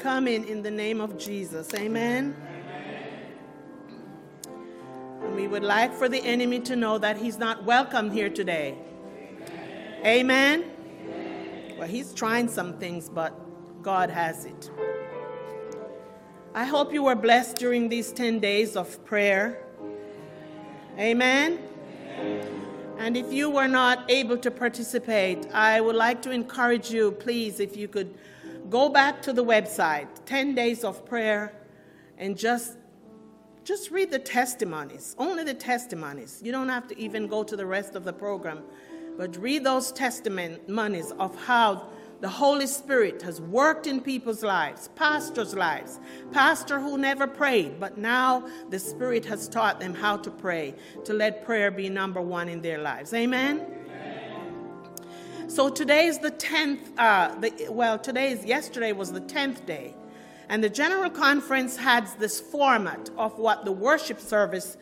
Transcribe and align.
coming 0.00 0.44
in 0.44 0.48
in 0.48 0.62
the 0.62 0.70
name 0.70 1.00
of 1.00 1.18
Jesus. 1.18 1.72
Amen. 1.74 2.34
And 5.22 5.34
we 5.36 5.46
would 5.46 5.62
like 5.62 5.92
for 5.92 6.08
the 6.08 6.22
enemy 6.24 6.58
to 6.60 6.74
know 6.74 6.96
that 6.96 7.18
he's 7.18 7.36
not 7.36 7.64
welcome 7.64 8.10
here 8.10 8.30
today. 8.30 8.78
Amen. 10.04 10.64
Well, 11.78 11.86
he's 11.86 12.14
trying 12.14 12.48
some 12.48 12.78
things, 12.78 13.10
but 13.10 13.34
God 13.82 14.08
has 14.08 14.46
it. 14.46 14.70
I 16.54 16.64
hope 16.64 16.94
you 16.94 17.02
were 17.02 17.14
blessed 17.14 17.58
during 17.58 17.90
these 17.90 18.10
10 18.10 18.40
days 18.40 18.76
of 18.76 19.04
prayer. 19.04 19.62
Amen. 20.98 21.58
And 22.98 23.16
if 23.16 23.30
you 23.32 23.50
were 23.50 23.68
not 23.68 24.10
able 24.10 24.38
to 24.38 24.50
participate, 24.50 25.46
I 25.52 25.80
would 25.80 25.96
like 25.96 26.22
to 26.22 26.30
encourage 26.30 26.90
you, 26.90 27.12
please, 27.12 27.60
if 27.60 27.76
you 27.76 27.86
could 27.86 28.14
go 28.70 28.88
back 28.88 29.20
to 29.22 29.32
the 29.32 29.44
website, 29.44 30.08
10 30.24 30.54
days 30.54 30.84
of 30.84 31.04
prayer, 31.04 31.52
and 32.16 32.38
just 32.38 32.76
just 33.62 33.90
read 33.90 34.10
the 34.10 34.18
testimonies, 34.18 35.14
only 35.18 35.44
the 35.44 35.54
testimonies. 35.54 36.40
You 36.42 36.50
don't 36.50 36.70
have 36.70 36.88
to 36.88 36.98
even 36.98 37.26
go 37.26 37.44
to 37.44 37.56
the 37.56 37.66
rest 37.66 37.94
of 37.94 38.04
the 38.04 38.12
program, 38.12 38.62
but 39.18 39.36
read 39.36 39.64
those 39.64 39.92
testimonies 39.92 41.12
of 41.18 41.36
how 41.44 41.86
the 42.20 42.28
Holy 42.28 42.66
Spirit 42.66 43.22
has 43.22 43.40
worked 43.40 43.86
in 43.86 44.00
people's 44.00 44.42
lives, 44.42 44.88
pastors' 44.96 45.54
lives, 45.54 46.00
pastor 46.32 46.80
who 46.80 46.98
never 46.98 47.26
prayed, 47.26 47.78
but 47.78 47.96
now 47.96 48.46
the 48.70 48.78
Spirit 48.78 49.24
has 49.24 49.48
taught 49.48 49.78
them 49.78 49.94
how 49.94 50.16
to 50.16 50.30
pray, 50.30 50.74
to 51.04 51.12
let 51.12 51.44
prayer 51.44 51.70
be 51.70 51.88
number 51.88 52.20
one 52.20 52.48
in 52.48 52.60
their 52.60 52.78
lives. 52.78 53.14
Amen. 53.14 53.79
So 55.50 55.68
today 55.68 56.06
is 56.06 56.20
the 56.20 56.30
10th, 56.30 56.96
uh, 56.96 57.34
the, 57.40 57.66
well, 57.70 57.98
today 57.98 58.30
is, 58.30 58.44
yesterday 58.44 58.92
was 58.92 59.10
the 59.10 59.20
10th 59.20 59.66
day. 59.66 59.96
And 60.48 60.62
the 60.62 60.68
General 60.68 61.10
Conference 61.10 61.76
has 61.76 62.14
this 62.14 62.38
format 62.38 63.10
of 63.18 63.36
what 63.36 63.64
the 63.64 63.72
worship 63.72 64.20
service 64.20 64.76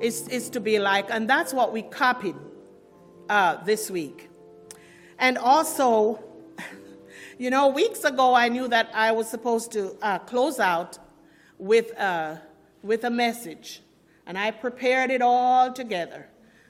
is, 0.00 0.26
is 0.28 0.48
to 0.50 0.60
be 0.60 0.78
like, 0.78 1.10
and 1.10 1.28
that's 1.28 1.52
what 1.52 1.74
we 1.74 1.82
copied 1.82 2.36
uh, 3.28 3.62
this 3.64 3.90
week. 3.90 4.30
And 5.18 5.36
also, 5.36 6.24
you 7.38 7.50
know, 7.50 7.68
weeks 7.68 8.04
ago 8.04 8.32
I 8.32 8.48
knew 8.48 8.66
that 8.68 8.88
I 8.94 9.12
was 9.12 9.28
supposed 9.28 9.72
to 9.72 9.94
uh, 10.00 10.20
close 10.20 10.58
out 10.58 10.98
with, 11.58 11.94
uh, 11.98 12.36
with 12.82 13.04
a 13.04 13.10
message, 13.10 13.82
and 14.24 14.38
I 14.38 14.52
prepared 14.52 15.10
it 15.10 15.20
all 15.20 15.70
together. 15.70 16.28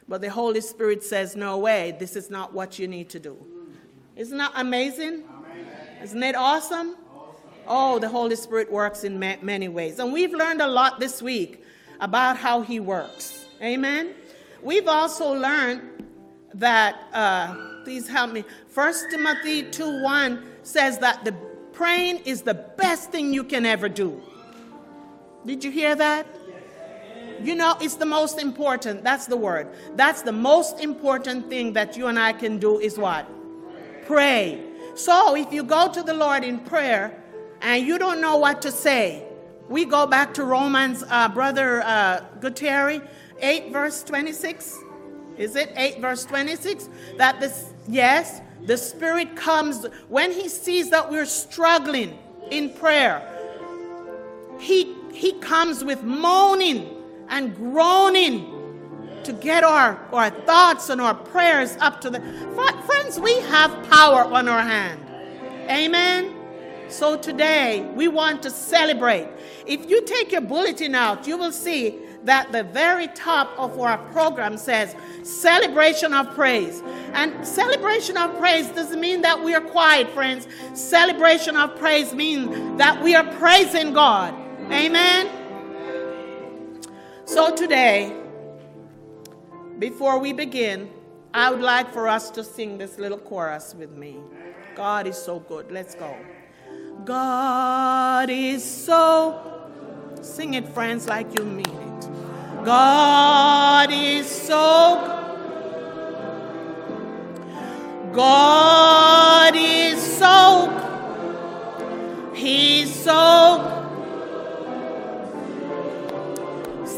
But 0.08 0.20
the 0.20 0.30
Holy 0.30 0.60
Spirit 0.60 1.02
says, 1.02 1.34
No 1.34 1.58
way, 1.58 1.96
this 1.98 2.16
is 2.16 2.30
not 2.30 2.52
what 2.52 2.78
you 2.78 2.86
need 2.88 3.08
to 3.10 3.20
do. 3.20 3.36
Isn't 4.16 4.38
that 4.38 4.52
amazing? 4.54 5.24
Isn't 6.02 6.22
it 6.22 6.36
awesome? 6.36 6.96
Oh, 7.66 7.98
the 7.98 8.08
Holy 8.08 8.36
Spirit 8.36 8.70
works 8.70 9.04
in 9.04 9.18
ma- 9.18 9.36
many 9.40 9.68
ways. 9.68 9.98
And 9.98 10.12
we've 10.12 10.32
learned 10.32 10.60
a 10.60 10.66
lot 10.66 11.00
this 11.00 11.22
week 11.22 11.64
about 12.00 12.36
how 12.36 12.60
He 12.60 12.78
works. 12.80 13.46
Amen? 13.62 14.14
We've 14.62 14.86
also 14.86 15.32
learned 15.32 16.04
that, 16.54 16.96
uh, 17.12 17.82
please 17.84 18.06
help 18.06 18.32
me, 18.32 18.44
1 18.72 18.94
Timothy 19.10 19.62
2 19.70 20.02
1 20.02 20.44
says 20.62 20.98
that 20.98 21.24
the 21.24 21.32
praying 21.72 22.18
is 22.18 22.42
the 22.42 22.54
best 22.54 23.10
thing 23.10 23.32
you 23.32 23.44
can 23.44 23.66
ever 23.66 23.88
do. 23.88 24.22
Did 25.44 25.64
you 25.64 25.70
hear 25.70 25.94
that? 25.94 26.26
You 27.42 27.54
know, 27.54 27.76
it's 27.80 27.96
the 27.96 28.06
most 28.06 28.40
important. 28.40 29.02
That's 29.02 29.26
the 29.26 29.36
word. 29.36 29.68
That's 29.96 30.22
the 30.22 30.32
most 30.32 30.80
important 30.80 31.48
thing 31.48 31.72
that 31.74 31.96
you 31.96 32.06
and 32.06 32.18
I 32.18 32.32
can 32.32 32.58
do 32.58 32.78
is 32.78 32.98
what? 32.98 33.26
Pray. 34.06 34.62
So 34.94 35.36
if 35.36 35.52
you 35.52 35.62
go 35.62 35.90
to 35.92 36.02
the 36.02 36.14
Lord 36.14 36.44
in 36.44 36.60
prayer 36.60 37.20
and 37.60 37.86
you 37.86 37.98
don't 37.98 38.20
know 38.20 38.36
what 38.36 38.62
to 38.62 38.70
say, 38.70 39.26
we 39.68 39.84
go 39.84 40.06
back 40.06 40.34
to 40.34 40.44
Romans, 40.44 41.02
uh, 41.08 41.28
Brother 41.28 41.82
uh, 41.82 42.20
Gutierrez, 42.40 43.00
8 43.40 43.72
verse 43.72 44.02
26. 44.02 44.78
Is 45.36 45.56
it 45.56 45.72
8 45.74 46.00
verse 46.00 46.24
26? 46.24 46.88
That 47.16 47.40
this, 47.40 47.72
yes, 47.88 48.40
the 48.62 48.76
Spirit 48.76 49.34
comes 49.34 49.86
when 50.08 50.32
He 50.32 50.48
sees 50.48 50.90
that 50.90 51.10
we're 51.10 51.26
struggling 51.26 52.18
in 52.50 52.70
prayer. 52.70 53.30
He, 54.60 54.94
he 55.12 55.32
comes 55.40 55.82
with 55.82 56.02
moaning 56.02 56.93
and 57.28 57.54
groaning 57.56 58.50
to 59.24 59.32
get 59.32 59.64
our, 59.64 59.98
our 60.12 60.30
thoughts 60.30 60.90
and 60.90 61.00
our 61.00 61.14
prayers 61.14 61.76
up 61.80 62.00
to 62.02 62.10
the. 62.10 62.20
Friends, 62.86 63.18
we 63.18 63.34
have 63.40 63.70
power 63.88 64.24
on 64.24 64.48
our 64.48 64.60
hand. 64.60 65.00
Amen. 65.70 66.34
So 66.88 67.16
today 67.16 67.90
we 67.94 68.08
want 68.08 68.42
to 68.42 68.50
celebrate. 68.50 69.28
If 69.66 69.88
you 69.88 70.02
take 70.02 70.30
your 70.32 70.42
bulletin 70.42 70.94
out, 70.94 71.26
you 71.26 71.38
will 71.38 71.52
see 71.52 71.98
that 72.24 72.52
the 72.52 72.64
very 72.64 73.08
top 73.08 73.52
of 73.58 73.78
our 73.78 73.98
program 74.12 74.56
says 74.56 74.94
celebration 75.22 76.12
of 76.12 76.34
praise. 76.34 76.82
And 77.12 77.46
celebration 77.46 78.16
of 78.16 78.38
praise 78.38 78.68
doesn't 78.70 79.00
mean 79.00 79.22
that 79.22 79.42
we 79.42 79.54
are 79.54 79.60
quiet, 79.60 80.10
friends. 80.10 80.46
Celebration 80.74 81.56
of 81.56 81.76
praise 81.78 82.14
means 82.14 82.78
that 82.78 83.02
we 83.02 83.14
are 83.14 83.24
praising 83.34 83.92
God. 83.92 84.34
Amen. 84.70 85.43
So 87.26 87.54
today, 87.54 88.14
before 89.78 90.18
we 90.18 90.34
begin, 90.34 90.90
I 91.32 91.50
would 91.50 91.62
like 91.62 91.90
for 91.90 92.06
us 92.06 92.28
to 92.32 92.44
sing 92.44 92.76
this 92.76 92.98
little 92.98 93.16
chorus 93.16 93.74
with 93.74 93.90
me. 93.92 94.18
God 94.76 95.06
is 95.06 95.16
so 95.16 95.40
good. 95.40 95.72
Let's 95.72 95.94
go. 95.94 96.14
God 97.06 98.28
is 98.28 98.62
so. 98.62 99.70
Sing 100.20 100.52
it, 100.52 100.68
friends, 100.68 101.08
like 101.08 101.38
you 101.38 101.46
mean 101.46 101.66
it. 101.66 102.08
God 102.62 103.90
is 103.90 104.28
so. 104.28 105.00
God 108.12 109.54
is 109.56 110.18
so. 110.18 110.70
He's 112.34 112.94
so. 112.94 113.83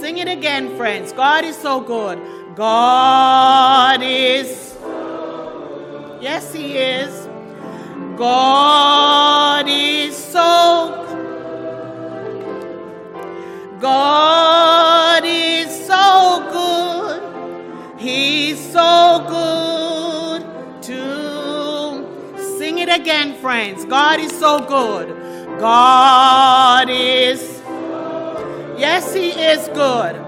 Sing 0.00 0.18
it 0.18 0.28
again, 0.28 0.76
friends. 0.76 1.12
God 1.12 1.44
is 1.44 1.56
so 1.56 1.80
good. 1.80 2.20
God 2.54 4.00
is. 4.02 4.76
Yes, 6.20 6.52
He 6.52 6.76
is. 6.76 7.28
God 8.16 9.66
is 9.66 10.14
so. 10.14 11.02
God 13.80 15.22
is 15.24 15.86
so 15.86 16.46
good. 16.52 17.98
He's 17.98 18.60
so 18.72 19.24
good 19.28 20.42
to. 20.82 22.58
Sing 22.58 22.78
it 22.78 22.90
again, 22.90 23.34
friends. 23.40 23.86
God 23.86 24.20
is 24.20 24.38
so 24.38 24.60
good. 24.60 25.58
God 25.58 26.90
is. 26.90 27.62
Yes, 28.78 29.14
He 29.14 29.30
is 29.30 29.68
good. 29.68 30.22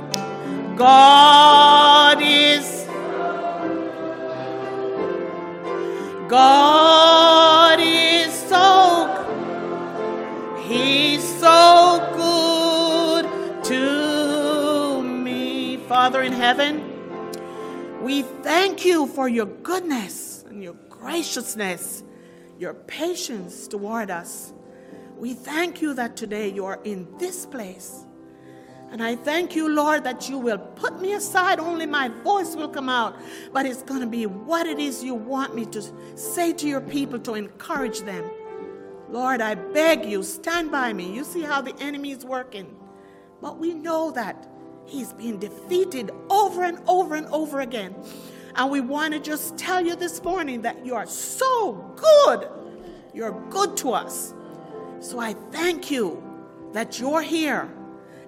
God 0.78 2.18
is 2.22 2.86
God 6.28 7.78
is 7.80 8.32
so 8.32 9.06
He's 10.66 11.22
so 11.40 12.10
good 12.16 13.64
to 13.64 15.02
me. 15.02 15.76
Father 15.76 16.22
in 16.22 16.32
heaven, 16.32 16.82
we 18.02 18.22
thank 18.22 18.84
you 18.84 19.08
for 19.08 19.28
your 19.28 19.46
goodness 19.46 20.44
and 20.48 20.62
your 20.62 20.76
graciousness, 20.88 22.02
your 22.58 22.72
patience 22.72 23.68
toward 23.68 24.10
us. 24.10 24.54
We 25.18 25.34
thank 25.34 25.82
you 25.82 25.92
that 25.94 26.16
today 26.16 26.48
you 26.50 26.64
are 26.64 26.80
in 26.84 27.08
this 27.18 27.44
place. 27.44 28.06
And 28.90 29.02
I 29.02 29.16
thank 29.16 29.54
you, 29.54 29.68
Lord, 29.68 30.04
that 30.04 30.28
you 30.30 30.38
will 30.38 30.58
put 30.58 31.00
me 31.00 31.12
aside. 31.12 31.60
Only 31.60 31.84
my 31.84 32.08
voice 32.08 32.56
will 32.56 32.68
come 32.68 32.88
out. 32.88 33.16
But 33.52 33.66
it's 33.66 33.82
going 33.82 34.00
to 34.00 34.06
be 34.06 34.24
what 34.26 34.66
it 34.66 34.78
is 34.78 35.04
you 35.04 35.14
want 35.14 35.54
me 35.54 35.66
to 35.66 35.82
say 36.16 36.52
to 36.54 36.66
your 36.66 36.80
people 36.80 37.18
to 37.20 37.34
encourage 37.34 38.00
them. 38.00 38.30
Lord, 39.10 39.40
I 39.40 39.54
beg 39.54 40.06
you, 40.06 40.22
stand 40.22 40.70
by 40.70 40.92
me. 40.92 41.12
You 41.12 41.24
see 41.24 41.42
how 41.42 41.60
the 41.60 41.74
enemy 41.80 42.12
is 42.12 42.24
working. 42.24 42.74
But 43.40 43.58
we 43.58 43.74
know 43.74 44.10
that 44.12 44.48
he's 44.86 45.12
been 45.12 45.38
defeated 45.38 46.10
over 46.30 46.64
and 46.64 46.78
over 46.86 47.14
and 47.14 47.26
over 47.26 47.60
again. 47.60 47.94
And 48.54 48.70
we 48.70 48.80
want 48.80 49.14
to 49.14 49.20
just 49.20 49.56
tell 49.58 49.84
you 49.84 49.96
this 49.96 50.22
morning 50.22 50.62
that 50.62 50.84
you 50.84 50.94
are 50.94 51.06
so 51.06 51.94
good. 51.96 52.48
You're 53.14 53.38
good 53.50 53.76
to 53.78 53.92
us. 53.92 54.34
So 55.00 55.20
I 55.20 55.34
thank 55.52 55.90
you 55.90 56.22
that 56.72 56.98
you're 56.98 57.22
here 57.22 57.70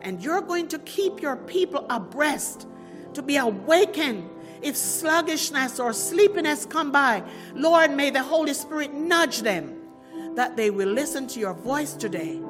and 0.02 0.22
you're 0.22 0.40
going 0.40 0.68
to 0.68 0.78
keep 0.80 1.20
your 1.20 1.36
people 1.36 1.86
abreast 1.90 2.66
to 3.14 3.22
be 3.22 3.36
awakened 3.36 4.28
if 4.62 4.76
sluggishness 4.76 5.80
or 5.80 5.92
sleepiness 5.92 6.66
come 6.66 6.92
by 6.92 7.22
lord 7.54 7.90
may 7.90 8.10
the 8.10 8.22
holy 8.22 8.54
spirit 8.54 8.92
nudge 8.92 9.40
them 9.40 9.80
that 10.34 10.56
they 10.56 10.70
will 10.70 10.88
listen 10.88 11.26
to 11.28 11.40
your 11.40 11.54
voice 11.54 11.94
today. 11.94 12.40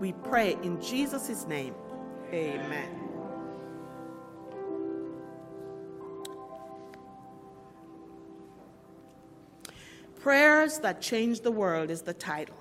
We 0.00 0.12
pray 0.12 0.56
in 0.62 0.80
Jesus' 0.80 1.46
name. 1.46 1.74
Amen. 2.32 2.88
Prayers 10.20 10.78
that 10.78 11.02
Change 11.02 11.42
the 11.42 11.50
World 11.50 11.90
is 11.90 12.02
the 12.02 12.14
title. 12.14 12.56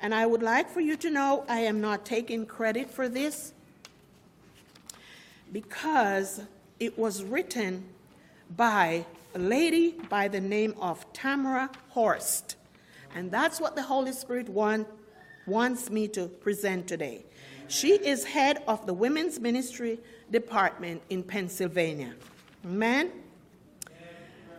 And 0.00 0.14
I 0.14 0.26
would 0.26 0.42
like 0.42 0.70
for 0.70 0.80
you 0.80 0.96
to 0.98 1.10
know 1.10 1.44
I 1.48 1.60
am 1.60 1.80
not 1.80 2.04
taking 2.04 2.46
credit 2.46 2.90
for 2.90 3.08
this 3.08 3.52
because 5.52 6.42
it 6.78 6.98
was 6.98 7.24
written 7.24 7.84
by 8.56 9.06
a 9.34 9.38
lady 9.38 9.94
by 10.08 10.28
the 10.28 10.40
name 10.40 10.74
of 10.80 11.10
Tamara 11.12 11.70
Horst. 11.88 12.56
And 13.14 13.30
that's 13.30 13.60
what 13.60 13.74
the 13.74 13.82
Holy 13.82 14.12
Spirit 14.12 14.48
want, 14.48 14.86
wants 15.46 15.90
me 15.90 16.08
to 16.08 16.26
present 16.26 16.86
today. 16.86 17.24
She 17.68 17.92
is 17.92 18.24
head 18.24 18.62
of 18.68 18.86
the 18.86 18.94
Women's 18.94 19.40
Ministry 19.40 19.98
Department 20.30 21.02
in 21.10 21.22
Pennsylvania. 21.22 22.14
Amen? 22.64 23.10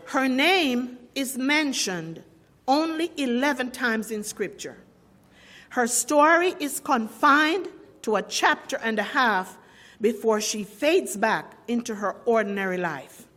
Her 0.05 0.27
name 0.27 0.97
is 1.15 1.37
mentioned 1.37 2.23
only 2.67 3.11
11 3.17 3.71
times 3.71 4.11
in 4.11 4.23
Scripture. 4.23 4.77
Her 5.77 5.85
story 5.85 6.55
is 6.59 6.79
confined 6.79 7.67
to 8.01 8.15
a 8.15 8.23
chapter 8.23 8.77
and 8.77 8.97
a 8.97 9.03
half 9.03 9.59
before 10.01 10.41
she 10.41 10.63
fades 10.63 11.15
back 11.15 11.53
into 11.67 11.93
her 11.93 12.15
ordinary 12.25 12.79
life. 12.79 13.27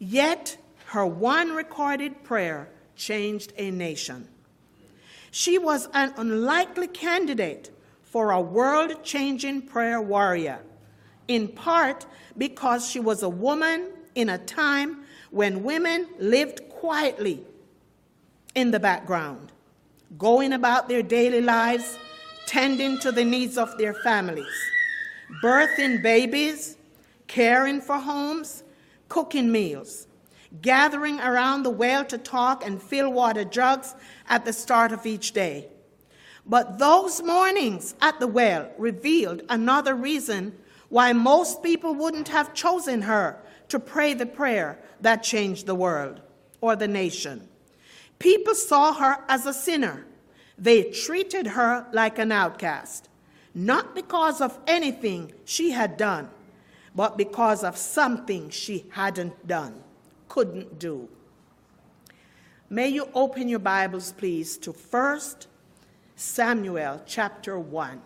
Yet, 0.00 0.56
her 0.86 1.06
one 1.06 1.52
recorded 1.52 2.24
prayer 2.24 2.68
changed 2.96 3.52
a 3.56 3.70
nation. 3.70 4.26
She 5.30 5.56
was 5.56 5.88
an 5.94 6.12
unlikely 6.16 6.88
candidate 6.88 7.70
for 8.02 8.32
a 8.32 8.40
world 8.40 9.04
changing 9.04 9.62
prayer 9.62 10.02
warrior, 10.02 10.58
in 11.28 11.46
part 11.46 12.06
because 12.36 12.90
she 12.90 12.98
was 12.98 13.22
a 13.22 13.28
woman 13.28 13.92
in 14.16 14.30
a 14.30 14.38
time 14.38 15.04
when 15.30 15.62
women 15.62 16.08
lived 16.18 16.68
quietly 16.70 17.40
in 18.56 18.72
the 18.72 18.80
background, 18.80 19.52
going 20.18 20.52
about 20.52 20.88
their 20.88 21.02
daily 21.02 21.40
lives, 21.40 21.98
tending 22.46 22.98
to 23.00 23.12
the 23.12 23.24
needs 23.24 23.56
of 23.56 23.76
their 23.78 23.94
families, 23.94 24.70
birthing 25.42 26.02
babies, 26.02 26.76
caring 27.26 27.80
for 27.80 27.98
homes, 27.98 28.62
cooking 29.08 29.50
meals, 29.50 30.06
gathering 30.60 31.18
around 31.20 31.62
the 31.62 31.70
well 31.70 32.04
to 32.04 32.18
talk 32.18 32.66
and 32.66 32.82
fill 32.82 33.10
water 33.10 33.44
jugs 33.44 33.94
at 34.28 34.44
the 34.44 34.52
start 34.52 34.92
of 34.92 35.06
each 35.06 35.32
day. 35.32 35.68
But 36.44 36.78
those 36.78 37.22
mornings 37.22 37.94
at 38.00 38.18
the 38.20 38.26
well 38.26 38.70
revealed 38.76 39.42
another 39.48 39.94
reason 39.94 40.54
why 40.88 41.12
most 41.12 41.62
people 41.62 41.94
wouldn't 41.94 42.28
have 42.28 42.52
chosen 42.52 43.02
her 43.02 43.40
to 43.68 43.78
pray 43.78 44.12
the 44.12 44.26
prayer 44.26 44.78
that 45.00 45.22
changed 45.22 45.66
the 45.66 45.74
world 45.74 46.20
or 46.60 46.76
the 46.76 46.88
nation. 46.88 47.48
People 48.22 48.54
saw 48.54 48.94
her 48.94 49.18
as 49.28 49.46
a 49.46 49.52
sinner. 49.52 50.06
They 50.56 50.84
treated 50.84 51.48
her 51.48 51.88
like 51.92 52.20
an 52.20 52.30
outcast, 52.30 53.08
not 53.52 53.96
because 53.96 54.40
of 54.40 54.60
anything 54.64 55.32
she 55.44 55.72
had 55.72 55.96
done, 55.96 56.30
but 56.94 57.18
because 57.18 57.64
of 57.64 57.76
something 57.76 58.48
she 58.48 58.84
hadn't 58.90 59.48
done, 59.48 59.82
couldn't 60.28 60.78
do. 60.78 61.08
May 62.70 62.90
you 62.90 63.08
open 63.12 63.48
your 63.48 63.58
Bibles, 63.58 64.12
please, 64.12 64.56
to 64.58 64.70
1 64.70 65.20
Samuel 66.14 67.02
chapter 67.04 67.58
1. 67.58 68.00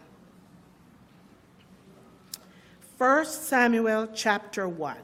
1 2.97 3.27
Samuel 3.27 4.09
chapter 4.15 4.67
1. 4.67 4.97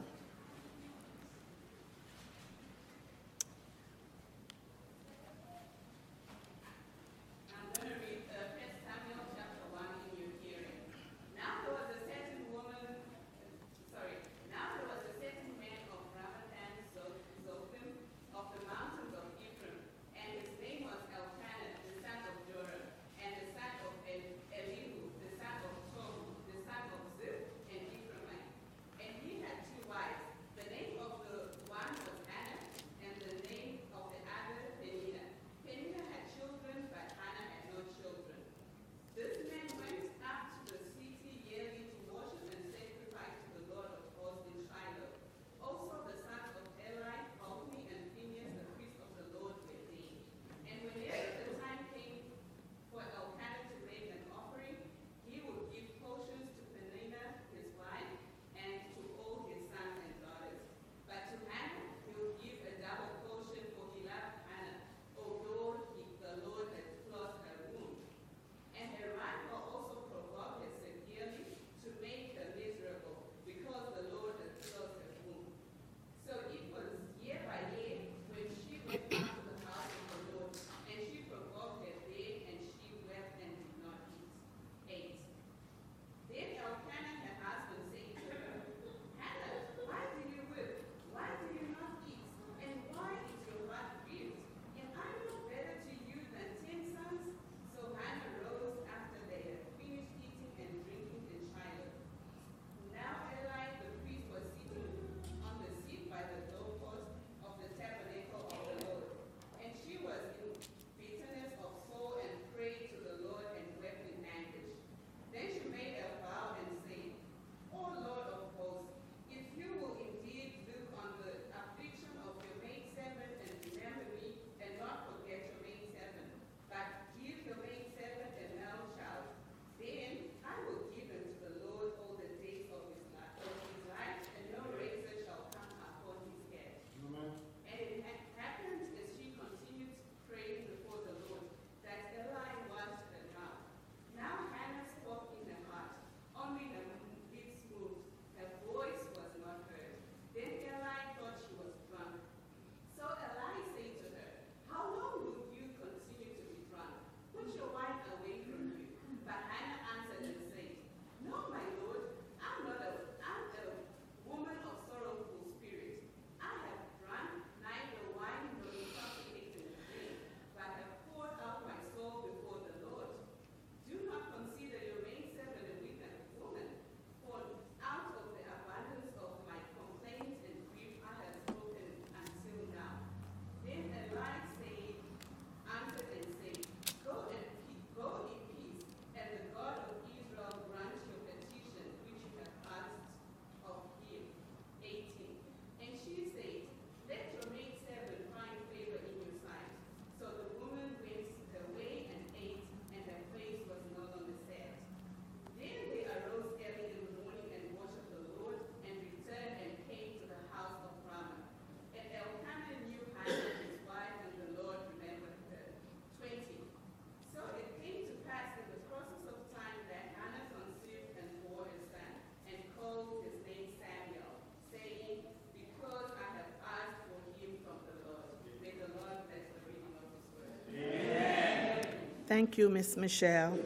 Thank 232.33 232.57
you, 232.57 232.67
Miss 232.67 232.97
Michelle. 232.97 233.59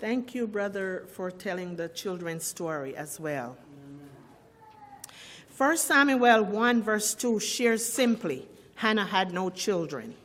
Thank 0.00 0.34
you, 0.34 0.48
brother, 0.48 1.04
for 1.12 1.30
telling 1.30 1.76
the 1.76 1.88
children's 1.88 2.42
story 2.42 2.96
as 2.96 3.20
well. 3.20 3.56
1 5.56 5.76
Samuel 5.76 6.42
1, 6.42 6.82
verse 6.82 7.14
2 7.14 7.38
shares 7.38 7.84
simply 7.84 8.48
Hannah 8.74 9.06
had 9.06 9.32
no 9.32 9.50
children. 9.50 10.16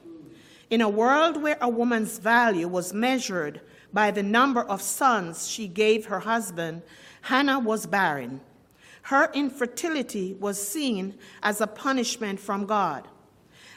In 0.72 0.82
a 0.82 0.90
world 0.90 1.44
where 1.44 1.60
a 1.62 1.70
woman's 1.70 2.18
value 2.18 2.68
was 2.68 2.96
measured 2.96 3.62
by 3.94 4.10
the 4.10 4.24
number 4.24 4.62
of 4.62 4.82
sons 4.82 5.48
she 5.48 5.68
gave 5.68 6.08
her 6.08 6.22
husband, 6.22 6.82
Hannah 7.22 7.60
was 7.60 7.86
barren. 7.86 8.42
Her 9.04 9.30
infertility 9.36 10.34
was 10.34 10.68
seen 10.68 11.14
as 11.44 11.62
a 11.62 11.68
punishment 11.68 12.40
from 12.40 12.66
God. 12.66 13.08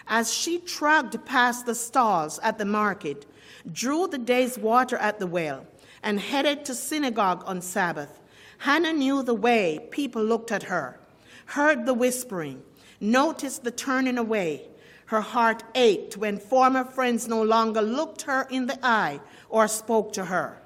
As 0.06 0.32
she 0.32 0.58
trudged 0.58 1.22
past 1.26 1.66
the 1.66 1.74
stalls 1.74 2.38
at 2.38 2.56
the 2.56 2.64
market, 2.64 3.26
drew 3.70 4.06
the 4.08 4.18
day's 4.18 4.58
water 4.58 4.96
at 4.96 5.18
the 5.18 5.26
well, 5.26 5.66
and 6.02 6.20
headed 6.20 6.64
to 6.64 6.74
synagogue 6.74 7.42
on 7.46 7.60
Sabbath, 7.60 8.20
Hannah 8.58 8.92
knew 8.92 9.22
the 9.22 9.34
way 9.34 9.80
people 9.90 10.22
looked 10.22 10.52
at 10.52 10.64
her, 10.64 11.00
heard 11.46 11.86
the 11.86 11.94
whispering, 11.94 12.62
noticed 13.00 13.64
the 13.64 13.70
turning 13.70 14.18
away. 14.18 14.68
Her 15.06 15.20
heart 15.20 15.64
ached 15.74 16.16
when 16.16 16.38
former 16.38 16.84
friends 16.84 17.26
no 17.26 17.42
longer 17.42 17.82
looked 17.82 18.22
her 18.22 18.46
in 18.50 18.66
the 18.66 18.78
eye 18.82 19.20
or 19.48 19.66
spoke 19.66 20.12
to 20.12 20.26
her. 20.26 20.60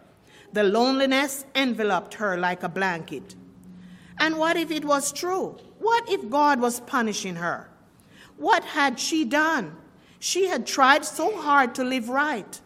The 0.52 0.64
loneliness 0.64 1.46
enveloped 1.54 2.14
her 2.14 2.36
like 2.36 2.62
a 2.62 2.68
blanket. 2.68 3.34
And 4.18 4.38
what 4.38 4.56
if 4.56 4.70
it 4.70 4.84
was 4.84 5.12
true? 5.12 5.56
What 5.78 6.08
if 6.10 6.28
God 6.28 6.60
was 6.60 6.80
punishing 6.80 7.36
her? 7.36 7.68
What 8.36 8.64
had 8.64 8.98
she 8.98 9.24
done? 9.24 9.76
She 10.18 10.46
had 10.46 10.66
tried 10.66 11.04
so 11.04 11.36
hard 11.36 11.74
to 11.76 11.84
live 11.84 12.08
right. 12.08 12.60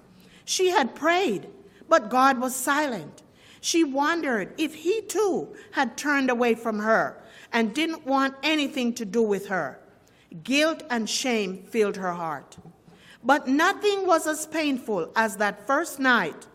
She 0.49 0.71
had 0.71 0.95
prayed, 0.95 1.47
but 1.91 2.09
God 2.09 2.41
was 2.41 2.57
silent. 2.57 3.23
She 3.61 3.85
wondered 3.85 4.55
if 4.57 4.77
he 4.77 5.03
too 5.03 5.55
had 5.73 5.99
turned 5.99 6.31
away 6.31 6.55
from 6.55 6.79
her 6.79 7.23
and 7.53 7.75
didn't 7.75 8.07
want 8.07 8.35
anything 8.43 8.95
to 8.95 9.05
do 9.05 9.21
with 9.21 9.49
her. 9.49 9.79
Guilt 10.45 10.85
and 10.89 11.09
shame 11.09 11.65
filled 11.65 11.97
her 11.97 12.15
heart. 12.15 12.57
But 13.23 13.47
nothing 13.47 14.07
was 14.07 14.27
as 14.27 14.47
painful 14.47 15.13
as 15.15 15.37
that 15.37 15.67
first 15.67 16.01
night, 16.01 16.47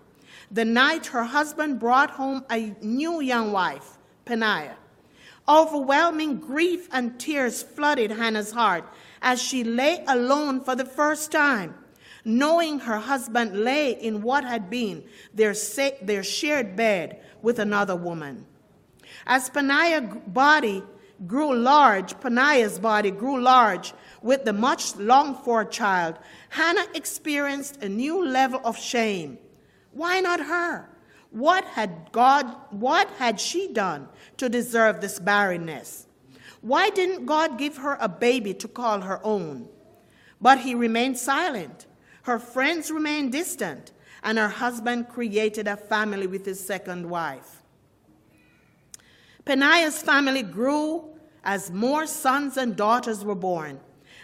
the 0.49 0.65
night 0.65 1.05
her 1.05 1.25
husband 1.25 1.79
brought 1.79 2.09
home 2.09 2.45
a 2.49 2.73
new 2.81 3.21
young 3.21 3.51
wife, 3.51 3.99
Peninnah. 4.25 4.75
Overwhelming 5.47 6.39
grief 6.39 6.89
and 6.91 7.19
tears 7.19 7.61
flooded 7.61 8.09
Hannah's 8.09 8.53
heart 8.53 8.85
as 9.21 9.39
she 9.39 9.63
lay 9.63 10.03
alone 10.07 10.61
for 10.61 10.75
the 10.75 10.83
first 10.85 11.31
time, 11.31 11.75
knowing 12.25 12.79
her 12.79 12.99
husband 12.99 13.63
lay 13.63 13.91
in 13.91 14.21
what 14.21 14.43
had 14.43 14.69
been 14.69 15.03
their, 15.33 15.53
their 16.01 16.23
shared 16.23 16.75
bed 16.75 17.21
with 17.41 17.59
another 17.59 17.95
woman. 17.95 18.45
As 19.25 19.49
Peninnah's 19.49 20.17
body 20.27 20.83
grew 21.27 21.55
large, 21.55 22.19
Peninnah's 22.19 22.79
body 22.79 23.11
grew 23.11 23.39
large 23.39 23.93
with 24.21 24.45
the 24.45 24.53
much 24.53 24.95
longed 24.95 25.37
for 25.43 25.63
child, 25.65 26.17
Hannah 26.49 26.87
experienced 26.95 27.83
a 27.83 27.89
new 27.89 28.25
level 28.25 28.61
of 28.63 28.77
shame. 28.77 29.37
Why 29.91 30.21
not 30.21 30.39
her? 30.39 30.89
What 31.31 31.65
had 31.65 32.11
God, 32.11 32.45
what 32.71 33.09
had 33.11 33.39
she 33.39 33.67
done 33.67 34.07
to 34.37 34.49
deserve 34.49 35.01
this 35.01 35.19
barrenness? 35.19 36.07
Why 36.61 36.89
didn't 36.89 37.25
God 37.25 37.57
give 37.57 37.77
her 37.77 37.97
a 37.99 38.07
baby 38.07 38.53
to 38.55 38.67
call 38.67 39.01
her 39.01 39.19
own? 39.23 39.67
But 40.39 40.59
he 40.59 40.75
remained 40.75 41.17
silent. 41.17 41.87
Her 42.23 42.39
friends 42.39 42.91
remained 42.91 43.31
distant, 43.31 43.91
and 44.23 44.37
her 44.37 44.49
husband 44.49 45.09
created 45.09 45.67
a 45.67 45.77
family 45.77 46.27
with 46.27 46.45
his 46.45 46.65
second 46.65 47.09
wife. 47.09 47.61
Peninnah's 49.45 50.01
family 50.01 50.41
grew 50.41 51.09
as 51.43 51.69
more 51.69 52.07
sons 52.07 52.57
and 52.57 52.75
daughters 52.75 53.25
were 53.25 53.35
born. 53.35 53.79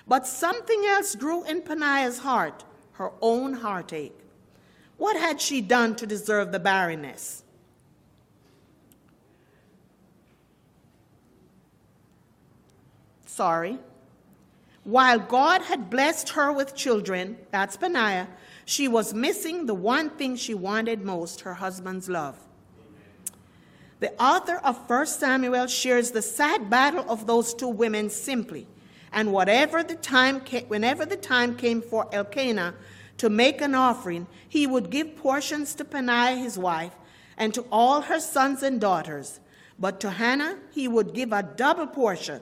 But 0.08 0.26
something 0.26 0.86
else 0.88 1.16
grew 1.16 1.44
in 1.44 1.62
Peninnah's 1.62 2.20
heart, 2.20 2.64
her 2.94 3.12
own 3.22 3.54
heartache. 3.54 4.18
What 4.98 5.18
had 5.18 5.40
she 5.40 5.62
done 5.62 5.96
to 5.98 6.08
deserve 6.08 6.52
the 6.52 6.60
barrenness? 6.60 7.44
Sorry. 13.26 13.80
While 14.90 15.20
God 15.20 15.62
had 15.62 15.92
blessed 15.92 16.30
her 16.30 16.52
with 16.52 16.74
children, 16.74 17.38
that's 17.52 17.78
Peninnah, 17.78 18.28
she 18.66 18.88
was 18.88 19.14
missing 19.14 19.68
the 19.68 19.76
one 19.76 20.10
thing 20.10 20.36
she 20.36 20.56
wanted 20.56 21.04
most 21.04 21.42
her 21.42 21.54
husband's 21.54 22.10
love. 22.10 22.40
The 24.00 24.20
author 24.20 24.56
of 24.56 24.90
1 24.90 25.06
Samuel 25.06 25.68
shares 25.68 26.10
the 26.10 26.24
sad 26.24 26.72
battle 26.72 27.06
of 27.08 27.28
those 27.28 27.54
two 27.54 27.68
women 27.68 28.10
simply. 28.10 28.66
And 29.12 29.32
whatever 29.32 29.84
the 29.84 29.94
time 29.94 30.42
came, 30.42 30.66
whenever 30.70 31.06
the 31.06 31.18
time 31.18 31.56
came 31.56 31.84
for 31.84 32.12
Elkanah 32.12 32.74
to 33.18 33.30
make 33.30 33.62
an 33.62 33.76
offering, 33.76 34.26
he 34.48 34.66
would 34.66 34.90
give 34.90 35.16
portions 35.16 35.76
to 35.76 35.86
Peninnah 35.86 36.38
his 36.38 36.58
wife 36.58 36.96
and 37.38 37.54
to 37.54 37.64
all 37.72 38.02
her 38.02 38.20
sons 38.20 38.64
and 38.64 38.82
daughters. 38.82 39.40
But 39.78 40.00
to 40.00 40.10
Hannah 40.10 40.58
he 40.72 40.88
would 40.88 41.14
give 41.14 41.32
a 41.32 41.44
double 41.44 41.86
portion, 41.86 42.42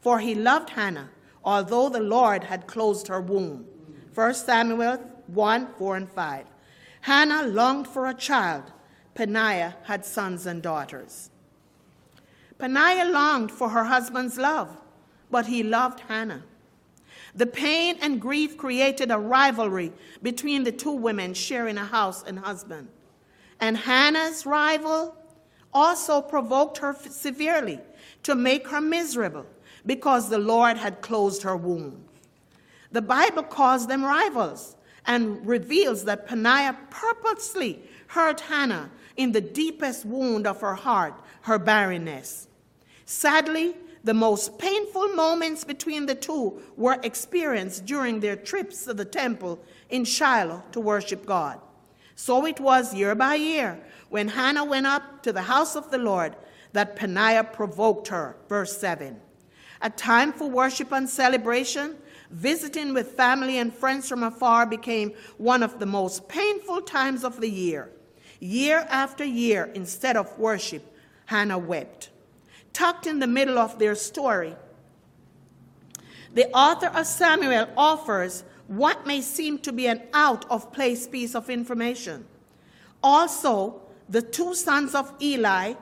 for 0.00 0.20
he 0.20 0.36
loved 0.36 0.70
Hannah, 0.70 1.10
although 1.44 1.88
the 1.88 2.00
Lord 2.00 2.44
had 2.44 2.66
closed 2.66 3.08
her 3.08 3.20
womb. 3.20 3.66
1 4.14 4.34
Samuel 4.34 4.98
1 5.26 5.74
4 5.78 5.96
and 5.96 6.10
5. 6.10 6.46
Hannah 7.02 7.46
longed 7.46 7.88
for 7.88 8.06
a 8.06 8.14
child. 8.14 8.64
Peninnah 9.14 9.76
had 9.84 10.04
sons 10.04 10.46
and 10.46 10.62
daughters. 10.62 11.30
Peninnah 12.58 13.10
longed 13.10 13.50
for 13.50 13.70
her 13.70 13.84
husband's 13.84 14.38
love, 14.38 14.76
but 15.30 15.46
he 15.46 15.62
loved 15.62 16.00
Hannah. 16.00 16.42
The 17.34 17.46
pain 17.46 17.96
and 18.00 18.20
grief 18.20 18.56
created 18.56 19.10
a 19.10 19.18
rivalry 19.18 19.92
between 20.22 20.64
the 20.64 20.72
two 20.72 20.92
women 20.92 21.34
sharing 21.34 21.78
a 21.78 21.84
house 21.84 22.22
and 22.22 22.38
husband. 22.38 22.88
And 23.58 23.76
Hannah's 23.76 24.44
rival 24.44 25.16
also 25.72 26.20
provoked 26.20 26.78
her 26.78 26.94
severely 27.08 27.80
to 28.24 28.34
make 28.34 28.68
her 28.68 28.80
miserable 28.80 29.46
because 29.86 30.28
the 30.28 30.38
Lord 30.38 30.76
had 30.76 31.00
closed 31.00 31.42
her 31.42 31.56
womb. 31.56 32.04
The 32.92 33.02
Bible 33.02 33.42
calls 33.42 33.86
them 33.86 34.04
rivals 34.04 34.76
and 35.06 35.44
reveals 35.46 36.04
that 36.04 36.28
Peninnah 36.28 36.78
purposely 36.90 37.82
hurt 38.08 38.40
Hannah 38.40 38.90
in 39.16 39.32
the 39.32 39.40
deepest 39.40 40.04
wound 40.04 40.46
of 40.46 40.60
her 40.60 40.74
heart, 40.74 41.14
her 41.42 41.58
barrenness. 41.58 42.48
Sadly, 43.04 43.74
the 44.04 44.14
most 44.14 44.58
painful 44.58 45.08
moments 45.08 45.64
between 45.64 46.06
the 46.06 46.14
two 46.14 46.60
were 46.76 46.98
experienced 47.02 47.86
during 47.86 48.20
their 48.20 48.36
trips 48.36 48.84
to 48.84 48.94
the 48.94 49.04
temple 49.04 49.60
in 49.90 50.04
Shiloh 50.04 50.62
to 50.72 50.80
worship 50.80 51.24
God. 51.24 51.60
So 52.14 52.46
it 52.46 52.60
was 52.60 52.94
year 52.94 53.14
by 53.14 53.36
year 53.36 53.80
when 54.10 54.28
Hannah 54.28 54.64
went 54.64 54.86
up 54.86 55.22
to 55.22 55.32
the 55.32 55.42
house 55.42 55.76
of 55.76 55.90
the 55.90 55.98
Lord 55.98 56.36
that 56.72 56.96
Peninnah 56.96 57.44
provoked 57.44 58.08
her. 58.08 58.36
Verse 58.48 58.76
7. 58.76 59.20
A 59.82 59.90
time 59.90 60.32
for 60.32 60.48
worship 60.48 60.92
and 60.92 61.08
celebration, 61.08 61.96
visiting 62.30 62.94
with 62.94 63.12
family 63.12 63.58
and 63.58 63.74
friends 63.74 64.08
from 64.08 64.22
afar 64.22 64.64
became 64.64 65.12
one 65.38 65.62
of 65.62 65.78
the 65.78 65.86
most 65.86 66.28
painful 66.28 66.82
times 66.82 67.24
of 67.24 67.40
the 67.40 67.50
year. 67.50 67.90
Year 68.40 68.86
after 68.90 69.24
year, 69.24 69.70
instead 69.74 70.16
of 70.16 70.38
worship, 70.38 70.82
Hannah 71.26 71.58
wept 71.58 72.10
tucked 72.72 73.06
in 73.06 73.18
the 73.18 73.26
middle 73.26 73.58
of 73.58 73.78
their 73.78 73.94
story. 73.94 74.54
The 76.34 76.50
author 76.50 76.86
of 76.86 77.06
Samuel 77.06 77.68
offers 77.76 78.44
what 78.66 79.06
may 79.06 79.20
seem 79.20 79.58
to 79.58 79.72
be 79.72 79.86
an 79.86 80.02
out 80.14 80.50
of 80.50 80.72
place 80.72 81.06
piece 81.06 81.34
of 81.34 81.50
information. 81.50 82.24
Also, 83.02 83.82
the 84.08 84.22
two 84.22 84.54
sons 84.54 84.94
of 84.94 85.12
Eli, 85.20 85.74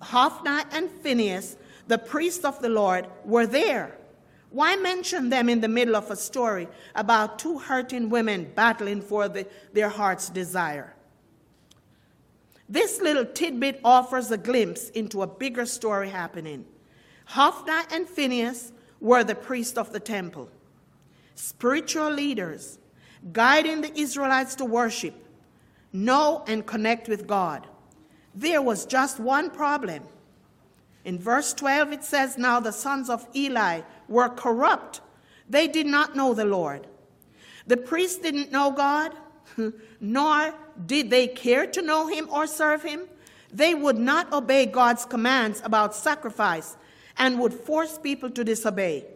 Hophni 0.00 0.62
and 0.72 0.90
Phinehas, 1.02 1.56
the 1.88 1.98
priests 1.98 2.44
of 2.44 2.60
the 2.62 2.68
Lord, 2.68 3.08
were 3.24 3.46
there. 3.46 3.96
Why 4.50 4.76
mention 4.76 5.28
them 5.28 5.48
in 5.48 5.60
the 5.60 5.68
middle 5.68 5.96
of 5.96 6.10
a 6.10 6.16
story 6.16 6.68
about 6.94 7.38
two 7.38 7.58
hurting 7.58 8.08
women 8.08 8.50
battling 8.54 9.02
for 9.02 9.28
the, 9.28 9.46
their 9.72 9.88
heart's 9.88 10.30
desire? 10.30 10.94
This 12.68 13.00
little 13.00 13.24
tidbit 13.24 13.80
offers 13.84 14.30
a 14.30 14.36
glimpse 14.36 14.90
into 14.90 15.22
a 15.22 15.26
bigger 15.26 15.66
story 15.66 16.10
happening. 16.10 16.66
Hophni 17.24 17.82
and 17.90 18.08
Phinehas 18.08 18.72
were 19.00 19.24
the 19.24 19.34
priests 19.34 19.78
of 19.78 19.92
the 19.92 20.00
temple, 20.00 20.48
spiritual 21.34 22.10
leaders, 22.10 22.78
guiding 23.32 23.80
the 23.80 23.98
Israelites 23.98 24.54
to 24.56 24.64
worship, 24.64 25.14
know, 25.92 26.44
and 26.46 26.66
connect 26.66 27.08
with 27.08 27.26
God. 27.26 27.66
There 28.34 28.62
was 28.62 28.86
just 28.86 29.18
one 29.18 29.50
problem. 29.50 30.02
In 31.08 31.18
verse 31.18 31.54
12, 31.54 31.92
it 31.94 32.04
says, 32.04 32.36
Now 32.36 32.60
the 32.60 32.70
sons 32.70 33.08
of 33.08 33.26
Eli 33.34 33.80
were 34.08 34.28
corrupt. 34.28 35.00
They 35.48 35.66
did 35.66 35.86
not 35.86 36.14
know 36.14 36.34
the 36.34 36.44
Lord. 36.44 36.86
The 37.66 37.78
priests 37.78 38.18
didn't 38.18 38.52
know 38.52 38.70
God, 38.72 39.14
nor 40.02 40.52
did 40.84 41.08
they 41.08 41.26
care 41.26 41.66
to 41.66 41.80
know 41.80 42.08
him 42.08 42.28
or 42.30 42.46
serve 42.46 42.82
him. 42.82 43.08
They 43.50 43.72
would 43.72 43.96
not 43.96 44.30
obey 44.34 44.66
God's 44.66 45.06
commands 45.06 45.62
about 45.64 45.94
sacrifice 45.94 46.76
and 47.16 47.40
would 47.40 47.54
force 47.54 47.96
people 47.96 48.28
to 48.32 48.44
disobey. 48.44 49.06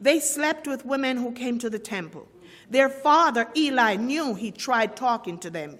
They 0.00 0.20
slept 0.20 0.66
with 0.66 0.86
women 0.86 1.18
who 1.18 1.32
came 1.32 1.58
to 1.58 1.68
the 1.68 1.78
temple. 1.78 2.26
Their 2.70 2.88
father, 2.88 3.50
Eli, 3.54 3.96
knew 3.96 4.34
he 4.34 4.50
tried 4.50 4.96
talking 4.96 5.36
to 5.40 5.50
them. 5.50 5.78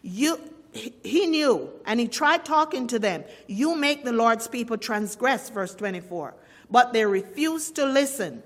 You, 0.00 0.40
he 0.76 1.26
knew, 1.26 1.70
and 1.84 1.98
he 2.00 2.08
tried 2.08 2.44
talking 2.44 2.86
to 2.88 2.98
them. 2.98 3.24
You 3.46 3.74
make 3.74 4.04
the 4.04 4.12
Lord's 4.12 4.48
people 4.48 4.76
transgress, 4.76 5.50
verse 5.50 5.74
24. 5.74 6.34
But 6.70 6.92
they 6.92 7.04
refused 7.04 7.76
to 7.76 7.86
listen 7.86 8.42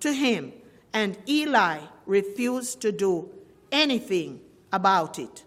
to 0.00 0.12
him, 0.12 0.52
and 0.92 1.16
Eli 1.28 1.80
refused 2.06 2.80
to 2.82 2.92
do 2.92 3.30
anything 3.72 4.40
about 4.72 5.18
it. 5.18 5.44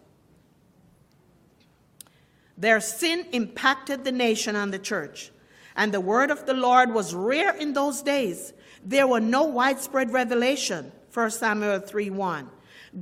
Their 2.58 2.80
sin 2.82 3.26
impacted 3.32 4.04
the 4.04 4.12
nation 4.12 4.56
and 4.56 4.74
the 4.74 4.80
church, 4.80 5.32
and 5.76 5.94
the 5.94 6.02
word 6.02 6.32
of 6.32 6.46
the 6.48 6.56
Lord 6.56 6.92
was 6.92 7.14
rare 7.14 7.56
in 7.56 7.74
those 7.74 8.02
days. 8.02 8.54
There 8.84 9.08
were 9.08 9.20
no 9.20 9.44
widespread 9.44 10.12
revelation, 10.12 10.92
1 11.14 11.32
Samuel 11.32 11.80
3 11.80 12.10
1. 12.10 12.50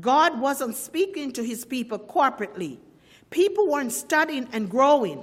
God 0.01 0.39
wasn't 0.41 0.75
speaking 0.75 1.31
to 1.33 1.43
his 1.43 1.63
people 1.63 1.99
corporately. 1.99 2.79
People 3.35 3.67
weren't 3.67 3.91
studying 3.91 4.47
and 4.53 4.69
growing. 4.69 5.21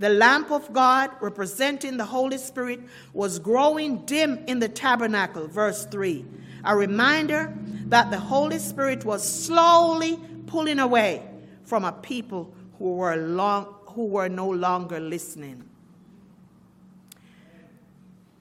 The 0.00 0.08
lamp 0.08 0.50
of 0.50 0.72
God, 0.72 1.12
representing 1.20 1.96
the 1.96 2.04
Holy 2.04 2.36
Spirit, 2.36 2.80
was 3.12 3.38
growing 3.38 4.04
dim 4.04 4.42
in 4.48 4.58
the 4.58 4.68
tabernacle, 4.68 5.46
verse 5.46 5.86
3. 5.86 6.24
A 6.64 6.76
reminder 6.76 7.56
that 7.86 8.10
the 8.10 8.18
Holy 8.18 8.58
Spirit 8.58 9.04
was 9.04 9.22
slowly 9.22 10.18
pulling 10.48 10.80
away 10.80 11.22
from 11.62 11.84
a 11.84 11.92
people 11.92 12.52
who 12.80 12.96
were, 12.96 13.14
long, 13.14 13.72
who 13.90 14.06
were 14.06 14.28
no 14.28 14.50
longer 14.50 14.98
listening. 14.98 15.62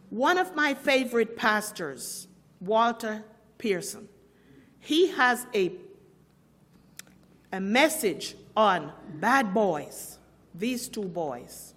One 0.09 0.39
of 0.39 0.55
my 0.55 0.73
favorite 0.73 1.37
pastors, 1.37 2.27
Walter 2.59 3.23
Pearson, 3.59 4.09
he 4.79 5.09
has 5.11 5.45
a, 5.53 5.73
a 7.53 7.59
message 7.59 8.35
on 8.55 8.91
bad 9.15 9.53
boys, 9.53 10.19
these 10.53 10.87
two 10.87 11.05
boys. 11.05 11.73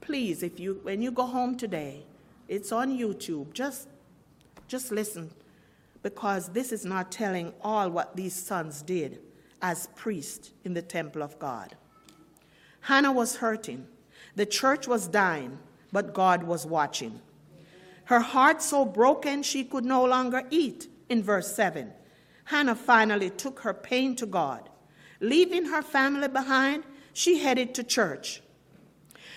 Please, 0.00 0.42
if 0.42 0.58
you 0.58 0.80
when 0.82 1.02
you 1.02 1.10
go 1.10 1.26
home 1.26 1.56
today, 1.56 2.04
it's 2.48 2.72
on 2.72 2.96
YouTube. 2.96 3.52
Just 3.52 3.88
just 4.68 4.90
listen 4.92 5.30
because 6.02 6.48
this 6.48 6.72
is 6.72 6.84
not 6.84 7.12
telling 7.12 7.52
all 7.62 7.90
what 7.90 8.16
these 8.16 8.34
sons 8.34 8.82
did 8.82 9.20
as 9.60 9.88
priests 9.96 10.52
in 10.64 10.72
the 10.72 10.82
temple 10.82 11.22
of 11.22 11.38
God. 11.38 11.76
Hannah 12.82 13.12
was 13.12 13.36
hurting. 13.36 13.86
The 14.36 14.46
church 14.46 14.88
was 14.88 15.08
dying, 15.08 15.58
but 15.92 16.14
God 16.14 16.44
was 16.44 16.64
watching. 16.64 17.20
Her 18.04 18.20
heart 18.20 18.62
so 18.62 18.84
broken 18.84 19.42
she 19.42 19.64
could 19.64 19.84
no 19.84 20.04
longer 20.04 20.44
eat, 20.50 20.88
in 21.10 21.22
verse 21.22 21.54
7. 21.54 21.92
Hannah 22.44 22.74
finally 22.74 23.28
took 23.28 23.60
her 23.60 23.74
pain 23.74 24.16
to 24.16 24.26
God. 24.26 24.69
Leaving 25.20 25.66
her 25.66 25.82
family 25.82 26.28
behind, 26.28 26.84
she 27.12 27.38
headed 27.38 27.74
to 27.74 27.84
church. 27.84 28.42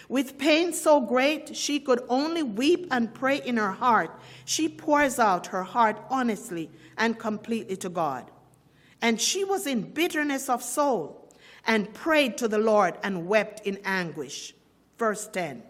With 0.09 0.37
pain 0.37 0.73
so 0.73 1.01
great 1.01 1.55
she 1.55 1.79
could 1.79 2.01
only 2.09 2.43
weep 2.43 2.87
and 2.91 3.13
pray 3.13 3.41
in 3.41 3.57
her 3.57 3.71
heart, 3.71 4.11
she 4.45 4.67
pours 4.67 5.19
out 5.19 5.47
her 5.47 5.63
heart 5.63 5.97
honestly 6.09 6.69
and 6.97 7.17
completely 7.17 7.75
to 7.77 7.89
God. 7.89 8.29
And 9.01 9.19
she 9.19 9.43
was 9.43 9.67
in 9.67 9.81
bitterness 9.93 10.49
of 10.49 10.63
soul 10.63 11.29
and 11.65 11.93
prayed 11.93 12.37
to 12.37 12.47
the 12.47 12.57
Lord 12.57 12.95
and 13.03 13.27
wept 13.27 13.61
in 13.65 13.79
anguish. 13.83 14.53
Verse 14.97 15.27
10 15.27 15.63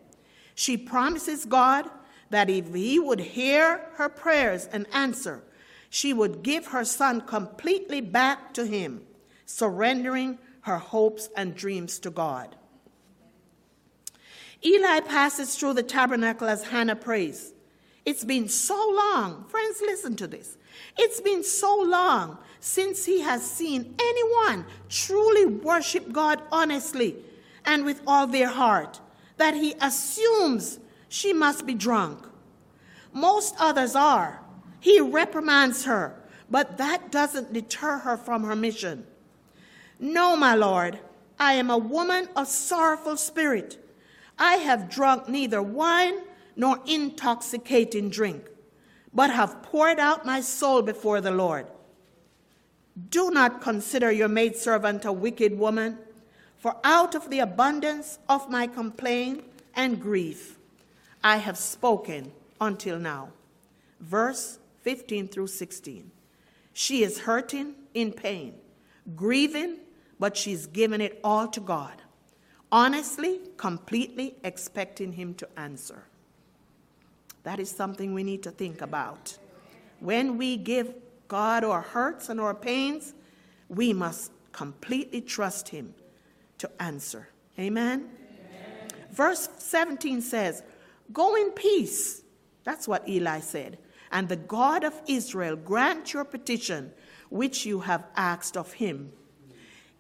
She 0.55 0.77
promises 0.77 1.45
God 1.45 1.89
that 2.29 2.49
if 2.49 2.73
He 2.73 2.99
would 2.99 3.19
hear 3.19 3.81
her 3.95 4.09
prayers 4.09 4.67
and 4.71 4.87
answer, 4.93 5.43
she 5.89 6.13
would 6.13 6.43
give 6.43 6.67
her 6.67 6.83
son 6.83 7.21
completely 7.21 8.01
back 8.01 8.53
to 8.55 8.65
Him, 8.65 9.01
surrendering 9.45 10.37
her 10.61 10.77
hopes 10.77 11.29
and 11.35 11.55
dreams 11.55 11.99
to 11.99 12.09
God. 12.09 12.55
Eli 14.65 15.01
passes 15.01 15.55
through 15.55 15.73
the 15.73 15.83
tabernacle 15.83 16.47
as 16.47 16.63
Hannah 16.63 16.95
prays. 16.95 17.53
It's 18.05 18.23
been 18.23 18.47
so 18.47 18.75
long. 18.95 19.45
Friends, 19.49 19.81
listen 19.81 20.15
to 20.17 20.27
this. 20.27 20.57
It's 20.97 21.21
been 21.21 21.43
so 21.43 21.81
long 21.81 22.37
since 22.59 23.05
he 23.05 23.21
has 23.21 23.45
seen 23.49 23.95
anyone 23.99 24.65
truly 24.89 25.45
worship 25.45 26.11
God 26.11 26.41
honestly 26.51 27.15
and 27.65 27.85
with 27.85 28.01
all 28.07 28.27
their 28.27 28.47
heart 28.47 28.99
that 29.37 29.53
he 29.53 29.75
assumes 29.81 30.79
she 31.09 31.33
must 31.33 31.65
be 31.65 31.73
drunk. 31.73 32.25
Most 33.13 33.55
others 33.59 33.95
are. 33.95 34.41
He 34.79 34.99
reprimands 34.99 35.85
her, 35.85 36.15
but 36.49 36.77
that 36.77 37.11
doesn't 37.11 37.53
deter 37.53 37.99
her 37.99 38.17
from 38.17 38.43
her 38.43 38.55
mission. 38.55 39.05
No, 40.03 40.35
my 40.35 40.53
Lord, 40.53 40.99
I 41.39 41.53
am 41.53 41.69
a 41.69 41.77
woman 41.77 42.27
of 42.35 42.49
sorrowful 42.49 43.15
spirit. 43.15 43.81
I 44.37 44.55
have 44.55 44.89
drunk 44.89 45.29
neither 45.29 45.61
wine 45.61 46.15
nor 46.57 46.81
intoxicating 46.85 48.09
drink, 48.09 48.49
but 49.13 49.29
have 49.29 49.63
poured 49.63 49.99
out 49.99 50.25
my 50.25 50.41
soul 50.41 50.81
before 50.81 51.21
the 51.21 51.31
Lord. 51.31 51.67
Do 53.11 53.31
not 53.31 53.61
consider 53.61 54.11
your 54.11 54.27
maidservant 54.27 55.05
a 55.05 55.13
wicked 55.13 55.57
woman, 55.57 55.97
for 56.57 56.75
out 56.83 57.15
of 57.15 57.29
the 57.29 57.39
abundance 57.39 58.19
of 58.27 58.49
my 58.49 58.67
complaint 58.67 59.45
and 59.73 60.01
grief 60.01 60.59
I 61.23 61.37
have 61.37 61.57
spoken 61.57 62.33
until 62.59 62.99
now. 62.99 63.29
Verse 64.01 64.59
15 64.81 65.29
through 65.29 65.47
16. 65.47 66.11
She 66.73 67.03
is 67.03 67.19
hurting 67.19 67.75
in 67.93 68.11
pain, 68.11 68.55
grieving, 69.15 69.77
but 70.23 70.37
she's 70.37 70.67
given 70.67 71.01
it 71.01 71.19
all 71.21 71.49
to 71.49 71.59
God 71.59 72.01
honestly, 72.73 73.41
completely 73.57 74.35
expecting 74.43 75.11
Him 75.11 75.33
to 75.35 75.47
answer. 75.57 76.05
That 77.43 77.59
is 77.59 77.69
something 77.69 78.13
we 78.13 78.23
need 78.23 78.41
to 78.43 78.51
think 78.51 78.81
about. 78.81 79.37
When 79.99 80.37
we 80.37 80.55
give 80.55 80.95
God 81.27 81.65
our 81.65 81.81
hurts 81.81 82.29
and 82.29 82.41
our 82.41 82.55
pains, 82.55 83.13
we 83.67 83.91
must 83.91 84.31
completely 84.53 85.19
trust 85.19 85.69
Him 85.69 85.93
to 86.57 86.69
answer. 86.81 87.27
Amen? 87.59 88.09
Amen? 88.09 88.89
Verse 89.11 89.49
17 89.59 90.21
says, 90.21 90.63
Go 91.11 91.35
in 91.35 91.51
peace. 91.51 92.23
That's 92.63 92.87
what 92.87 93.07
Eli 93.07 93.41
said. 93.41 93.77
And 94.09 94.29
the 94.29 94.37
God 94.37 94.85
of 94.85 94.99
Israel 95.05 95.57
grant 95.57 96.13
your 96.13 96.23
petition, 96.23 96.93
which 97.29 97.65
you 97.65 97.81
have 97.81 98.05
asked 98.15 98.55
of 98.55 98.73
him. 98.73 99.11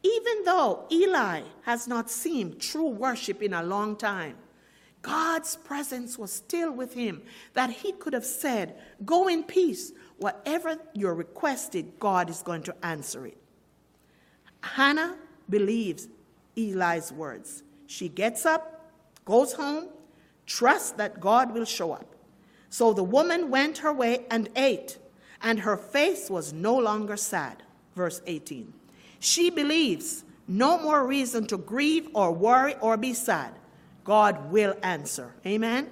Even 0.03 0.43
though 0.43 0.85
Eli 0.91 1.41
has 1.63 1.87
not 1.87 2.09
seen 2.09 2.59
true 2.59 2.89
worship 2.89 3.41
in 3.41 3.53
a 3.53 3.63
long 3.63 3.95
time, 3.95 4.35
God's 5.01 5.55
presence 5.57 6.17
was 6.17 6.31
still 6.31 6.71
with 6.71 6.93
him, 6.93 7.21
that 7.53 7.69
he 7.69 7.91
could 7.93 8.13
have 8.13 8.25
said, 8.25 8.75
Go 9.05 9.27
in 9.27 9.43
peace. 9.43 9.91
Whatever 10.17 10.77
you're 10.93 11.13
requested, 11.13 11.99
God 11.99 12.29
is 12.29 12.41
going 12.41 12.63
to 12.63 12.75
answer 12.85 13.27
it. 13.27 13.37
Hannah 14.61 15.17
believes 15.49 16.07
Eli's 16.55 17.11
words. 17.11 17.63
She 17.87 18.07
gets 18.07 18.45
up, 18.45 18.91
goes 19.25 19.53
home, 19.53 19.89
trusts 20.45 20.91
that 20.91 21.19
God 21.19 21.53
will 21.53 21.65
show 21.65 21.91
up. 21.91 22.15
So 22.69 22.93
the 22.93 23.03
woman 23.03 23.49
went 23.49 23.79
her 23.79 23.93
way 23.93 24.25
and 24.31 24.49
ate, 24.55 24.97
and 25.41 25.59
her 25.59 25.77
face 25.77 26.29
was 26.29 26.53
no 26.53 26.75
longer 26.75 27.17
sad. 27.17 27.63
Verse 27.95 28.21
18. 28.25 28.73
She 29.23 29.49
believes 29.49 30.25
no 30.49 30.77
more 30.77 31.07
reason 31.07 31.47
to 31.47 31.57
grieve 31.57 32.09
or 32.13 32.33
worry 32.33 32.75
or 32.81 32.97
be 32.97 33.13
sad. 33.13 33.53
God 34.03 34.51
will 34.51 34.75
answer. 34.83 35.33
Amen? 35.45 35.89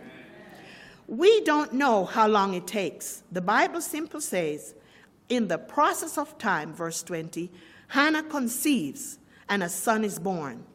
We 1.07 1.39
don't 1.45 1.71
know 1.71 2.03
how 2.03 2.27
long 2.27 2.55
it 2.55 2.67
takes. 2.67 3.23
The 3.31 3.39
Bible 3.39 3.79
simply 3.79 4.19
says, 4.19 4.75
in 5.29 5.47
the 5.47 5.57
process 5.57 6.17
of 6.17 6.37
time, 6.37 6.73
verse 6.73 7.03
20, 7.03 7.49
Hannah 7.87 8.23
conceives 8.23 9.17
and 9.47 9.63
a 9.63 9.69
son 9.69 10.03
is 10.03 10.19
born. 10.19 10.65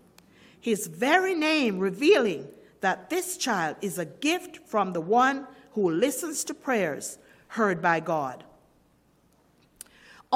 His 0.58 0.86
very 0.86 1.34
name 1.34 1.78
revealing 1.78 2.48
that 2.80 3.10
this 3.10 3.36
child 3.36 3.76
is 3.82 3.98
a 3.98 4.06
gift 4.06 4.66
from 4.66 4.94
the 4.94 5.02
one 5.02 5.46
who 5.72 5.90
listens 5.90 6.42
to 6.44 6.54
prayers 6.54 7.18
heard 7.48 7.82
by 7.82 8.00
God. 8.00 8.44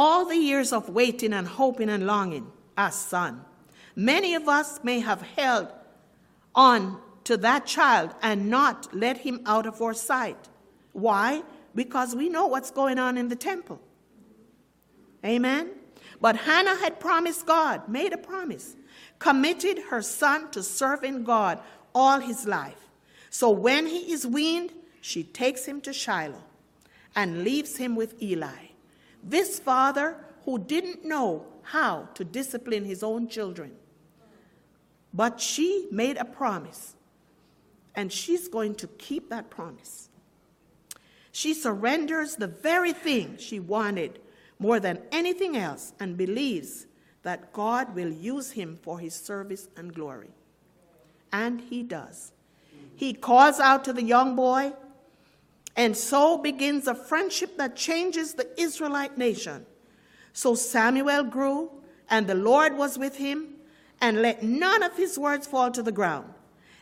All 0.03 0.25
the 0.25 0.35
years 0.35 0.73
of 0.73 0.89
waiting 0.89 1.35
and 1.35 1.47
hoping 1.47 1.91
and 1.91 2.07
longing, 2.07 2.51
as 2.75 2.95
son, 2.95 3.45
many 3.95 4.35
of 4.35 4.49
us 4.49 4.83
may 4.83 5.01
have 5.01 5.21
held 5.21 5.69
on 6.55 6.99
to 7.25 7.37
that 7.37 7.67
child 7.67 8.15
and 8.23 8.49
not 8.49 8.95
let 8.95 9.19
him 9.19 9.43
out 9.45 9.67
of 9.67 9.83
our 9.83 9.93
sight. 9.93 10.49
Why? 10.95 11.43
Because 11.75 12.17
we 12.17 12.31
know 12.31 12.47
what's 12.47 12.71
going 12.71 12.99
on 12.99 13.19
in 13.19 13.29
the 13.29 13.37
temple. 13.37 13.79
Amen? 15.23 15.69
But 16.19 16.35
Hannah 16.37 16.77
had 16.77 16.99
promised 16.99 17.45
God, 17.45 17.87
made 17.87 18.15
a 18.15 18.17
promise, 18.17 18.77
committed 19.19 19.81
her 19.91 20.01
son 20.01 20.51
to 20.53 20.63
serving 20.63 21.25
God 21.25 21.61
all 21.95 22.21
his 22.21 22.47
life. 22.47 22.89
So 23.29 23.51
when 23.51 23.87
he 23.87 24.11
is 24.11 24.27
weaned, 24.27 24.73
she 25.03 25.25
takes 25.25 25.67
him 25.67 25.83
to 25.83 25.93
Shiloh 25.93 26.45
and 27.15 27.45
leaves 27.45 27.77
him 27.77 27.97
with 27.97 28.23
Eli. 28.23 28.70
This 29.23 29.59
father 29.59 30.17
who 30.45 30.59
didn't 30.59 31.05
know 31.05 31.47
how 31.63 32.09
to 32.15 32.25
discipline 32.25 32.85
his 32.85 33.03
own 33.03 33.29
children. 33.29 33.73
But 35.13 35.41
she 35.41 35.89
made 35.91 36.17
a 36.17 36.25
promise, 36.25 36.95
and 37.95 38.13
she's 38.13 38.49
going 38.49 38.77
to 38.77 38.87
keep 38.87 39.29
that 39.31 39.51
promise. 39.51 40.09
She 41.33 41.55
surrenders 41.55 42.37
the 42.37 42.47
very 42.47 42.93
thing 42.93 43.37
she 43.39 43.61
wanted 43.61 44.21
more 44.59 44.81
than 44.81 45.01
anything 45.11 45.57
else 45.57 45.93
and 46.01 46.17
believes 46.17 46.87
that 47.23 47.53
God 47.53 47.95
will 47.95 48.11
use 48.11 48.53
him 48.53 48.79
for 48.83 48.99
his 48.99 49.15
service 49.15 49.69
and 49.77 49.95
glory. 49.95 50.31
And 51.33 51.61
he 51.61 51.83
does. 51.83 52.33
He 52.97 53.13
calls 53.13 53.61
out 53.61 53.85
to 53.85 53.93
the 53.93 54.03
young 54.03 54.37
boy, 54.37 54.73
and 55.81 55.97
so 55.97 56.37
begins 56.37 56.87
a 56.87 56.95
friendship 56.95 57.57
that 57.57 57.75
changes 57.75 58.35
the 58.35 58.47
Israelite 58.61 59.17
nation. 59.17 59.65
So 60.35 60.55
Samuel 60.55 61.25
grew, 61.25 61.71
and 62.11 62.27
the 62.27 62.35
Lord 62.35 62.77
was 62.77 62.99
with 62.99 63.17
him, 63.17 63.55
and 63.99 64.21
let 64.21 64.43
none 64.43 64.83
of 64.83 64.95
his 64.99 65.19
words 65.19 65.47
fall 65.47 65.71
to 65.71 65.83
the 65.83 65.91
ground. 65.91 66.35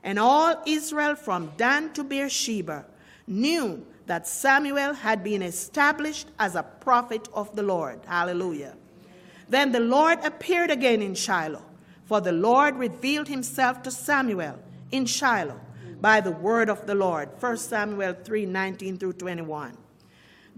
And 0.03 0.19
all 0.19 0.61
Israel 0.67 1.15
from 1.15 1.53
Dan 1.57 1.93
to 1.93 2.03
Beersheba 2.03 2.87
knew 3.29 3.87
that 4.07 4.27
Samuel 4.27 4.95
had 4.95 5.23
been 5.23 5.43
established 5.43 6.27
as 6.41 6.57
a 6.57 6.65
prophet 6.65 7.29
of 7.33 7.55
the 7.55 7.63
Lord. 7.63 8.01
Hallelujah. 8.05 8.75
Then 9.49 9.71
the 9.71 9.79
Lord 9.79 10.19
appeared 10.25 10.73
again 10.73 11.03
in 11.03 11.15
Shiloh, 11.15 11.65
for 12.07 12.21
the 12.21 12.33
Lord 12.33 12.75
revealed 12.75 13.29
himself 13.29 13.81
to 13.85 13.93
Samuel 13.93 14.59
in 14.91 15.07
Shiloh 15.07 15.61
by 16.01 16.21
the 16.21 16.31
word 16.31 16.69
of 16.69 16.87
the 16.87 16.95
Lord. 16.95 17.31
1 17.41 17.57
Samuel 17.57 18.15
3 18.15 18.47
19 18.47 18.99
through 18.99 19.15
21. 19.15 19.77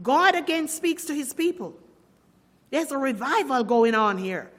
God 0.03 0.35
again 0.35 0.68
speaks 0.68 1.05
to 1.07 1.14
his 1.14 1.33
people. 1.33 1.74
There's 2.70 2.92
a 2.92 2.98
revival 2.98 3.64
going 3.64 3.94
on 3.94 4.18
here. 4.18 4.50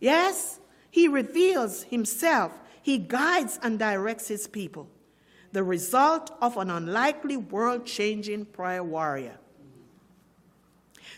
Yes, 0.00 0.60
he 0.90 1.08
reveals 1.08 1.84
himself, 1.84 2.52
he 2.82 2.98
guides 2.98 3.58
and 3.62 3.78
directs 3.78 4.28
his 4.28 4.46
people. 4.46 4.88
The 5.52 5.62
result 5.62 6.30
of 6.40 6.56
an 6.56 6.70
unlikely 6.70 7.36
world 7.36 7.84
changing 7.84 8.46
prayer 8.46 8.82
warrior. 8.82 9.36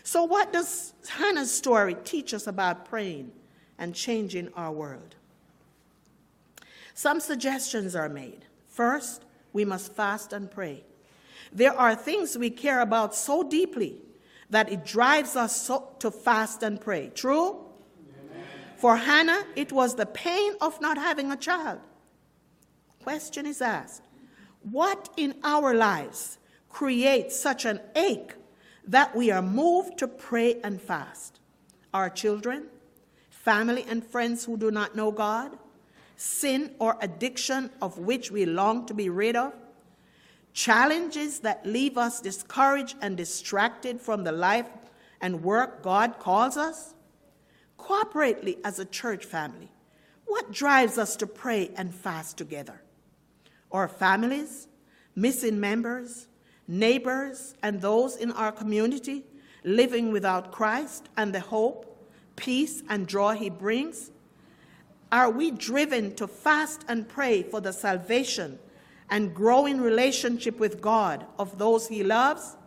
So, 0.03 0.23
what 0.23 0.51
does 0.51 0.93
Hannah's 1.07 1.51
story 1.51 1.95
teach 2.03 2.33
us 2.33 2.47
about 2.47 2.85
praying 2.85 3.31
and 3.77 3.95
changing 3.95 4.49
our 4.53 4.71
world? 4.71 5.15
Some 6.93 7.19
suggestions 7.19 7.95
are 7.95 8.09
made. 8.09 8.45
First, 8.73 9.23
we 9.53 9.65
must 9.65 9.93
fast 9.93 10.33
and 10.33 10.49
pray. 10.49 10.83
There 11.51 11.77
are 11.77 11.93
things 11.93 12.35
we 12.35 12.49
care 12.49 12.81
about 12.81 13.13
so 13.13 13.43
deeply 13.43 14.01
that 14.49 14.71
it 14.71 14.83
drives 14.83 15.35
us 15.35 15.55
so, 15.55 15.89
to 15.99 16.09
fast 16.09 16.63
and 16.63 16.81
pray. 16.81 17.11
True? 17.13 17.49
Amen. 17.51 18.45
For 18.77 18.97
Hannah, 18.97 19.45
it 19.55 19.71
was 19.71 19.93
the 19.93 20.07
pain 20.07 20.53
of 20.59 20.81
not 20.81 20.97
having 20.97 21.31
a 21.31 21.37
child. 21.37 21.81
Question 23.03 23.45
is 23.45 23.61
asked 23.61 24.01
What 24.63 25.09
in 25.17 25.35
our 25.43 25.75
lives 25.75 26.39
creates 26.69 27.39
such 27.39 27.65
an 27.65 27.79
ache 27.95 28.33
that 28.87 29.15
we 29.15 29.29
are 29.29 29.43
moved 29.43 29.99
to 29.99 30.07
pray 30.07 30.59
and 30.63 30.81
fast? 30.81 31.39
Our 31.93 32.09
children, 32.09 32.69
family, 33.29 33.85
and 33.87 34.03
friends 34.03 34.45
who 34.45 34.57
do 34.57 34.71
not 34.71 34.95
know 34.95 35.11
God? 35.11 35.59
Sin 36.23 36.71
or 36.79 36.95
addiction 37.01 37.69
of 37.81 37.97
which 37.97 38.31
we 38.31 38.45
long 38.45 38.85
to 38.85 38.93
be 38.93 39.09
rid 39.09 39.35
of, 39.35 39.53
challenges 40.53 41.39
that 41.39 41.65
leave 41.65 41.97
us 41.97 42.21
discouraged 42.21 42.95
and 43.01 43.17
distracted 43.17 43.99
from 43.99 44.23
the 44.23 44.31
life 44.31 44.69
and 45.19 45.43
work 45.43 45.83
God 45.83 46.19
calls 46.19 46.55
us? 46.55 46.93
Corporately 47.77 48.57
as 48.63 48.79
a 48.79 48.85
church 48.85 49.25
family, 49.25 49.69
what 50.25 50.53
drives 50.53 50.97
us 50.97 51.17
to 51.17 51.27
pray 51.27 51.71
and 51.75 51.93
fast 51.93 52.37
together? 52.37 52.81
Our 53.69 53.89
families, 53.89 54.69
missing 55.15 55.59
members, 55.59 56.27
neighbors, 56.69 57.53
and 57.61 57.81
those 57.81 58.15
in 58.15 58.31
our 58.31 58.53
community 58.53 59.25
living 59.65 60.13
without 60.13 60.53
Christ 60.53 61.09
and 61.17 61.35
the 61.35 61.41
hope, 61.41 62.09
peace, 62.37 62.81
and 62.87 63.09
joy 63.09 63.35
he 63.35 63.49
brings? 63.49 64.11
Are 65.13 65.29
we 65.29 65.51
driven 65.51 66.15
to 66.15 66.25
fast 66.27 66.85
and 66.87 67.07
pray 67.07 67.43
for 67.43 67.61
the 67.61 67.71
salvation 67.71 68.57
and 69.11 69.31
growing 69.31 69.79
relationship 69.79 70.57
with 70.59 70.81
God 70.81 71.27
of 71.37 71.59
those 71.59 71.87
he 71.87 72.03
loves? 72.03 72.57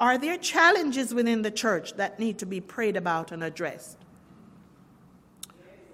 Are 0.00 0.18
there 0.18 0.36
challenges 0.36 1.14
within 1.14 1.42
the 1.42 1.52
church 1.52 1.92
that 1.92 2.18
need 2.18 2.38
to 2.38 2.46
be 2.46 2.60
prayed 2.60 2.96
about 2.96 3.30
and 3.30 3.44
addressed? 3.44 3.98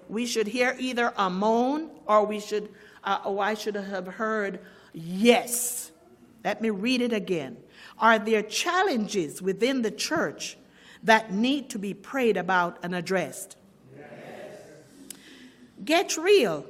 We 0.09 0.25
should 0.25 0.47
hear 0.47 0.75
either 0.79 1.13
a 1.15 1.29
moan 1.29 1.91
or 2.07 2.25
we 2.25 2.39
should, 2.39 2.69
uh, 3.03 3.19
oh, 3.23 3.37
I 3.37 3.53
should 3.53 3.75
have 3.75 4.07
heard 4.07 4.61
yes. 4.93 5.91
Let 6.43 6.63
me 6.63 6.71
read 6.71 7.01
it 7.01 7.13
again. 7.13 7.57
Are 7.99 8.17
there 8.17 8.41
challenges 8.41 9.43
within 9.43 9.83
the 9.83 9.91
church 9.91 10.57
that 11.03 11.31
need 11.31 11.69
to 11.69 11.77
be 11.77 11.93
prayed 11.93 12.35
about 12.35 12.79
and 12.81 12.95
addressed? 12.95 13.57
Get 15.83 16.17
real, 16.17 16.65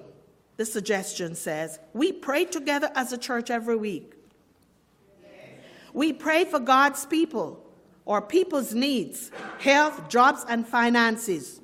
the 0.58 0.66
suggestion 0.66 1.36
says. 1.36 1.80
We 1.94 2.12
pray 2.12 2.46
together 2.46 2.92
as 2.96 3.12
a 3.12 3.18
church 3.18 3.50
every 3.50 3.76
week. 3.76 4.14
We 5.94 6.14
pray 6.14 6.46
for 6.46 6.60
God's 6.60 7.06
people 7.06 7.66
or 8.06 8.22
people's 8.22 8.74
needs, 8.74 9.32
health, 9.60 10.08
jobs, 10.08 10.46
and 10.48 10.66
finances. 10.66 11.60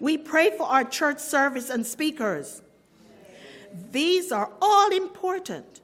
We 0.00 0.16
pray 0.18 0.56
for 0.56 0.64
our 0.64 0.84
church 0.84 1.18
service 1.18 1.68
and 1.70 1.86
speakers. 1.86 2.62
These 3.92 4.32
are 4.32 4.50
all 4.60 4.90
important, 4.90 5.82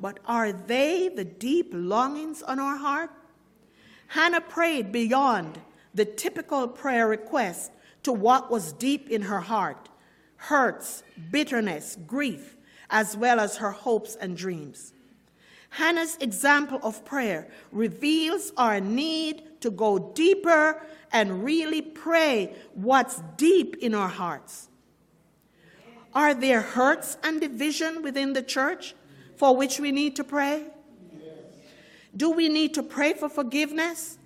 but 0.00 0.18
are 0.26 0.52
they 0.52 1.08
the 1.08 1.24
deep 1.24 1.70
longings 1.72 2.42
on 2.42 2.58
our 2.58 2.76
heart? 2.76 3.10
Hannah 4.08 4.40
prayed 4.40 4.90
beyond 4.90 5.60
the 5.94 6.04
typical 6.04 6.66
prayer 6.66 7.06
request 7.06 7.70
to 8.02 8.12
what 8.12 8.50
was 8.50 8.72
deep 8.72 9.08
in 9.10 9.22
her 9.22 9.40
heart 9.40 9.88
hurts, 10.38 11.02
bitterness, 11.30 11.98
grief, 12.06 12.56
as 12.88 13.16
well 13.16 13.38
as 13.38 13.58
her 13.58 13.70
hopes 13.70 14.16
and 14.16 14.36
dreams. 14.36 14.94
Hannah's 15.70 16.16
example 16.20 16.80
of 16.82 17.04
prayer 17.04 17.48
reveals 17.70 18.52
our 18.56 18.80
need 18.80 19.60
to 19.60 19.70
go 19.70 19.98
deeper 19.98 20.80
and 21.12 21.44
really 21.44 21.82
pray 21.82 22.54
what's 22.74 23.20
deep 23.36 23.76
in 23.76 23.94
our 23.94 24.08
hearts. 24.08 24.68
Are 26.14 26.32
there 26.32 26.62
hurts 26.62 27.18
and 27.22 27.40
division 27.40 28.02
within 28.02 28.32
the 28.32 28.42
church 28.42 28.94
for 29.36 29.54
which 29.54 29.78
we 29.78 29.92
need 29.92 30.16
to 30.16 30.24
pray? 30.24 30.64
Do 32.16 32.30
we 32.30 32.48
need 32.48 32.74
to 32.74 32.82
pray 32.82 33.12
for 33.12 33.28
forgiveness? 33.28 34.18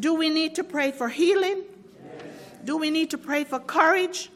Do 0.00 0.14
we 0.14 0.28
need 0.30 0.54
to 0.54 0.64
pray 0.64 0.90
for 0.90 1.08
healing? 1.08 1.64
Do 2.64 2.76
we 2.76 2.90
need 2.90 3.10
to 3.10 3.18
pray 3.18 3.44
for 3.44 3.60
courage? 3.60 4.30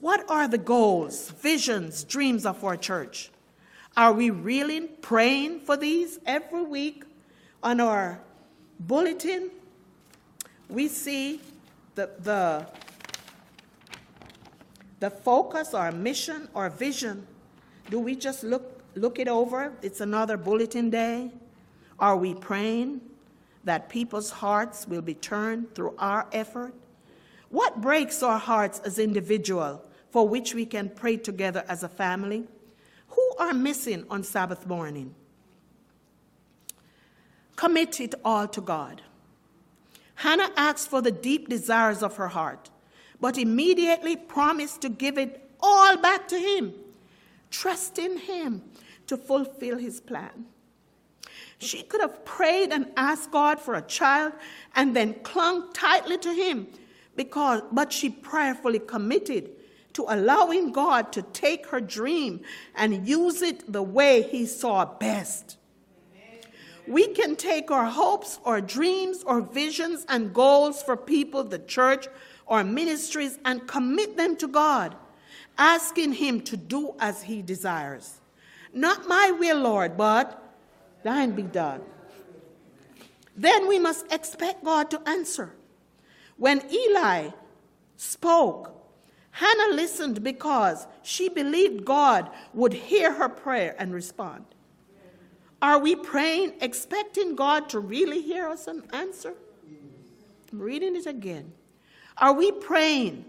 What 0.00 0.30
are 0.30 0.46
the 0.46 0.58
goals, 0.58 1.30
visions, 1.30 2.04
dreams 2.04 2.44
of 2.44 2.62
our 2.62 2.76
church? 2.76 3.30
Are 3.96 4.12
we 4.12 4.28
really 4.28 4.82
praying 4.82 5.60
for 5.60 5.76
these 5.76 6.18
every 6.26 6.62
week 6.62 7.04
on 7.62 7.80
our 7.80 8.20
bulletin? 8.78 9.50
We 10.68 10.88
see 10.88 11.40
the, 11.94 12.10
the, 12.20 12.66
the 15.00 15.08
focus, 15.08 15.72
our 15.72 15.92
mission, 15.92 16.48
our 16.54 16.68
vision. 16.68 17.26
Do 17.88 17.98
we 17.98 18.16
just 18.16 18.44
look, 18.44 18.82
look 18.96 19.18
it 19.18 19.28
over? 19.28 19.72
It's 19.80 20.02
another 20.02 20.36
bulletin 20.36 20.90
day. 20.90 21.30
Are 21.98 22.18
we 22.18 22.34
praying 22.34 23.00
that 23.64 23.88
people's 23.88 24.30
hearts 24.30 24.86
will 24.86 25.00
be 25.00 25.14
turned 25.14 25.74
through 25.74 25.94
our 25.98 26.26
effort? 26.32 26.74
What 27.48 27.80
breaks 27.80 28.22
our 28.22 28.38
hearts 28.38 28.80
as 28.80 28.98
individuals 28.98 29.85
for 30.10 30.28
which 30.28 30.54
we 30.54 30.66
can 30.66 30.88
pray 30.88 31.16
together 31.16 31.64
as 31.68 31.82
a 31.82 31.88
family? 31.88 32.44
Who 33.08 33.32
are 33.38 33.54
missing 33.54 34.04
on 34.10 34.22
Sabbath 34.22 34.66
morning? 34.66 35.14
Commit 37.56 38.00
it 38.00 38.14
all 38.24 38.48
to 38.48 38.60
God. 38.60 39.02
Hannah 40.16 40.50
asked 40.56 40.88
for 40.88 41.02
the 41.02 41.10
deep 41.10 41.48
desires 41.48 42.02
of 42.02 42.16
her 42.16 42.28
heart, 42.28 42.70
but 43.20 43.38
immediately 43.38 44.16
promised 44.16 44.80
to 44.82 44.88
give 44.88 45.18
it 45.18 45.50
all 45.60 45.96
back 45.96 46.28
to 46.28 46.38
Him, 46.38 46.72
trusting 47.50 48.18
Him 48.18 48.62
to 49.06 49.16
fulfill 49.16 49.78
His 49.78 50.00
plan. 50.00 50.46
She 51.58 51.82
could 51.82 52.00
have 52.00 52.24
prayed 52.24 52.70
and 52.70 52.92
asked 52.96 53.30
God 53.30 53.58
for 53.60 53.74
a 53.74 53.82
child 53.82 54.34
and 54.74 54.94
then 54.94 55.14
clung 55.22 55.72
tightly 55.72 56.18
to 56.18 56.32
him 56.32 56.66
because 57.14 57.62
but 57.72 57.92
she 57.92 58.10
prayerfully 58.10 58.78
committed 58.78 59.50
to 59.96 60.04
allowing 60.10 60.72
God 60.72 61.10
to 61.12 61.22
take 61.22 61.68
her 61.68 61.80
dream 61.80 62.42
and 62.74 63.08
use 63.08 63.40
it 63.40 63.72
the 63.72 63.82
way 63.82 64.20
he 64.20 64.44
saw 64.44 64.84
best. 64.84 65.56
We 66.86 67.08
can 67.08 67.34
take 67.34 67.70
our 67.70 67.86
hopes 67.86 68.38
or 68.44 68.60
dreams 68.60 69.22
or 69.24 69.40
visions 69.40 70.04
and 70.10 70.34
goals 70.34 70.82
for 70.82 70.98
people, 70.98 71.44
the 71.44 71.60
church, 71.60 72.08
or 72.44 72.62
ministries 72.62 73.38
and 73.46 73.66
commit 73.66 74.18
them 74.18 74.36
to 74.36 74.46
God, 74.46 74.94
asking 75.56 76.12
him 76.12 76.42
to 76.42 76.58
do 76.58 76.94
as 77.00 77.22
he 77.22 77.40
desires. 77.40 78.20
Not 78.74 79.08
my 79.08 79.30
will, 79.30 79.60
Lord, 79.60 79.96
but 79.96 80.42
thine 81.04 81.30
be 81.30 81.42
done. 81.42 81.80
Then 83.34 83.66
we 83.66 83.78
must 83.78 84.12
expect 84.12 84.62
God 84.62 84.90
to 84.90 85.00
answer. 85.08 85.54
When 86.36 86.62
Eli 86.70 87.30
spoke, 87.96 88.75
Hannah 89.36 89.74
listened 89.74 90.24
because 90.24 90.86
she 91.02 91.28
believed 91.28 91.84
God 91.84 92.30
would 92.54 92.72
hear 92.72 93.12
her 93.12 93.28
prayer 93.28 93.76
and 93.78 93.92
respond. 93.92 94.46
Are 95.60 95.78
we 95.78 95.94
praying, 95.94 96.54
expecting 96.62 97.36
God 97.36 97.68
to 97.68 97.78
really 97.78 98.22
hear 98.22 98.48
us 98.48 98.66
and 98.66 98.82
answer? 98.94 99.34
I'm 100.50 100.58
reading 100.58 100.96
it 100.96 101.04
again. 101.04 101.52
Are 102.16 102.32
we 102.32 102.50
praying, 102.50 103.26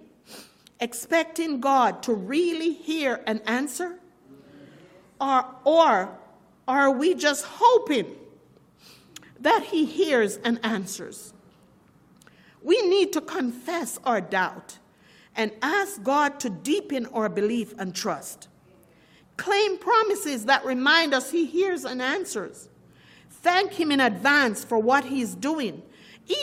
expecting 0.80 1.60
God 1.60 2.02
to 2.04 2.14
really 2.14 2.72
hear 2.72 3.22
and 3.28 3.42
answer? 3.46 4.00
Or, 5.20 5.46
or 5.66 6.18
are 6.70 6.92
we 6.92 7.16
just 7.16 7.44
hoping 7.44 8.16
that 9.42 9.62
He 9.62 9.84
hears 9.84 10.38
and 10.38 10.58
answers? 10.64 11.34
We 12.64 12.82
need 12.84 13.12
to 13.12 13.20
confess 13.20 14.00
our 14.06 14.22
doubt 14.22 14.78
and 15.38 15.52
ask 15.62 16.04
God 16.04 16.40
to 16.42 16.50
deepen 16.50 17.06
our 17.14 17.30
belief 17.30 17.74
and 17.78 17.96
trust. 17.96 18.50
Claim 19.38 19.78
promises 19.78 20.46
that 20.46 20.66
remind 20.66 21.14
us 21.14 21.32
He 21.32 21.46
hears 21.46 21.86
and 21.86 22.02
answers. 22.02 22.68
Thank 23.30 23.74
Him 23.74 23.92
in 23.92 24.02
advance 24.02 24.64
for 24.64 24.80
what 24.80 25.06
He's 25.06 25.36
doing, 25.36 25.84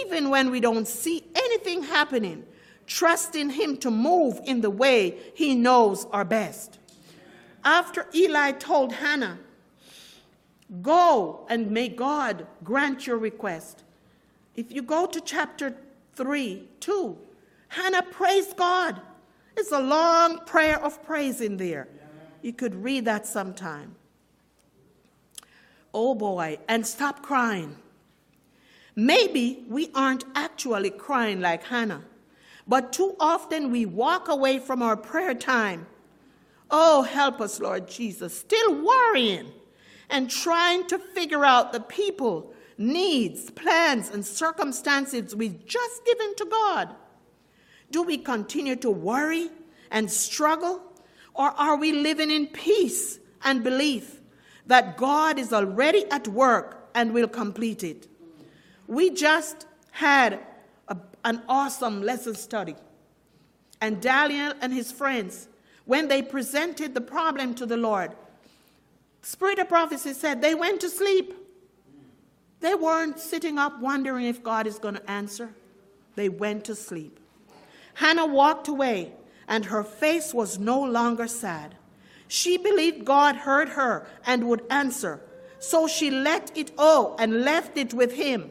even 0.05 0.31
when 0.31 0.51
we 0.51 0.61
don't 0.61 0.87
see 0.87 1.25
anything 1.35 1.83
happening. 1.83 2.47
Trusting 2.87 3.51
Him 3.51 3.77
to 3.79 3.91
move 3.91 4.41
in 4.45 4.61
the 4.61 4.71
way 4.71 5.19
He 5.35 5.55
knows 5.57 6.07
are 6.13 6.25
best. 6.25 6.79
After 7.65 8.07
Eli 8.15 8.53
told 8.53 8.93
Hannah, 8.93 9.39
Go 10.83 11.47
and 11.49 11.71
may 11.71 11.89
God 11.89 12.47
grant 12.63 13.07
your 13.07 13.19
request. 13.19 13.83
If 14.55 14.73
you 14.73 14.83
go 14.83 15.07
to 15.07 15.21
chapter 15.21 15.77
3, 16.15 16.69
2, 16.81 17.19
Hannah 17.75 18.03
praised 18.03 18.57
God. 18.57 19.01
It's 19.57 19.73
a 19.73 19.81
long 19.81 20.39
prayer 20.47 20.83
of 20.83 21.03
praise 21.05 21.41
in 21.41 21.57
there. 21.57 21.89
You 22.41 22.53
could 22.53 22.75
read 22.75 23.05
that 23.07 23.27
sometime. 23.27 23.97
Oh 25.93 26.15
boy, 26.15 26.59
and 26.69 26.87
stop 26.87 27.23
crying. 27.23 27.77
Maybe 28.95 29.65
we 29.69 29.91
aren't 29.93 30.25
actually 30.37 30.91
crying 30.91 31.41
like 31.41 31.65
Hannah, 31.65 32.05
but 32.69 32.93
too 32.93 33.17
often 33.19 33.73
we 33.73 33.87
walk 33.87 34.29
away 34.29 34.61
from 34.61 34.81
our 34.81 34.97
prayer 34.97 35.35
time. 35.35 35.87
Oh, 36.71 37.03
help 37.03 37.41
us, 37.41 37.59
Lord 37.59 37.89
Jesus, 37.89 38.39
still 38.39 38.85
worrying 38.85 39.51
and 40.11 40.31
trying 40.31 40.87
to 40.87 40.99
figure 40.99 41.45
out 41.45 41.73
the 41.73 41.81
people, 41.81 42.55
needs, 42.79 43.51
plans, 43.51 44.11
and 44.11 44.25
circumstances 44.25 45.35
we've 45.35 45.67
just 45.67 46.05
given 46.05 46.37
to 46.37 46.45
God. 46.45 46.95
Do 47.95 48.03
we 48.03 48.19
continue 48.19 48.75
to 48.75 48.91
worry 48.91 49.51
and 49.93 50.11
struggle 50.11 50.83
or 51.33 51.51
are 51.51 51.77
we 51.77 51.93
living 51.93 52.29
in 52.29 52.49
peace 52.49 53.21
and 53.45 53.63
belief 53.63 54.21
that 54.67 54.97
God 54.97 55.39
is 55.39 55.53
already 55.53 56.05
at 56.11 56.27
work 56.27 56.89
and 56.97 57.15
will 57.15 57.29
complete 57.29 57.85
it? 57.85 58.09
We 58.89 59.11
just 59.11 59.69
had 59.93 60.41
a, 60.89 60.97
an 61.25 61.43
awesome 61.49 62.03
lesson 62.03 62.35
study. 62.35 62.75
And 63.81 64.03
Daniel 64.03 64.55
and 64.61 64.75
his 64.75 64.91
friends, 64.91 65.47
when 65.85 66.09
they 66.09 66.21
presented 66.21 66.95
the 66.95 67.01
problem 67.01 67.55
to 67.55 67.65
the 67.65 67.77
Lord, 67.77 68.11
Spirit 69.23 69.61
of 69.61 69.69
prophecy 69.69 70.15
said 70.15 70.43
they 70.43 70.57
went 70.57 70.81
to 70.81 70.89
sleep. 70.89 71.33
They 72.59 72.75
weren't 72.75 73.21
sitting 73.21 73.57
up 73.57 73.79
wondering 73.79 74.27
if 74.27 74.43
God 74.43 74.67
is 74.67 74.81
going 74.81 74.97
to 74.97 75.09
answer. 75.09 75.51
They 76.17 76.29
went 76.29 76.65
to 76.65 76.75
sleep. 76.75 77.21
Hannah 77.95 78.27
walked 78.27 78.69
away 78.69 79.13
and 79.49 79.67
her 79.67 79.83
face 79.83 80.33
was 80.35 80.59
no 80.59 80.83
longer 80.83 81.27
sad. 81.27 81.75
She 82.29 82.57
believed 82.57 83.05
God 83.05 83.37
heard 83.37 83.71
her 83.71 84.07
and 84.27 84.49
would 84.49 84.65
answer, 84.71 85.21
so 85.59 85.87
she 85.87 86.11
let 86.11 86.57
it 86.57 86.73
all 86.77 87.17
and 87.19 87.43
left 87.43 87.77
it 87.77 87.95
with 87.95 88.15
Him. 88.15 88.51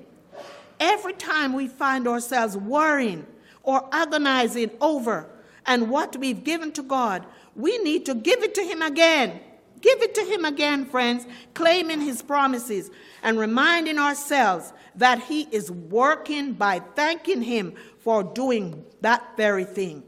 Every 0.79 1.13
time 1.13 1.53
we 1.53 1.67
find 1.67 2.07
ourselves 2.07 2.55
worrying 2.57 3.25
or 3.63 3.87
agonizing 3.91 4.71
over 4.81 5.29
and 5.65 5.89
what 5.89 6.17
we've 6.17 6.43
given 6.43 6.71
to 6.73 6.83
God, 6.83 7.25
we 7.55 7.77
need 7.79 8.05
to 8.05 8.15
give 8.15 8.43
it 8.43 8.53
to 8.55 8.63
Him 8.63 8.81
again. 8.81 9.39
Give 9.81 10.01
it 10.01 10.15
to 10.15 10.21
Him 10.21 10.45
again, 10.45 10.85
friends, 10.85 11.25
claiming 11.53 12.01
His 12.01 12.21
promises 12.21 12.89
and 13.21 13.37
reminding 13.37 13.99
ourselves 13.99 14.71
that 14.95 15.23
He 15.23 15.43
is 15.51 15.71
working 15.71 16.53
by 16.53 16.79
thanking 16.79 17.41
Him 17.41 17.73
for 17.99 18.23
doing 18.23 18.85
that 19.01 19.37
very 19.37 19.65
thing. 19.65 20.03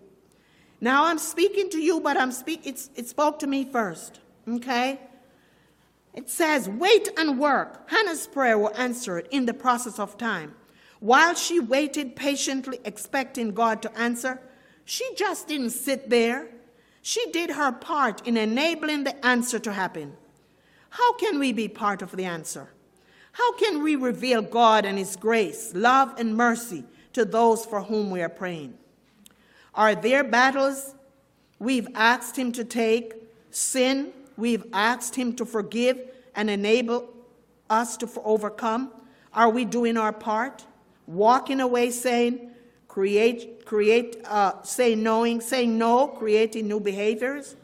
Now 0.81 1.05
I'm 1.05 1.17
speaking 1.17 1.69
to 1.71 1.79
you, 1.79 1.99
but 2.01 2.17
I'm 2.17 2.31
speak 2.31 2.65
it 2.65 3.07
spoke 3.07 3.39
to 3.39 3.47
me 3.47 3.65
first. 3.65 4.19
Okay? 4.47 4.99
It 6.13 6.29
says, 6.29 6.69
wait 6.69 7.09
and 7.17 7.39
work. 7.39 7.89
Hannah's 7.89 8.27
prayer 8.27 8.57
was 8.57 8.73
answered 8.77 9.27
in 9.31 9.45
the 9.45 9.53
process 9.53 9.99
of 9.99 10.17
time. 10.17 10.55
While 10.99 11.35
she 11.35 11.59
waited 11.59 12.15
patiently, 12.15 12.79
expecting 12.85 13.51
God 13.51 13.81
to 13.81 13.97
answer, 13.97 14.39
she 14.85 15.07
just 15.15 15.47
didn't 15.47 15.71
sit 15.71 16.09
there. 16.09 16.47
She 17.01 17.31
did 17.31 17.51
her 17.51 17.71
part 17.71 18.25
in 18.25 18.37
enabling 18.37 19.03
the 19.03 19.25
answer 19.25 19.59
to 19.59 19.73
happen. 19.73 20.15
How 20.89 21.13
can 21.13 21.37
we 21.37 21.51
be 21.51 21.67
part 21.67 22.01
of 22.01 22.15
the 22.15 22.23
answer? 22.25 22.69
How 23.35 23.51
can 23.51 23.83
we 23.83 23.97
reveal 23.97 24.41
God 24.41 24.85
and 24.85 24.97
His 24.97 25.17
grace, 25.17 25.73
love, 25.75 26.13
and 26.17 26.37
mercy 26.37 26.85
to 27.11 27.25
those 27.25 27.65
for 27.65 27.81
whom 27.81 28.09
we 28.09 28.21
are 28.21 28.29
praying? 28.29 28.75
Are 29.73 29.93
there 29.93 30.23
battles 30.23 30.95
we've 31.59 31.89
asked 31.95 32.37
Him 32.37 32.53
to 32.53 32.63
take, 32.63 33.13
sin 33.51 34.13
we've 34.37 34.63
asked 34.71 35.15
Him 35.15 35.35
to 35.35 35.45
forgive 35.45 35.99
and 36.33 36.49
enable 36.49 37.13
us 37.69 37.97
to 37.97 38.09
overcome? 38.23 38.93
Are 39.33 39.49
we 39.49 39.65
doing 39.65 39.97
our 39.97 40.13
part? 40.13 40.65
Walking 41.05 41.59
away 41.59 41.91
saying, 41.91 42.51
create, 42.87 43.65
create, 43.65 44.15
uh, 44.23 44.61
say 44.61 44.95
knowing, 44.95 45.41
saying 45.41 45.77
no, 45.77 46.07
creating 46.07 46.69
new 46.69 46.79
behaviors? 46.79 47.57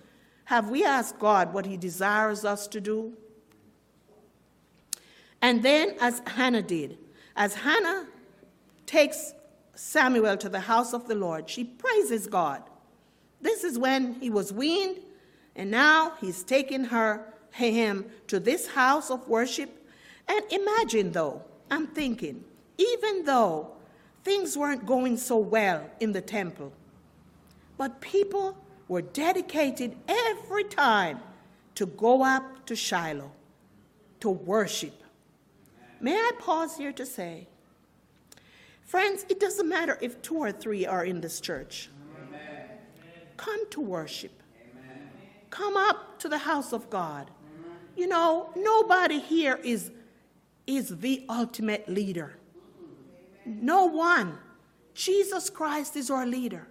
Have 0.43 0.69
we 0.69 0.84
asked 0.84 1.17
God 1.17 1.53
what 1.53 1.65
He 1.65 1.77
desires 1.77 2.43
us 2.43 2.67
to 2.67 2.81
do? 2.81 3.13
And 5.41 5.63
then, 5.63 5.95
as 5.99 6.21
Hannah 6.27 6.62
did, 6.62 6.97
as 7.36 7.56
Hannah 7.56 8.06
takes 8.86 9.34
Samuel 9.73 10.38
to 10.38 10.49
the 10.49 10.60
house 10.60 10.93
of 10.93 11.08
the 11.08 11.15
Lord, 11.15 11.49
she 11.49 11.63
praises 11.63 12.27
God. 12.27 12.62
This 13.41 13.63
is 13.63 13.80
when 13.80 14.13
he 14.15 14.30
was 14.30 14.54
weaned, 14.54 14.99
and 15.56 15.71
now 15.71 16.13
he's 16.21 16.43
taking 16.43 16.86
her, 16.86 17.34
him, 17.51 18.06
to 18.27 18.39
this 18.39 18.67
house 18.67 19.10
of 19.10 19.27
worship. 19.27 19.69
And 20.27 20.43
imagine, 20.51 21.12
though, 21.12 21.41
I'm 21.71 21.88
thinking, 21.88 22.43
even 22.77 23.25
though 23.25 23.71
things 24.23 24.56
weren't 24.56 24.86
going 24.86 25.17
so 25.17 25.38
well 25.38 25.89
in 25.99 26.12
the 26.12 26.21
temple, 26.21 26.71
but 27.77 27.99
people 28.01 28.56
were 28.88 29.01
dedicated 29.01 29.95
every 30.08 30.65
time 30.65 31.19
to 31.75 31.86
go 31.88 32.23
up 32.23 32.65
to 32.67 32.75
Shiloh 32.75 33.32
to 34.19 34.30
worship. 34.30 35.01
May 36.02 36.16
I 36.16 36.32
pause 36.40 36.78
here 36.78 36.92
to 36.94 37.06
say, 37.06 37.48
Friends, 38.84 39.26
it 39.30 39.40
doesn't 39.40 39.70
matter 39.70 39.98
if 40.02 40.22
two 40.22 40.36
or 40.36 40.52
three 40.52 40.86
are 40.86 41.06
in 41.06 41.22
this 41.22 41.40
church. 41.40 41.90
Amen. 42.28 42.66
Come 43.38 43.70
to 43.70 43.80
worship. 43.80 44.44
Amen. 44.60 45.10
Come 45.50 45.78
up 45.78 46.20
to 46.20 46.28
the 46.28 46.40
house 46.40 46.74
of 46.74 46.90
God. 46.90 47.32
Amen. 47.56 47.78
You 47.96 48.08
know, 48.08 48.50
nobody 48.56 49.20
here 49.20 49.60
is, 49.64 49.92
is 50.68 50.98
the 50.98 51.26
ultimate 51.30 51.88
leader. 51.88 52.36
No 53.46 53.86
one. 53.86 54.38
Jesus 54.94 55.50
Christ 55.50 55.96
is 55.96 56.12
our 56.12 56.26
leader. 56.26 56.68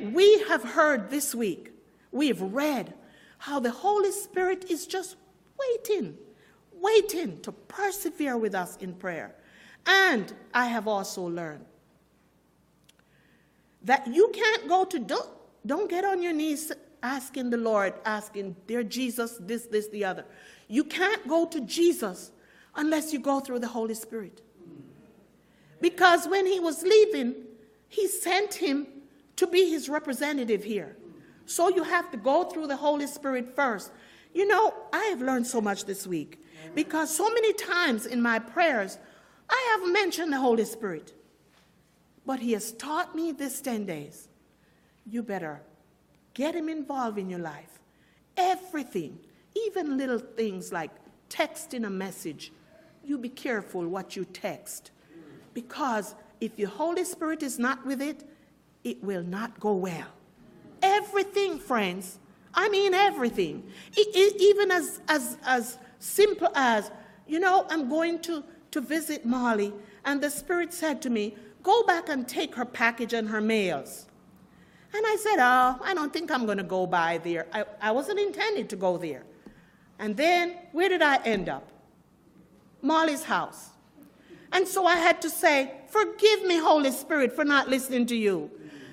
We 0.00 0.40
have 0.44 0.62
heard 0.62 1.10
this 1.10 1.34
week, 1.34 1.72
we 2.12 2.28
have 2.28 2.40
read 2.40 2.94
how 3.38 3.60
the 3.60 3.70
Holy 3.70 4.12
Spirit 4.12 4.70
is 4.70 4.86
just 4.86 5.16
waiting, 5.58 6.16
waiting 6.80 7.40
to 7.42 7.52
persevere 7.52 8.36
with 8.36 8.54
us 8.54 8.76
in 8.76 8.94
prayer. 8.94 9.34
And 9.86 10.32
I 10.52 10.66
have 10.66 10.88
also 10.88 11.22
learned 11.22 11.64
that 13.82 14.06
you 14.06 14.30
can't 14.34 14.68
go 14.68 14.84
to, 14.84 14.98
don't, 14.98 15.28
don't 15.64 15.88
get 15.88 16.04
on 16.04 16.22
your 16.22 16.32
knees 16.32 16.72
asking 17.02 17.50
the 17.50 17.56
Lord, 17.56 17.94
asking, 18.04 18.56
Dear 18.66 18.82
Jesus, 18.82 19.38
this, 19.40 19.66
this, 19.66 19.88
the 19.88 20.04
other. 20.04 20.24
You 20.68 20.82
can't 20.82 21.26
go 21.28 21.46
to 21.46 21.60
Jesus 21.60 22.32
unless 22.74 23.12
you 23.12 23.20
go 23.20 23.40
through 23.40 23.60
the 23.60 23.68
Holy 23.68 23.94
Spirit. 23.94 24.42
Because 25.80 26.26
when 26.26 26.46
he 26.46 26.58
was 26.58 26.82
leaving, 26.82 27.34
he 27.88 28.08
sent 28.08 28.54
him 28.54 28.88
to 29.36 29.46
be 29.46 29.70
his 29.70 29.88
representative 29.88 30.64
here. 30.64 30.96
So 31.44 31.68
you 31.68 31.84
have 31.84 32.10
to 32.10 32.16
go 32.16 32.44
through 32.44 32.66
the 32.66 32.76
Holy 32.76 33.06
Spirit 33.06 33.54
first. 33.54 33.92
You 34.34 34.48
know, 34.48 34.74
I 34.92 35.04
have 35.06 35.22
learned 35.22 35.46
so 35.46 35.60
much 35.60 35.84
this 35.84 36.06
week 36.06 36.40
because 36.76 37.16
so 37.16 37.30
many 37.30 37.54
times 37.54 38.04
in 38.04 38.20
my 38.20 38.38
prayers, 38.38 38.98
I 39.48 39.78
have 39.78 39.90
mentioned 39.92 40.30
the 40.30 40.38
Holy 40.38 40.66
Spirit. 40.66 41.14
But 42.26 42.40
he 42.40 42.52
has 42.52 42.72
taught 42.72 43.16
me 43.16 43.32
this 43.32 43.62
10 43.62 43.86
days. 43.86 44.28
You 45.06 45.22
better 45.22 45.62
get 46.34 46.54
him 46.54 46.68
involved 46.68 47.18
in 47.18 47.30
your 47.30 47.38
life. 47.38 47.78
Everything, 48.36 49.18
even 49.66 49.96
little 49.96 50.18
things 50.18 50.70
like 50.70 50.90
texting 51.30 51.86
a 51.86 51.90
message, 51.90 52.52
you 53.02 53.16
be 53.16 53.30
careful 53.30 53.88
what 53.88 54.14
you 54.14 54.26
text. 54.26 54.90
Because 55.54 56.14
if 56.42 56.58
your 56.58 56.68
Holy 56.68 57.04
Spirit 57.04 57.42
is 57.42 57.58
not 57.58 57.86
with 57.86 58.02
it, 58.02 58.28
it 58.84 59.02
will 59.02 59.22
not 59.22 59.58
go 59.60 59.72
well. 59.72 60.08
Everything, 60.82 61.58
friends, 61.58 62.18
I 62.52 62.68
mean 62.68 62.92
everything. 62.92 63.64
It, 63.96 64.08
it, 64.14 64.42
even 64.42 64.70
as, 64.70 65.00
as, 65.08 65.38
as 65.46 65.78
simple 65.98 66.48
as, 66.54 66.90
you 67.26 67.40
know, 67.40 67.66
I'm 67.70 67.88
going 67.88 68.20
to, 68.22 68.44
to 68.72 68.80
visit 68.80 69.24
Molly, 69.24 69.72
and 70.04 70.20
the 70.20 70.30
Spirit 70.30 70.72
said 70.72 71.02
to 71.02 71.10
me, 71.10 71.36
Go 71.62 71.82
back 71.82 72.08
and 72.08 72.28
take 72.28 72.54
her 72.54 72.64
package 72.64 73.12
and 73.12 73.28
her 73.28 73.40
mails. 73.40 74.06
And 74.94 75.04
I 75.04 75.16
said, 75.16 75.36
Oh, 75.38 75.80
I 75.82 75.94
don't 75.94 76.12
think 76.12 76.30
I'm 76.30 76.46
going 76.46 76.58
to 76.58 76.64
go 76.64 76.86
by 76.86 77.18
there. 77.18 77.46
I, 77.52 77.64
I 77.80 77.90
wasn't 77.90 78.20
intended 78.20 78.68
to 78.70 78.76
go 78.76 78.96
there. 78.96 79.24
And 79.98 80.16
then, 80.16 80.56
where 80.72 80.88
did 80.88 81.02
I 81.02 81.16
end 81.24 81.48
up? 81.48 81.68
Molly's 82.82 83.24
house. 83.24 83.70
And 84.52 84.66
so 84.68 84.86
I 84.86 84.96
had 84.96 85.20
to 85.22 85.30
say, 85.30 85.74
Forgive 85.88 86.44
me, 86.44 86.58
Holy 86.58 86.92
Spirit, 86.92 87.32
for 87.32 87.44
not 87.44 87.68
listening 87.68 88.06
to 88.06 88.16
you. 88.16 88.50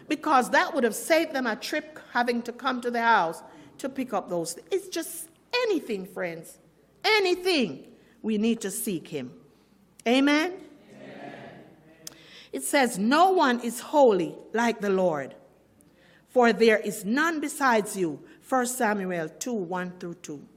Because 0.07 0.49
that 0.49 0.73
would 0.73 0.83
have 0.83 0.95
saved 0.95 1.33
them 1.33 1.47
a 1.47 1.55
trip 1.55 1.99
having 2.11 2.41
to 2.41 2.51
come 2.51 2.81
to 2.81 2.91
the 2.91 3.01
house 3.01 3.41
to 3.77 3.87
pick 3.87 4.13
up 4.13 4.29
those. 4.29 4.57
It's 4.71 4.87
just 4.87 5.29
anything, 5.53 6.05
friends. 6.05 6.57
Anything. 7.03 7.85
We 8.21 8.37
need 8.37 8.61
to 8.61 8.71
seek 8.71 9.07
Him. 9.07 9.31
Amen? 10.07 10.53
Amen? 10.53 11.33
It 12.51 12.63
says, 12.63 12.97
No 12.97 13.31
one 13.31 13.59
is 13.61 13.79
holy 13.79 14.35
like 14.53 14.79
the 14.81 14.89
Lord, 14.89 15.35
for 16.29 16.53
there 16.53 16.77
is 16.77 17.03
none 17.03 17.39
besides 17.39 17.97
you. 17.97 18.23
1 18.47 18.65
Samuel 18.67 19.29
2 19.29 19.53
1 19.53 19.93
through 19.99 20.15
2. 20.15 20.47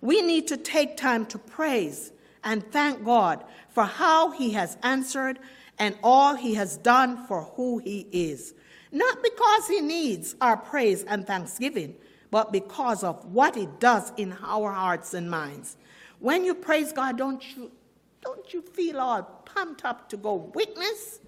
We 0.00 0.22
need 0.22 0.48
to 0.48 0.56
take 0.56 0.96
time 0.96 1.26
to 1.26 1.38
praise 1.38 2.12
and 2.42 2.70
thank 2.72 3.04
God 3.04 3.44
for 3.68 3.84
how 3.84 4.30
He 4.30 4.52
has 4.52 4.76
answered 4.82 5.38
and 5.78 5.96
all 6.02 6.34
He 6.34 6.54
has 6.54 6.76
done 6.76 7.26
for 7.26 7.42
who 7.42 7.78
He 7.78 8.06
is. 8.12 8.54
Not 8.92 9.22
because 9.22 9.68
He 9.68 9.80
needs 9.80 10.36
our 10.40 10.56
praise 10.56 11.04
and 11.04 11.26
thanksgiving, 11.26 11.96
but 12.30 12.52
because 12.52 13.04
of 13.04 13.24
what 13.26 13.56
it 13.56 13.80
does 13.80 14.12
in 14.16 14.36
our 14.42 14.72
hearts 14.72 15.14
and 15.14 15.30
minds. 15.30 15.76
When 16.20 16.44
you 16.44 16.54
praise 16.54 16.92
God, 16.92 17.18
don't 17.18 17.42
you, 17.56 17.72
don't 18.20 18.52
you 18.54 18.62
feel 18.62 19.00
all 19.00 19.22
pumped 19.22 19.84
up 19.84 20.08
to 20.10 20.16
go 20.16 20.34
witness? 20.54 21.20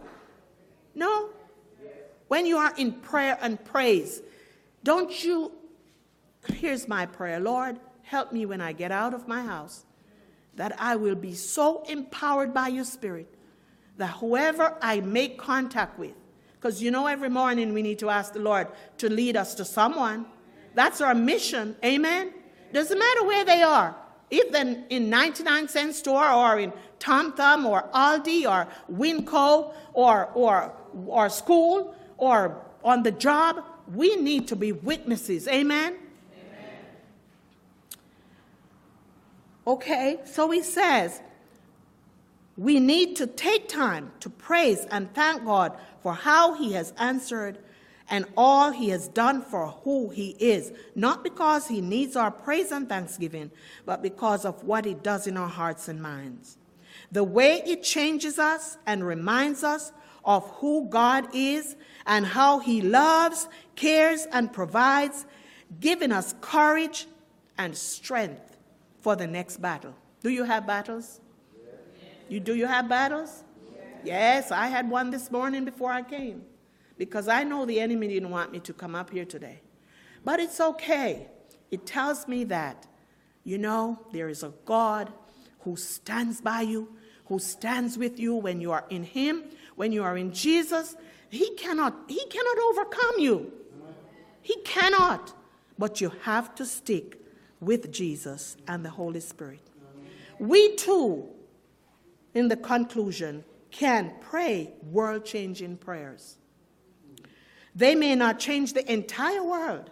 No? 0.95 1.31
When 2.29 2.47
you 2.47 2.59
are 2.59 2.73
in 2.77 2.93
prayer 2.93 3.39
and 3.43 3.63
praise, 3.65 4.23
don't 4.85 5.25
you? 5.25 5.53
Here's 6.47 6.89
my 6.89 7.07
prayer 7.07 7.41
Lord, 7.41 7.79
help 8.03 8.33
me 8.33 8.47
when 8.47 8.61
I 8.61 8.73
get 8.73 8.93
out 8.93 9.15
of 9.15 9.27
my 9.27 9.43
house 9.43 9.85
that 10.55 10.79
I 10.79 10.97
will 10.97 11.15
be 11.15 11.35
so 11.35 11.83
empowered 11.85 12.53
by 12.53 12.69
your 12.69 12.85
Spirit 12.85 13.33
that 13.97 14.11
whoever 14.17 14.77
I 14.83 15.01
make 15.01 15.39
contact 15.39 15.99
with, 15.99 16.15
because 16.55 16.83
you 16.83 16.91
know 16.91 17.07
every 17.07 17.31
morning 17.31 17.73
we 17.73 17.83
need 17.83 17.99
to 18.01 18.11
ask 18.11 18.33
the 18.33 18.41
Lord 18.41 18.69
to 18.99 19.09
lead 19.09 19.37
us 19.37 19.55
to 19.57 19.65
someone. 19.65 20.27
That's 20.75 21.01
our 21.01 21.15
mission. 21.15 21.77
Amen? 21.85 22.33
Doesn't 22.73 22.99
matter 22.99 23.25
where 23.25 23.45
they 23.45 23.63
are. 23.63 23.97
Even 24.33 24.87
in 24.89 25.11
99 25.11 25.69
cent 25.69 25.95
store 25.95 26.27
or 26.27 26.59
in 26.59 26.73
Tom 26.99 27.35
Thumb 27.35 27.67
or 27.67 27.83
Aldi 27.95 28.51
or 28.51 28.67
Winco 28.91 29.75
or, 29.93 30.31
or, 30.33 30.73
or 31.07 31.29
school 31.29 31.95
or 32.17 32.65
on 32.83 33.03
the 33.03 33.13
job, 33.13 33.63
we 33.95 34.17
need 34.17 34.49
to 34.49 34.57
be 34.57 34.73
witnesses. 34.73 35.47
Amen? 35.49 35.99
Amen? 36.33 36.79
Okay, 39.67 40.21
so 40.25 40.51
he 40.51 40.63
says, 40.63 41.21
we 42.57 42.81
need 42.81 43.17
to 43.17 43.27
take 43.27 43.69
time 43.69 44.13
to 44.21 44.31
praise 44.31 44.87
and 44.91 45.13
thank 45.13 45.45
God 45.45 45.77
for 46.03 46.15
how 46.15 46.55
he 46.55 46.73
has 46.73 46.95
answered 46.97 47.59
and 48.11 48.27
all 48.37 48.71
he 48.71 48.89
has 48.91 49.09
done 49.09 49.43
for 49.43 49.69
who 49.69 50.11
he 50.11 50.31
is, 50.39 50.73
not 50.95 51.23
because 51.23 51.69
he 51.69 51.81
needs 51.81 52.17
our 52.17 52.31
praise 52.31 52.73
and 52.73 52.89
thanksgiving, 52.89 53.51
but 53.87 54.03
because 54.03 54.45
of 54.45 54.63
what 54.65 54.85
he 54.85 54.95
does 54.95 55.27
in 55.27 55.37
our 55.37 55.49
hearts 55.49 55.89
and 55.89 56.03
minds. 56.03 56.59
The 57.11 57.25
way 57.25 57.63
it 57.67 57.83
changes 57.83 58.39
us 58.39 58.79
and 58.87 59.07
reminds 59.07 59.65
us 59.65 59.93
of 60.25 60.49
who 60.57 60.89
God 60.89 61.29
is 61.35 61.77
and 62.07 62.27
how 62.27 62.59
he 62.59 62.81
loves, 62.81 63.49
cares, 63.77 64.27
and 64.33 64.53
provides, 64.53 65.27
giving 65.81 66.13
us 66.13 66.35
courage 66.41 67.07
and 67.59 67.77
strength 67.77 68.57
for 69.01 69.17
the 69.17 69.27
next 69.27 69.61
battle. 69.61 69.95
Do 70.23 70.31
you 70.31 70.45
have 70.45 70.67
battles? 70.67 71.21
You 72.29 72.41
do 72.41 72.55
you 72.55 72.67
have 72.67 72.89
battles? 72.89 73.45
Yes, 74.05 74.51
I 74.51 74.69
had 74.69 74.89
one 74.89 75.11
this 75.11 75.31
morning 75.31 75.65
before 75.65 75.93
I 75.93 76.03
came 76.03 76.45
because 76.99 77.29
I 77.29 77.45
know 77.45 77.65
the 77.65 77.81
enemy 77.81 78.09
didn't 78.09 78.31
want 78.31 78.53
me 78.53 78.61
to 78.61 78.73
come 78.73 78.95
up 78.95 79.11
here 79.11 79.25
today. 79.25 79.61
But 80.25 80.41
it's 80.41 80.61
okay. 80.61 81.29
It 81.71 81.87
tells 81.87 82.29
me 82.29 82.45
that, 82.45 82.87
you 83.45 83.59
know, 83.59 83.99
there 84.13 84.29
is 84.29 84.43
a 84.43 84.53
God 84.65 85.13
who 85.61 85.77
stands 85.77 86.41
by 86.41 86.63
you, 86.63 86.95
who 87.27 87.39
stands 87.39 87.97
with 87.97 88.19
you 88.19 88.35
when 88.35 88.61
you 88.61 88.73
are 88.73 88.85
in 88.91 89.05
Him, 89.05 89.45
when 89.77 89.93
you 89.93 90.05
are 90.05 90.17
in 90.17 90.33
Jesus. 90.33 90.97
He 91.31 91.55
cannot, 91.55 91.95
He 92.09 92.25
cannot 92.27 92.59
overcome 92.59 93.19
you. 93.19 93.53
He 94.43 94.57
cannot. 94.65 95.33
But 95.79 96.01
you 96.01 96.13
have 96.23 96.55
to 96.57 96.67
stick 96.67 97.19
with 97.61 97.91
Jesus 97.93 98.57
and 98.69 98.85
the 98.85 98.91
Holy 98.91 99.21
Spirit. 99.21 99.61
We 100.39 100.77
too, 100.77 101.29
in 102.35 102.49
the 102.49 102.57
conclusion, 102.57 103.45
can 103.71 104.13
pray 104.21 104.75
world 104.91 105.25
changing 105.25 105.79
prayers. 105.79 106.37
They 107.75 107.95
may 107.95 108.15
not 108.15 108.39
change 108.39 108.73
the 108.73 108.91
entire 108.93 109.43
world, 109.43 109.91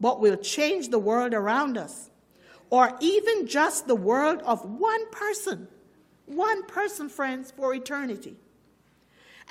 but 0.00 0.20
will 0.20 0.36
change 0.36 0.88
the 0.88 0.98
world 0.98 1.34
around 1.34 1.78
us, 1.78 2.10
or 2.70 2.96
even 3.00 3.46
just 3.46 3.86
the 3.86 3.94
world 3.94 4.40
of 4.42 4.64
one 4.64 5.10
person. 5.10 5.68
One 6.26 6.64
person, 6.66 7.08
friends, 7.08 7.52
for 7.52 7.72
eternity. 7.72 8.36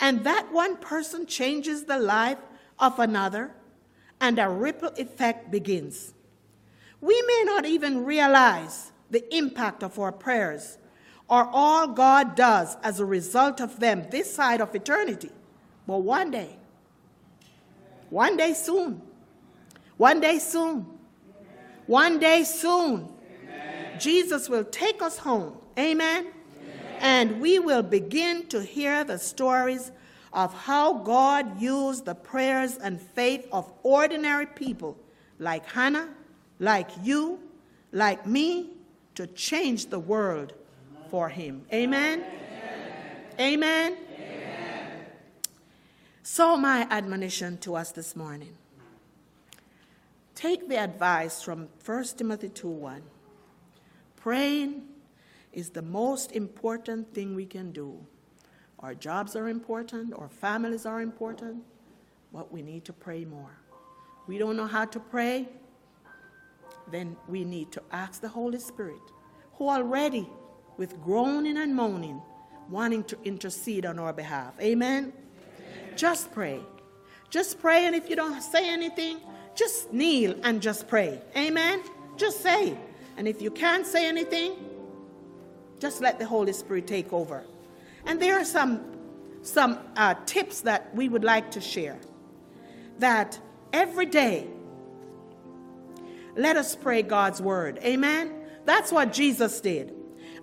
And 0.01 0.25
that 0.25 0.51
one 0.51 0.75
person 0.75 1.25
changes 1.25 1.85
the 1.85 1.97
life 1.97 2.39
of 2.77 2.99
another, 2.99 3.51
and 4.19 4.37
a 4.37 4.49
ripple 4.49 4.91
effect 4.97 5.51
begins. 5.51 6.13
We 6.99 7.21
may 7.21 7.43
not 7.45 7.65
even 7.65 8.03
realize 8.03 8.91
the 9.09 9.33
impact 9.35 9.83
of 9.83 9.97
our 9.97 10.11
prayers 10.11 10.77
or 11.29 11.49
all 11.51 11.87
God 11.87 12.35
does 12.35 12.77
as 12.83 12.99
a 12.99 13.05
result 13.05 13.59
of 13.59 13.79
them 13.79 14.05
this 14.11 14.33
side 14.33 14.61
of 14.61 14.75
eternity, 14.75 15.31
but 15.87 15.99
one 15.99 16.31
day, 16.31 16.57
one 18.15 18.37
day 18.37 18.53
soon. 18.53 19.01
One 19.97 20.21
day 20.21 20.39
soon. 20.39 20.85
One 21.85 22.17
day 22.17 22.45
soon. 22.45 23.09
Amen. 23.43 23.99
Jesus 23.99 24.47
will 24.47 24.63
take 24.63 25.01
us 25.01 25.17
home. 25.17 25.57
Amen? 25.77 26.27
Amen. 26.27 26.97
And 27.01 27.41
we 27.41 27.59
will 27.59 27.83
begin 27.83 28.47
to 28.47 28.63
hear 28.63 29.03
the 29.03 29.19
stories 29.19 29.91
of 30.31 30.53
how 30.53 30.93
God 30.93 31.61
used 31.61 32.05
the 32.05 32.15
prayers 32.15 32.77
and 32.77 33.01
faith 33.01 33.49
of 33.51 33.69
ordinary 33.83 34.45
people 34.45 34.97
like 35.37 35.69
Hannah, 35.69 36.07
like 36.59 36.89
you, 37.03 37.41
like 37.91 38.25
me, 38.25 38.69
to 39.15 39.27
change 39.27 39.87
the 39.87 39.99
world 39.99 40.53
for 41.09 41.27
Him. 41.27 41.65
Amen? 41.73 42.23
Amen? 43.37 43.41
Amen? 43.41 43.97
So, 46.27 46.57
my 46.57 46.87
admonition 46.89 47.59
to 47.59 47.75
us 47.75 47.91
this 47.91 48.15
morning 48.15 48.55
take 50.33 50.67
the 50.67 50.77
advice 50.77 51.43
from 51.43 51.69
1 51.85 52.03
Timothy 52.17 52.49
2 52.49 52.67
1. 52.67 53.03
Praying 54.15 54.87
is 55.53 55.69
the 55.69 55.83
most 55.83 56.31
important 56.31 57.13
thing 57.13 57.35
we 57.35 57.45
can 57.45 57.71
do. 57.71 58.03
Our 58.79 58.95
jobs 58.95 59.35
are 59.35 59.47
important, 59.47 60.15
our 60.15 60.27
families 60.27 60.87
are 60.87 60.99
important, 60.99 61.63
but 62.33 62.51
we 62.51 62.63
need 62.63 62.85
to 62.85 62.93
pray 62.93 63.23
more. 63.23 63.59
We 64.25 64.39
don't 64.39 64.57
know 64.57 64.65
how 64.65 64.85
to 64.85 64.99
pray, 64.99 65.47
then 66.89 67.15
we 67.27 67.43
need 67.43 67.71
to 67.73 67.83
ask 67.91 68.19
the 68.19 68.29
Holy 68.29 68.57
Spirit, 68.57 69.11
who 69.59 69.69
already, 69.69 70.27
with 70.77 70.99
groaning 71.03 71.57
and 71.57 71.75
moaning, 71.75 72.19
wanting 72.67 73.03
to 73.03 73.17
intercede 73.23 73.85
on 73.85 73.99
our 73.99 74.11
behalf. 74.11 74.59
Amen? 74.59 75.13
Just 75.95 76.31
pray. 76.31 76.59
Just 77.29 77.59
pray, 77.59 77.85
and 77.85 77.95
if 77.95 78.09
you 78.09 78.15
don't 78.15 78.41
say 78.41 78.69
anything, 78.69 79.19
just 79.55 79.91
kneel 79.91 80.35
and 80.43 80.61
just 80.61 80.87
pray. 80.87 81.21
Amen? 81.35 81.81
Just 82.17 82.41
say. 82.41 82.77
And 83.17 83.27
if 83.27 83.41
you 83.41 83.49
can't 83.49 83.87
say 83.87 84.07
anything, 84.07 84.53
just 85.79 86.01
let 86.01 86.19
the 86.19 86.25
Holy 86.25 86.53
Spirit 86.53 86.87
take 86.87 87.13
over. 87.13 87.43
And 88.05 88.21
there 88.21 88.39
are 88.39 88.45
some, 88.45 88.83
some 89.41 89.79
uh, 89.95 90.15
tips 90.25 90.61
that 90.61 90.93
we 90.93 91.09
would 91.09 91.23
like 91.23 91.51
to 91.51 91.61
share. 91.61 91.97
That 92.99 93.39
every 93.73 94.05
day, 94.05 94.47
let 96.35 96.57
us 96.57 96.75
pray 96.75 97.01
God's 97.01 97.41
word. 97.41 97.79
Amen? 97.83 98.33
That's 98.65 98.91
what 98.91 99.13
Jesus 99.13 99.61
did. 99.61 99.94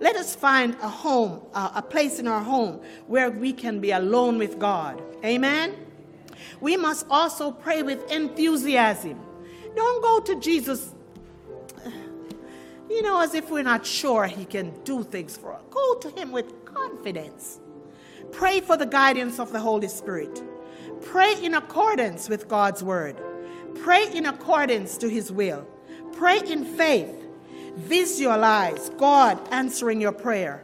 Let 0.03 0.17
us 0.17 0.35
find 0.35 0.75
a 0.81 0.89
home, 0.89 1.39
uh, 1.53 1.71
a 1.75 1.81
place 1.81 2.19
in 2.19 2.27
our 2.27 2.41
home 2.41 2.81
where 3.07 3.31
we 3.31 3.53
can 3.53 3.79
be 3.79 3.91
alone 3.91 4.37
with 4.37 4.59
God. 4.59 5.01
Amen? 5.23 5.77
We 6.59 6.75
must 6.75 7.05
also 7.09 7.51
pray 7.51 7.83
with 7.83 8.11
enthusiasm. 8.11 9.17
Don't 9.77 10.03
go 10.03 10.19
to 10.19 10.37
Jesus, 10.41 10.93
you 12.89 13.01
know, 13.01 13.21
as 13.21 13.33
if 13.33 13.49
we're 13.49 13.63
not 13.63 13.85
sure 13.85 14.25
He 14.25 14.43
can 14.43 14.73
do 14.83 15.05
things 15.05 15.37
for 15.37 15.53
us. 15.53 15.61
Go 15.69 15.95
to 15.99 16.09
Him 16.09 16.33
with 16.33 16.65
confidence. 16.65 17.61
Pray 18.33 18.59
for 18.59 18.75
the 18.75 18.85
guidance 18.85 19.39
of 19.39 19.53
the 19.53 19.59
Holy 19.61 19.87
Spirit. 19.87 20.43
Pray 21.01 21.41
in 21.41 21.53
accordance 21.53 22.27
with 22.27 22.49
God's 22.49 22.83
word. 22.83 23.15
Pray 23.75 24.11
in 24.13 24.25
accordance 24.25 24.97
to 24.97 25.07
His 25.07 25.31
will. 25.31 25.65
Pray 26.11 26.41
in 26.45 26.65
faith. 26.65 27.22
Visualize 27.75 28.89
God 28.97 29.39
answering 29.51 29.99
your 29.99 30.11
prayer. 30.11 30.63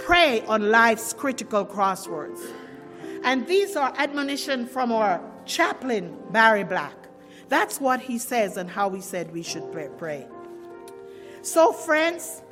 Pray 0.00 0.42
on 0.46 0.70
life's 0.70 1.12
critical 1.12 1.64
crosswords. 1.64 2.40
And 3.24 3.46
these 3.46 3.74
are 3.74 3.92
admonition 3.96 4.66
from 4.66 4.92
our 4.92 5.20
chaplain, 5.46 6.16
Barry 6.30 6.64
Black. 6.64 6.94
That's 7.48 7.80
what 7.80 8.00
he 8.00 8.18
says 8.18 8.56
and 8.56 8.70
how 8.70 8.90
he 8.90 9.00
said 9.00 9.32
we 9.32 9.42
should 9.42 9.70
pray. 9.98 10.26
So, 11.42 11.72
friends, 11.72 12.42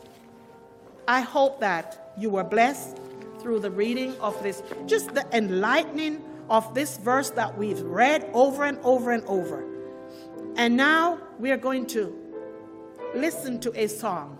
I 1.08 1.20
hope 1.20 1.60
that 1.60 2.12
you 2.16 2.30
were 2.30 2.44
blessed 2.44 2.98
through 3.40 3.60
the 3.60 3.70
reading 3.70 4.14
of 4.20 4.40
this, 4.42 4.62
just 4.86 5.14
the 5.14 5.26
enlightening 5.36 6.22
of 6.48 6.74
this 6.74 6.96
verse 6.98 7.30
that 7.30 7.56
we've 7.56 7.80
read 7.82 8.28
over 8.32 8.64
and 8.64 8.78
over 8.82 9.10
and 9.10 9.24
over. 9.24 9.64
And 10.56 10.76
now 10.76 11.18
we 11.38 11.50
are 11.50 11.56
going 11.56 11.86
to 11.86 12.21
listen 13.14 13.60
to 13.60 13.72
a 13.78 13.86
song 13.86 14.38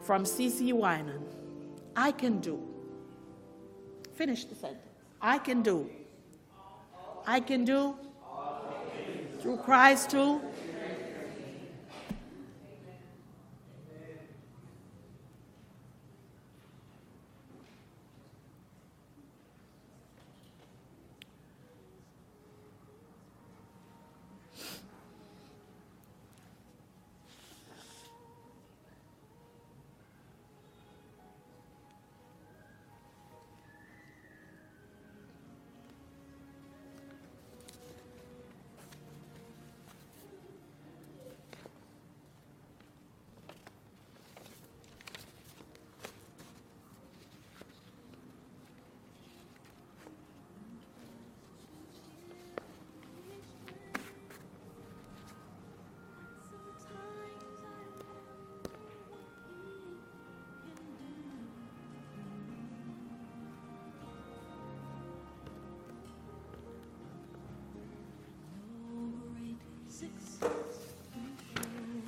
from 0.00 0.24
CeCe 0.24 0.72
Winans. 0.72 1.34
I 1.96 2.12
can 2.12 2.40
do. 2.40 2.60
Finish 4.14 4.44
the 4.44 4.54
sentence. 4.54 4.82
I 5.20 5.38
can 5.38 5.62
do. 5.62 5.90
I 7.26 7.40
can 7.40 7.64
do 7.64 7.96
through 9.40 9.56
Christ 9.58 10.10
too. 10.10 10.40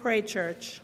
Pray, 0.09 0.23
church. 0.23 0.81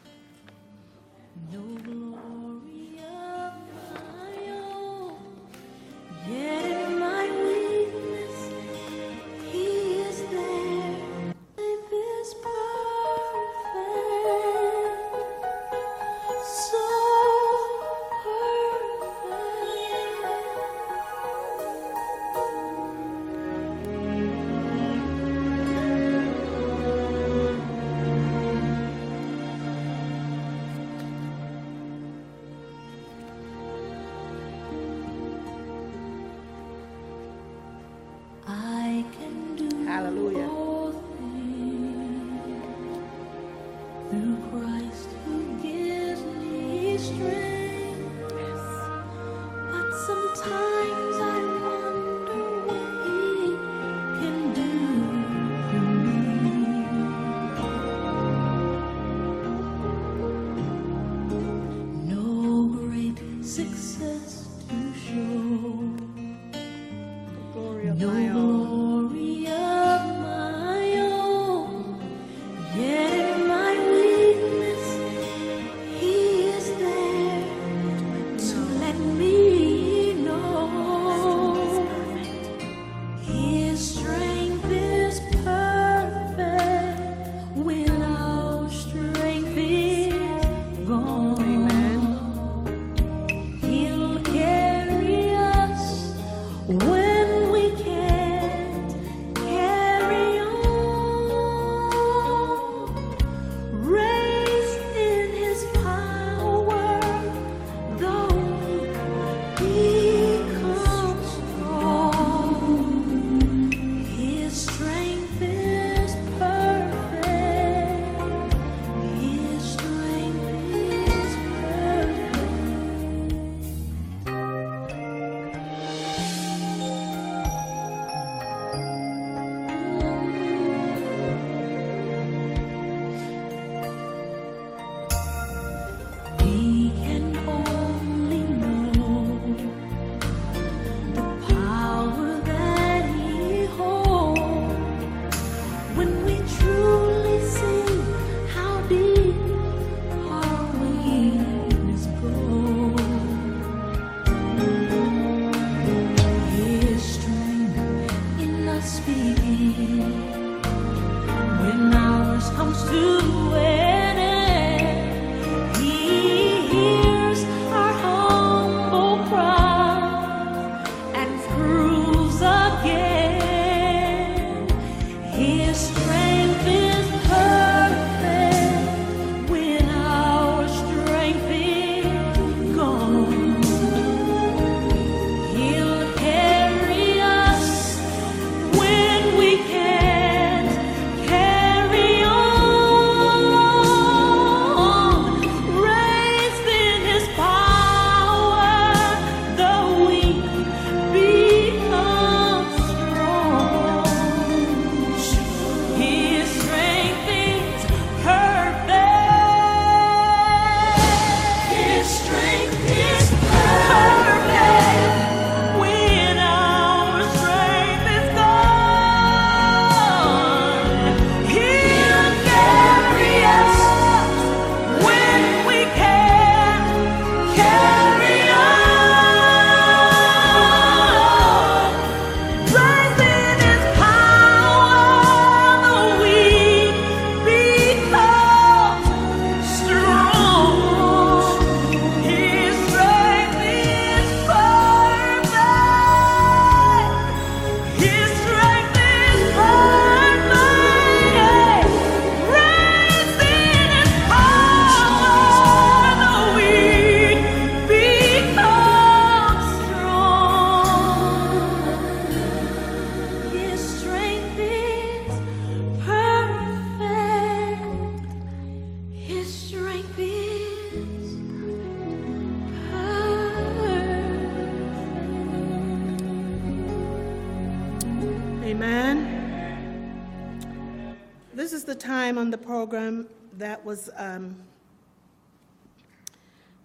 The 281.94 282.00
time 282.00 282.38
on 282.38 282.50
the 282.50 282.58
program 282.58 283.28
that 283.56 283.84
was 283.84 284.10
um, 284.16 284.56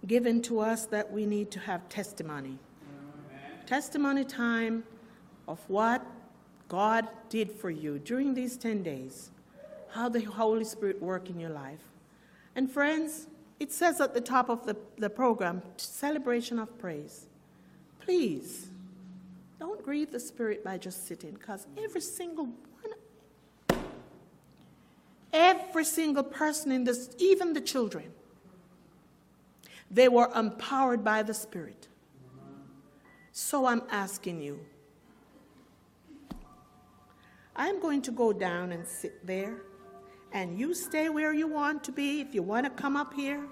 given 0.06 0.40
to 0.42 0.60
us 0.60 0.86
that 0.86 1.10
we 1.10 1.26
need 1.26 1.50
to 1.50 1.58
have 1.58 1.88
testimony. 1.88 2.60
Testimony 3.66 4.22
time 4.22 4.84
of 5.48 5.58
what 5.66 6.06
God 6.68 7.08
did 7.28 7.50
for 7.50 7.70
you 7.70 7.98
during 7.98 8.34
these 8.34 8.56
10 8.56 8.84
days, 8.84 9.32
how 9.90 10.08
the 10.08 10.20
Holy 10.20 10.62
Spirit 10.62 11.02
worked 11.02 11.28
in 11.28 11.40
your 11.40 11.50
life. 11.50 11.82
And 12.54 12.70
friends, 12.70 13.26
it 13.58 13.72
says 13.72 14.00
at 14.00 14.14
the 14.14 14.20
top 14.20 14.48
of 14.48 14.64
the, 14.64 14.76
the 14.96 15.10
program, 15.10 15.60
celebration 15.76 16.60
of 16.60 16.78
praise. 16.78 17.26
Please, 17.98 18.68
don't 19.58 19.84
grieve 19.84 20.12
the 20.12 20.20
Spirit 20.20 20.62
by 20.62 20.78
just 20.78 21.08
sitting, 21.08 21.32
because 21.32 21.66
every 21.76 22.00
single 22.00 22.50
every 25.32 25.84
single 25.84 26.22
person 26.22 26.72
in 26.72 26.84
this, 26.84 27.10
even 27.18 27.52
the 27.52 27.60
children, 27.60 28.12
they 29.90 30.08
were 30.08 30.30
empowered 30.34 31.02
by 31.04 31.22
the 31.22 31.34
Spirit. 31.34 31.88
So 33.32 33.66
I'm 33.66 33.82
asking 33.90 34.40
you, 34.42 34.60
I'm 37.56 37.80
going 37.80 38.02
to 38.02 38.10
go 38.10 38.32
down 38.32 38.72
and 38.72 38.86
sit 38.86 39.26
there, 39.26 39.62
and 40.32 40.58
you 40.58 40.74
stay 40.74 41.08
where 41.08 41.32
you 41.32 41.48
want 41.48 41.82
to 41.84 41.92
be. 41.92 42.20
If 42.20 42.34
you 42.34 42.42
want 42.42 42.64
to 42.64 42.70
come 42.70 42.96
up 42.96 43.12
here, 43.14 43.44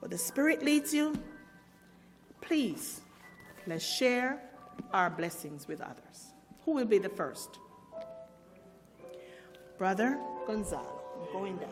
where 0.00 0.08
the 0.08 0.18
Spirit 0.18 0.62
leads 0.62 0.92
you, 0.92 1.14
please, 2.40 3.00
let's 3.66 3.84
share 3.84 4.40
our 4.92 5.10
blessings 5.10 5.66
with 5.66 5.80
others. 5.80 6.34
Who 6.64 6.72
will 6.72 6.84
be 6.84 6.98
the 6.98 7.08
first? 7.08 7.58
Brother 9.78 10.18
Gonzalo, 10.46 10.84
I'm 10.84 10.99
going 11.32 11.56
down. 11.56 11.68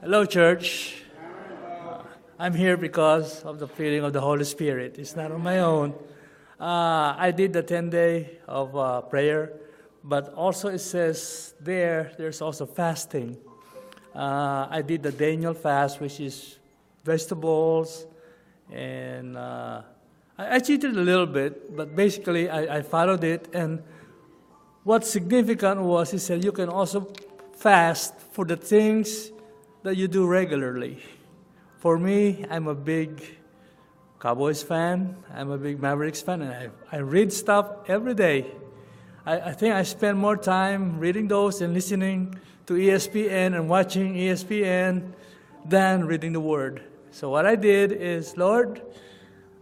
Hello, 0.00 0.24
church. 0.24 1.02
I'm 2.38 2.54
here 2.54 2.78
because 2.78 3.42
of 3.42 3.58
the 3.58 3.68
feeling 3.68 4.02
of 4.02 4.14
the 4.14 4.20
Holy 4.20 4.44
Spirit. 4.44 4.98
It's 4.98 5.14
not 5.14 5.30
on 5.30 5.42
my 5.42 5.58
own. 5.58 5.92
Uh, 6.58 7.14
I 7.18 7.32
did 7.36 7.52
the 7.52 7.62
10 7.62 7.90
day 7.90 8.38
of 8.48 8.74
uh, 8.74 9.02
prayer, 9.02 9.52
but 10.02 10.32
also 10.34 10.68
it 10.68 10.78
says 10.78 11.54
there, 11.60 12.12
there's 12.16 12.40
also 12.40 12.64
fasting. 12.64 13.36
Uh, 14.14 14.66
I 14.70 14.82
did 14.82 15.02
the 15.02 15.12
Daniel 15.12 15.54
fast, 15.54 16.00
which 16.00 16.18
is 16.18 16.58
vegetables, 17.04 18.06
and 18.72 19.36
uh, 19.36 19.82
I, 20.40 20.56
I 20.56 20.58
cheated 20.58 20.96
a 20.96 21.00
little 21.00 21.26
bit, 21.26 21.76
but 21.76 21.94
basically 21.94 22.48
I, 22.48 22.78
I 22.78 22.82
followed 22.82 23.24
it. 23.24 23.48
And 23.52 23.82
what's 24.84 25.10
significant 25.10 25.82
was 25.82 26.10
he 26.10 26.18
said 26.18 26.42
you 26.42 26.52
can 26.52 26.68
also 26.70 27.12
fast 27.56 28.18
for 28.32 28.44
the 28.46 28.56
things 28.56 29.30
that 29.82 29.96
you 29.96 30.08
do 30.08 30.26
regularly. 30.26 31.02
For 31.78 31.98
me, 31.98 32.44
I'm 32.50 32.68
a 32.68 32.74
big 32.74 33.22
Cowboys 34.18 34.62
fan. 34.62 35.16
I'm 35.34 35.50
a 35.50 35.58
big 35.58 35.80
Mavericks 35.80 36.20
fan, 36.20 36.42
and 36.42 36.52
I, 36.52 36.96
I 36.96 37.00
read 37.00 37.32
stuff 37.32 37.70
every 37.88 38.14
day. 38.14 38.46
I, 39.26 39.40
I 39.40 39.52
think 39.52 39.74
I 39.74 39.82
spend 39.82 40.18
more 40.18 40.36
time 40.36 40.98
reading 40.98 41.28
those 41.28 41.60
and 41.60 41.72
listening 41.72 42.38
to 42.66 42.74
ESPN 42.74 43.54
and 43.54 43.68
watching 43.68 44.14
ESPN 44.14 45.12
than 45.64 46.04
reading 46.06 46.32
the 46.32 46.40
Word. 46.40 46.82
So 47.10 47.30
what 47.30 47.46
I 47.46 47.56
did 47.56 47.92
is, 47.92 48.36
Lord, 48.36 48.82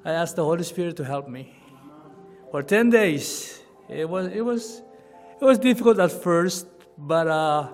I 0.04 0.12
asked 0.12 0.36
the 0.36 0.44
Holy 0.44 0.62
Spirit 0.62 0.96
to 0.96 1.04
help 1.04 1.28
me. 1.28 1.54
For 2.50 2.62
10 2.62 2.90
days, 2.90 3.60
it 3.88 4.08
was, 4.08 4.28
it 4.28 4.42
was, 4.42 4.82
it 5.40 5.44
was 5.44 5.58
difficult 5.58 5.98
at 5.98 6.12
first, 6.12 6.66
but 6.96 7.26
uh, 7.26 7.68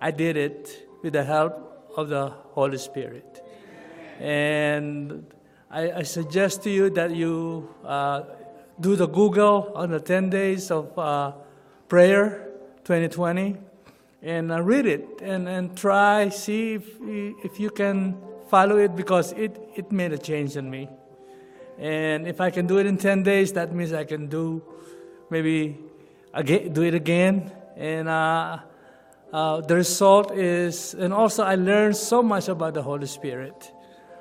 I 0.00 0.10
did 0.10 0.36
it 0.36 0.88
with 1.02 1.14
the 1.14 1.24
help 1.24 1.92
of 1.96 2.08
the 2.08 2.28
Holy 2.28 2.78
Spirit. 2.78 3.42
And 4.20 5.26
I, 5.70 5.92
I 5.92 6.02
suggest 6.02 6.62
to 6.64 6.70
you 6.70 6.90
that 6.90 7.14
you 7.14 7.68
uh, 7.84 8.24
do 8.78 8.94
the 8.94 9.08
Google 9.08 9.72
on 9.74 9.90
the 9.90 10.00
10 10.00 10.30
days 10.30 10.70
of 10.70 10.96
uh, 10.98 11.32
prayer 11.88 12.48
2020 12.84 13.56
and 14.22 14.52
uh, 14.52 14.62
read 14.62 14.86
it 14.86 15.20
and, 15.22 15.48
and 15.48 15.76
try, 15.76 16.28
see 16.28 16.74
if, 16.74 16.86
if 17.00 17.58
you 17.58 17.70
can 17.70 18.18
follow 18.48 18.76
it 18.76 18.94
because 18.94 19.32
it, 19.32 19.58
it 19.76 19.90
made 19.90 20.12
a 20.12 20.18
change 20.18 20.56
in 20.56 20.70
me. 20.70 20.88
And 21.80 22.28
if 22.28 22.42
I 22.42 22.50
can 22.50 22.66
do 22.66 22.76
it 22.76 22.84
in 22.84 22.98
10 22.98 23.22
days, 23.22 23.54
that 23.54 23.74
means 23.74 23.94
I 23.94 24.04
can 24.04 24.26
do 24.26 24.62
maybe 25.30 25.78
again, 26.34 26.74
do 26.74 26.82
it 26.82 26.94
again. 26.94 27.50
And 27.74 28.06
uh, 28.06 28.58
uh, 29.32 29.62
the 29.62 29.76
result 29.76 30.32
is, 30.36 30.92
and 30.92 31.14
also 31.14 31.42
I 31.42 31.54
learned 31.54 31.96
so 31.96 32.22
much 32.22 32.48
about 32.48 32.74
the 32.74 32.82
Holy 32.82 33.06
Spirit. 33.06 33.72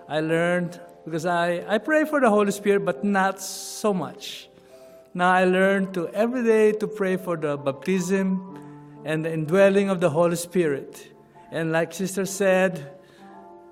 I 0.08 0.22
learned 0.22 0.80
because 1.04 1.26
I, 1.26 1.66
I 1.68 1.80
pray 1.80 2.06
for 2.06 2.22
the 2.22 2.30
Holy 2.30 2.52
Spirit, 2.52 2.86
but 2.86 3.04
not 3.04 3.42
so 3.42 3.94
much. 3.94 4.48
Now 5.14 5.34
I 5.34 5.44
learned 5.44 5.94
to 5.96 6.08
every 6.10 6.44
day 6.46 6.72
to 6.72 6.88
pray 6.88 7.18
for 7.18 7.36
the 7.36 7.58
baptism 7.58 9.02
and 9.04 9.26
the 9.26 9.34
indwelling 9.34 9.90
of 9.90 10.00
the 10.00 10.10
Holy 10.10 10.38
Spirit. 10.38 11.12
And 11.52 11.74
like 11.74 11.94
Sister 11.94 12.26
said, 12.26 12.96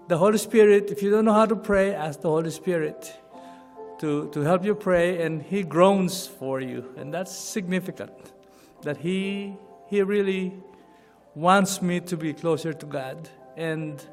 the 0.10 0.18
Holy 0.18 0.40
Spirit, 0.40 0.92
if 0.92 1.02
you 1.02 1.10
don't 1.10 1.24
know 1.24 1.34
how 1.34 1.46
to 1.46 1.56
pray, 1.56 1.94
ask 1.94 2.20
the 2.20 2.30
Holy 2.30 2.52
Spirit 2.52 3.14
to, 4.00 4.30
to 4.30 4.42
help 4.42 4.64
you 4.64 4.76
pray, 4.76 5.22
and 5.24 5.42
He 5.42 5.64
groans 5.64 6.28
for 6.28 6.60
you. 6.62 6.94
And 6.98 7.14
that's 7.14 7.36
significant 7.36 8.34
that 8.84 8.98
He, 8.98 9.56
he 9.90 10.02
really 10.02 10.54
wants 11.36 11.82
me 11.82 12.00
to 12.02 12.18
be 12.18 12.34
closer 12.34 12.74
to 12.74 12.86
God. 12.86 13.30
And 13.56 14.04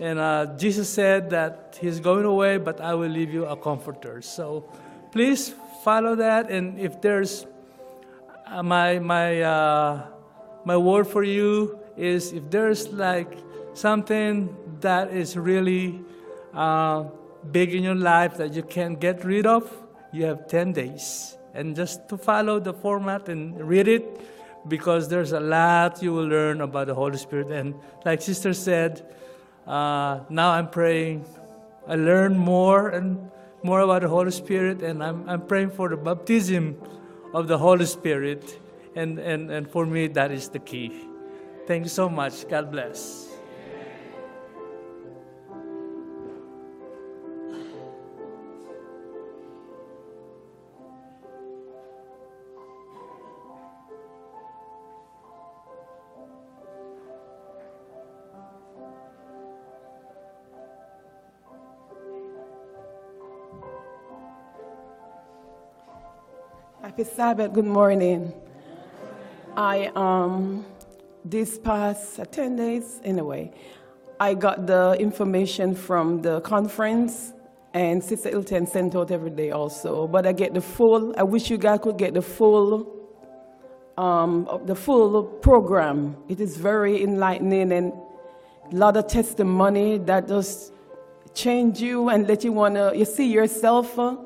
and 0.00 0.18
uh, 0.18 0.46
Jesus 0.56 0.88
said 0.88 1.30
that 1.30 1.78
He's 1.80 2.00
going 2.00 2.24
away, 2.24 2.58
but 2.58 2.80
I 2.80 2.94
will 2.94 3.10
leave 3.10 3.32
you 3.32 3.44
a 3.44 3.56
comforter. 3.56 4.22
So 4.22 4.68
please 5.12 5.54
follow 5.84 6.16
that. 6.16 6.50
And 6.50 6.78
if 6.78 7.00
there's 7.00 7.46
uh, 8.46 8.62
my, 8.62 8.98
my, 8.98 9.42
uh, 9.42 10.06
my 10.64 10.76
word 10.76 11.06
for 11.06 11.22
you 11.22 11.78
is 11.96 12.32
if 12.32 12.50
there's 12.50 12.88
like 12.88 13.36
something 13.74 14.56
that 14.80 15.12
is 15.12 15.36
really 15.36 16.00
uh, 16.52 17.04
big 17.50 17.74
in 17.74 17.82
your 17.82 17.94
life 17.94 18.36
that 18.36 18.52
you 18.52 18.62
can't 18.62 19.00
get 19.00 19.24
rid 19.24 19.46
of, 19.46 19.70
you 20.12 20.24
have 20.24 20.46
10 20.46 20.72
days. 20.72 21.36
And 21.54 21.76
just 21.76 22.08
to 22.08 22.16
follow 22.16 22.60
the 22.60 22.72
format 22.72 23.28
and 23.28 23.60
read 23.60 23.88
it 23.88 24.20
because 24.68 25.08
there's 25.08 25.32
a 25.32 25.40
lot 25.40 26.02
you 26.02 26.12
will 26.12 26.26
learn 26.26 26.60
about 26.60 26.86
the 26.86 26.94
Holy 26.94 27.18
Spirit. 27.18 27.50
And 27.50 27.74
like 28.04 28.22
Sister 28.22 28.54
said, 28.54 29.04
uh, 29.66 30.20
now 30.28 30.50
I'm 30.50 30.68
praying. 30.68 31.24
I 31.86 31.96
learn 31.96 32.36
more 32.36 32.88
and 32.88 33.30
more 33.62 33.80
about 33.80 34.02
the 34.02 34.08
Holy 34.08 34.30
Spirit, 34.30 34.82
and 34.82 35.02
I'm, 35.02 35.28
I'm 35.28 35.46
praying 35.46 35.70
for 35.70 35.88
the 35.88 35.96
baptism 35.96 36.80
of 37.34 37.48
the 37.48 37.58
Holy 37.58 37.86
Spirit. 37.86 38.58
And, 38.94 39.18
and, 39.18 39.50
and 39.50 39.70
for 39.70 39.86
me, 39.86 40.08
that 40.08 40.30
is 40.30 40.48
the 40.48 40.58
key. 40.58 40.92
Thank 41.66 41.84
you 41.84 41.90
so 41.90 42.08
much. 42.08 42.48
God 42.48 42.70
bless. 42.70 43.31
Happy 66.82 67.04
Sabbath, 67.04 67.52
good 67.52 67.64
morning. 67.64 68.32
I, 69.56 69.92
um, 69.94 70.66
this 71.24 71.56
past 71.56 72.18
uh, 72.18 72.24
10 72.24 72.56
days, 72.56 73.00
anyway, 73.04 73.52
I 74.18 74.34
got 74.34 74.66
the 74.66 74.96
information 74.98 75.76
from 75.76 76.22
the 76.22 76.40
conference 76.40 77.34
and 77.72 78.02
Sister 78.02 78.30
Ilton 78.30 78.66
sent 78.66 78.96
out 78.96 79.12
every 79.12 79.30
day 79.30 79.52
also. 79.52 80.08
But 80.08 80.26
I 80.26 80.32
get 80.32 80.54
the 80.54 80.60
full, 80.60 81.14
I 81.16 81.22
wish 81.22 81.50
you 81.50 81.56
guys 81.56 81.78
could 81.80 81.98
get 81.98 82.14
the 82.14 82.22
full, 82.22 82.92
um, 83.96 84.48
the 84.64 84.74
full 84.74 85.22
program. 85.22 86.16
It 86.28 86.40
is 86.40 86.56
very 86.56 87.04
enlightening 87.04 87.70
and 87.70 87.92
a 88.72 88.74
lot 88.74 88.96
of 88.96 89.06
testimony 89.06 89.98
that 89.98 90.26
just 90.26 90.72
change 91.32 91.80
you 91.80 92.08
and 92.08 92.26
let 92.26 92.42
you 92.42 92.50
wanna, 92.50 92.92
you 92.92 93.04
see 93.04 93.32
yourself 93.32 93.96
uh, 94.00 94.16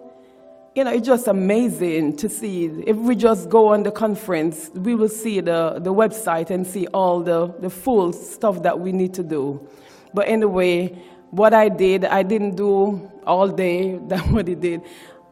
you 0.76 0.84
know, 0.84 0.92
it's 0.92 1.06
just 1.06 1.26
amazing 1.26 2.16
to 2.18 2.28
see. 2.28 2.66
If 2.86 2.98
we 2.98 3.16
just 3.16 3.48
go 3.48 3.68
on 3.68 3.82
the 3.82 3.90
conference, 3.90 4.70
we 4.74 4.94
will 4.94 5.08
see 5.08 5.40
the, 5.40 5.78
the 5.80 5.92
website 5.92 6.50
and 6.50 6.66
see 6.66 6.86
all 6.88 7.20
the, 7.20 7.46
the 7.60 7.70
full 7.70 8.12
stuff 8.12 8.62
that 8.62 8.78
we 8.78 8.92
need 8.92 9.14
to 9.14 9.22
do. 9.22 9.66
But 10.12 10.28
anyway, 10.28 10.88
what 11.30 11.54
I 11.54 11.70
did, 11.70 12.04
I 12.04 12.22
didn't 12.22 12.56
do 12.56 13.10
all 13.26 13.48
day 13.48 13.96
that 14.08 14.20
what 14.30 14.48
he 14.48 14.54
did. 14.54 14.82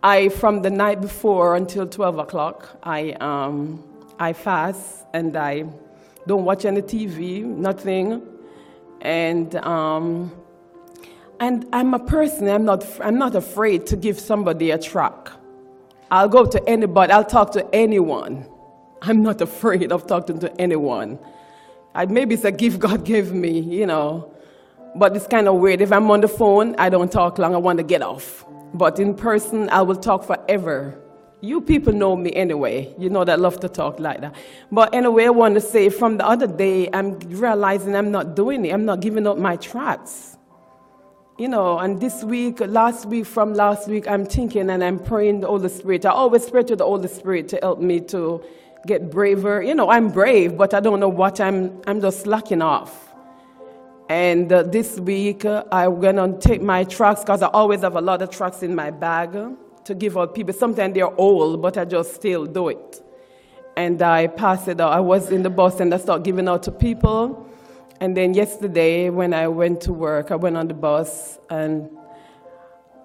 I, 0.03 0.31
from 0.31 0.63
the 0.63 0.71
night 0.71 1.03
before 1.03 1.57
until 1.57 1.87
12 1.87 2.21
o'clock, 2.21 2.79
I, 2.83 3.13
um, 3.21 3.85
I 4.19 4.33
fast 4.33 5.05
and 5.13 5.37
I 5.37 5.67
don't 6.27 6.47
watch 6.47 6.65
any 6.65 6.81
TV, 6.81 7.45
nothing. 7.45 8.23
And, 9.03 9.55
um, 9.57 10.33
and 11.41 11.67
I'm 11.73 11.95
a 11.95 11.99
person, 11.99 12.49
I'm 12.49 12.65
not, 12.65 12.87
I'm 13.01 13.19
not 13.19 13.35
afraid 13.35 13.87
to 13.89 13.97
give 13.97 14.19
somebody 14.19 14.71
a 14.71 14.79
tract. 14.79 15.31
I'll 16.11 16.29
go 16.29 16.47
to 16.47 16.69
anybody, 16.69 17.13
I'll 17.13 17.25
talk 17.25 17.53
to 17.53 17.75
anyone. 17.75 18.47
I'm 19.03 19.23
not 19.23 19.41
afraid 19.41 19.93
of 19.93 20.07
talking 20.07 20.39
to 20.41 20.61
anyone. 20.61 21.19
I, 21.95 22.07
maybe 22.07 22.35
it's 22.35 22.45
a 22.45 22.53
gift 22.53 22.79
God 22.79 23.05
gave 23.13 23.33
me, 23.33 23.61
you 23.61 23.87
know. 23.87 24.31
But 24.97 25.17
it's 25.17 25.27
kind 25.27 25.49
of 25.49 25.57
weird. 25.57 25.81
If 25.81 25.93
I'm 25.93 26.11
on 26.11 26.21
the 26.21 26.29
phone, 26.29 26.77
I 26.79 26.89
don't 26.89 27.11
talk 27.11 27.39
long, 27.39 27.55
I 27.55 27.59
want 27.59 27.79
to 27.79 27.83
get 27.83 28.01
off. 28.01 28.45
But 28.73 28.99
in 28.99 29.15
person, 29.15 29.69
I 29.71 29.83
will 29.83 29.97
talk 29.97 30.25
forever. 30.25 31.01
You 31.41 31.61
people 31.61 31.93
know 31.93 32.17
me 32.17 32.33
anyway. 32.33 32.95
You 32.99 33.11
know 33.11 33.25
that 33.25 33.33
I 33.33 33.37
love 33.37 33.61
to 33.61 33.69
talk 33.69 34.01
like 34.01 34.21
that. 34.23 34.35
But 34.73 34.95
anyway, 34.95 35.27
I 35.27 35.31
want 35.31 35.55
to 35.55 35.61
say 35.61 35.89
from 35.91 36.17
the 36.17 36.27
other 36.27 36.47
day, 36.47 36.89
I'm 36.93 37.19
realizing 37.19 37.95
I'm 37.95 38.11
not 38.11 38.35
doing 38.35 38.65
it. 38.65 38.73
I'm 38.73 38.85
not 38.85 39.01
giving 39.01 39.27
up 39.27 39.37
my 39.37 39.57
tracts. 39.57 40.34
You 41.37 41.49
know, 41.49 41.81
and 41.81 42.01
this 42.01 42.23
week, 42.23 42.61
last 42.61 43.07
week, 43.07 43.27
from 43.27 43.55
last 43.55 43.89
week, 43.89 44.07
I'm 44.07 44.25
thinking 44.25 44.71
and 44.71 44.85
I'm 44.85 45.01
praying 45.01 45.41
the 45.41 45.49
Holy 45.49 45.69
Spirit. 45.69 46.07
I 46.07 46.11
always 46.11 46.49
pray 46.49 46.63
to 46.63 46.77
the 46.77 46.85
Holy 46.85 47.09
Spirit 47.09 47.49
to 47.49 47.59
help 47.61 47.81
me 47.81 47.99
to 48.03 48.41
get 48.87 49.11
braver. 49.11 49.61
You 49.61 49.75
know, 49.75 49.91
I'm 49.91 50.13
brave, 50.13 50.57
but 50.57 50.75
I 50.75 50.79
don't 50.79 51.01
know 51.01 51.09
what 51.09 51.41
I'm, 51.41 51.83
I'm 51.89 52.01
just 52.01 52.21
slacking 52.21 52.63
off. 52.63 53.13
And 54.09 54.53
uh, 54.53 54.63
this 54.63 55.01
week, 55.01 55.45
uh, 55.45 55.65
I'm 55.73 55.99
going 55.99 56.17
to 56.17 56.39
take 56.39 56.63
my 56.63 56.85
tracts 56.85 57.23
because 57.23 57.43
I 57.43 57.49
always 57.49 57.81
have 57.81 57.97
a 57.97 58.01
lot 58.01 58.23
of 58.23 58.31
tracts 58.31 58.63
in 58.63 58.73
my 58.73 58.93
bag 58.93 59.37
to 59.87 59.95
give 59.97 60.17
out 60.17 60.37
people. 60.37 60.55
Sometimes 60.55 60.95
they're 60.95 61.21
old, 61.21 61.61
but 61.61 61.77
I 61.77 61.85
just 61.85 62.15
still 62.15 62.47
do 62.47 62.69
it. 62.69 63.03
And 63.77 64.01
I 64.03 64.29
pass 64.29 64.69
it 64.69 64.81
out. 64.81 64.93
I 64.93 65.01
was 65.01 65.33
in 65.33 65.43
the 65.43 65.51
bus 65.51 65.81
and 65.81 65.93
I 65.93 65.97
start 65.97 66.23
giving 66.23 66.47
out 66.47 66.63
to 66.63 66.71
people. 66.71 67.44
And 68.05 68.15
then 68.15 68.35
yesterday, 68.35 69.09
when 69.09 69.33
I 69.33 69.49
went 69.49 69.81
to 69.83 69.93
work, 69.95 70.31
I 70.31 70.37
went 70.37 70.59
on 70.59 70.69
the 70.69 70.75
bus 70.75 71.39
and 71.49 71.89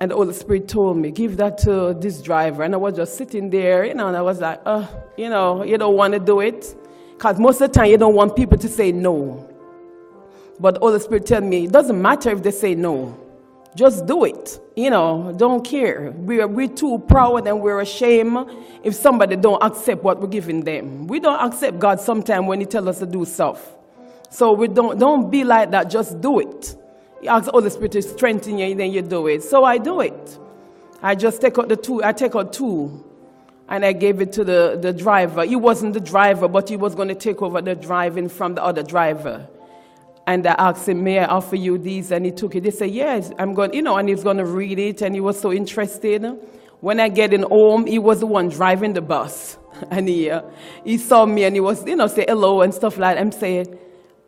and 0.02 0.12
the 0.12 0.16
Holy 0.16 0.34
Spirit 0.34 0.68
told 0.68 0.98
me, 0.98 1.10
give 1.10 1.38
that 1.38 1.58
to 1.60 1.94
this 1.98 2.22
driver. 2.22 2.64
And 2.64 2.74
I 2.74 2.78
was 2.78 2.98
just 2.98 3.16
sitting 3.16 3.50
there, 3.50 3.86
you 3.86 3.94
know, 3.94 4.10
and 4.10 4.18
I 4.18 4.22
was 4.22 4.42
like, 4.42 4.60
oh, 4.66 4.90
you 5.16 5.30
know, 5.30 5.64
you 5.64 5.78
don't 5.78 5.96
want 5.96 6.16
to 6.16 6.20
do 6.20 6.42
it. 6.42 6.76
Because 7.14 7.40
most 7.40 7.62
of 7.62 7.72
the 7.72 7.80
time, 7.80 7.92
you 7.92 7.98
don't 7.98 8.14
want 8.14 8.36
people 8.36 8.58
to 8.58 8.68
say 8.68 8.92
no. 8.92 9.50
But 10.60 10.74
the 10.74 10.80
Holy 10.82 11.00
Spirit 11.00 11.26
tell 11.26 11.40
me, 11.40 11.64
it 11.64 11.72
doesn't 11.72 12.02
matter 12.02 12.32
if 12.32 12.44
they 12.44 12.52
say 12.52 12.76
no. 12.76 13.18
Just 13.78 14.06
do 14.06 14.26
it. 14.26 14.60
You 14.76 14.90
know, 14.90 15.34
don't 15.38 15.64
care. 15.64 16.12
We're, 16.12 16.48
we're 16.48 16.68
too 16.68 17.00
proud 17.08 17.48
and 17.48 17.62
we're 17.62 17.80
ashamed 17.80 18.50
if 18.84 18.96
somebody 18.96 19.38
don't 19.38 19.64
accept 19.64 20.04
what 20.04 20.20
we're 20.20 20.28
giving 20.28 20.62
them. 20.66 21.08
We 21.08 21.22
don't 21.22 21.40
accept 21.40 21.80
God 21.80 22.02
sometimes 22.02 22.46
when 22.48 22.60
he 22.60 22.66
tell 22.66 22.90
us 22.90 23.00
to 23.00 23.06
do 23.06 23.24
stuff. 23.24 23.78
So 24.30 24.54
we 24.54 24.68
don't, 24.68 25.00
don't 25.00 25.30
be 25.30 25.44
like 25.44 25.72
that. 25.72 25.90
Just 25.90 26.22
do 26.22 26.40
it. 26.40 26.76
You 27.22 27.30
ask 27.30 27.46
the 27.46 27.52
Holy 27.52 27.70
Spirit 27.70 27.92
to 27.94 28.02
strengthen 28.02 28.58
you 28.58 28.66
and 28.68 28.80
then 28.80 28.92
you 28.92 29.02
do 29.02 29.28
it. 29.28 29.44
So 29.44 29.64
I 29.64 29.78
do 29.78 30.02
it. 30.02 30.40
I 31.02 31.16
just 31.16 31.42
take 31.42 31.58
out 31.58 31.70
the 31.70 31.76
two, 31.76 32.04
I 32.04 32.14
take 32.14 32.36
out 32.36 32.54
two 32.54 33.04
and 33.68 33.86
I 33.86 33.94
gave 33.94 34.22
it 34.22 34.32
to 34.34 34.44
the, 34.44 34.78
the 34.82 34.92
driver. 34.94 35.46
He 35.46 35.56
wasn't 35.56 35.94
the 35.94 36.00
driver, 36.00 36.48
but 36.48 36.70
he 36.70 36.76
was 36.78 36.96
going 36.96 37.08
to 37.08 37.16
take 37.16 37.42
over 37.42 37.62
the 37.62 37.76
driving 37.76 38.30
from 38.30 38.56
the 38.56 38.64
other 38.64 38.84
driver. 38.84 39.48
And 40.26 40.46
I 40.46 40.56
asked 40.58 40.88
him, 40.88 41.04
May 41.04 41.20
I 41.20 41.26
offer 41.26 41.56
you 41.56 41.78
these? 41.78 42.12
And 42.12 42.26
he 42.26 42.32
took 42.32 42.56
it. 42.56 42.64
He 42.64 42.72
said, 42.72 42.92
Yes, 42.92 43.32
I'm 43.40 43.54
going, 43.54 43.74
you 43.74 43.82
know, 43.82 43.98
and 43.98 44.08
he's 44.08 44.24
going 44.24 44.38
to 44.38 44.46
read 44.46 44.78
it. 44.78 45.02
And 45.02 45.16
he 45.16 45.22
was 45.22 45.40
so 45.40 45.52
interested. 45.52 46.24
When 46.82 47.00
I 47.00 47.10
get 47.10 47.34
in 47.34 47.44
home, 47.44 47.86
he 47.86 48.00
was 48.00 48.20
the 48.20 48.28
one 48.28 48.50
driving 48.50 48.94
the 48.94 49.02
bus. 49.02 49.58
And 49.92 50.10
he, 50.10 50.30
uh, 50.30 50.42
he 50.84 50.98
saw 50.98 51.26
me 51.26 51.46
and 51.46 51.56
he 51.56 51.62
was, 51.62 51.86
you 51.88 51.96
know, 51.96 52.08
say 52.08 52.26
hello 52.28 52.64
and 52.64 52.74
stuff 52.74 52.98
like 52.98 53.16
that. 53.16 53.22
I'm 53.22 53.32
saying, 53.32 53.80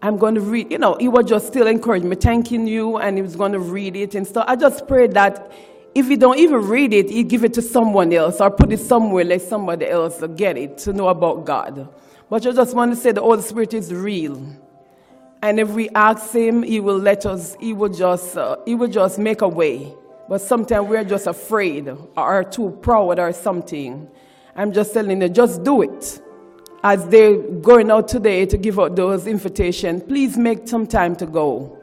I'm 0.04 0.18
going 0.18 0.36
to 0.36 0.41
read, 0.41 0.72
you 0.72 0.80
know, 0.80 0.95
he 0.99 1.08
was 1.08 1.26
just 1.26 1.47
still 1.47 1.68
encouraging 1.68 2.10
me, 2.10 2.16
thanking 2.16 2.68
you, 2.68 2.97
and 2.97 3.18
he 3.18 3.22
was 3.22 3.36
going 3.36 3.52
to 3.52 3.60
read 3.60 3.95
it 3.95 4.16
and 4.16 4.26
stuff. 4.26 4.45
I 4.47 4.56
just 4.56 4.88
prayed 4.88 5.14
that 5.14 5.52
if 5.93 6.10
you 6.10 6.18
don't 6.18 6.39
even 6.39 6.62
read 6.68 6.93
it, 6.93 7.10
you 7.10 7.24
give 7.24 7.43
it 7.43 7.54
to 7.54 7.62
someone 7.62 8.12
else 8.14 8.41
or 8.41 8.49
put 8.49 8.72
it 8.72 8.80
somewhere, 8.80 9.24
let 9.24 9.41
somebody 9.41 9.88
else 9.88 10.24
get 10.36 10.58
it 10.58 10.78
to 10.80 10.93
know 10.93 11.10
about 11.10 11.45
God. 11.45 11.88
But 12.30 12.47
I 12.47 12.52
just 12.52 12.74
want 12.74 12.93
to 12.93 12.95
say 12.95 13.12
the 13.12 13.22
Holy 13.22 13.41
Spirit 13.41 13.74
is 13.74 13.93
real. 13.93 14.41
And 15.43 15.60
if 15.60 15.70
we 15.70 15.89
ask 15.89 16.32
him, 16.34 16.64
he 16.64 16.80
will 16.80 16.97
let 16.97 17.26
us, 17.26 17.58
he 17.60 17.74
will 17.74 17.89
just, 17.89 18.38
uh, 18.38 18.58
he 18.66 18.74
will 18.74 18.88
just 18.88 19.20
make 19.20 19.41
a 19.41 19.47
way. 19.47 19.93
But 20.30 20.39
sometimes 20.39 20.88
we're 20.88 21.04
just 21.04 21.28
afraid 21.28 21.89
or 22.16 22.43
too 22.45 22.78
proud 22.82 23.20
or 23.20 23.34
something. 23.34 24.10
I'm 24.56 24.72
just 24.72 24.93
telling 24.93 25.22
you, 25.22 25.30
just 25.30 25.64
do 25.64 25.82
it. 25.82 26.22
As 26.84 27.07
they're 27.09 27.38
going 27.38 27.91
out 27.91 28.07
today 28.07 28.45
to 28.47 28.57
give 28.57 28.79
out 28.79 28.95
those 28.95 29.27
invitations, 29.27 30.01
please 30.03 30.36
make 30.36 30.67
some 30.67 30.88
time 30.88 31.15
to 31.17 31.25
go 31.27 31.77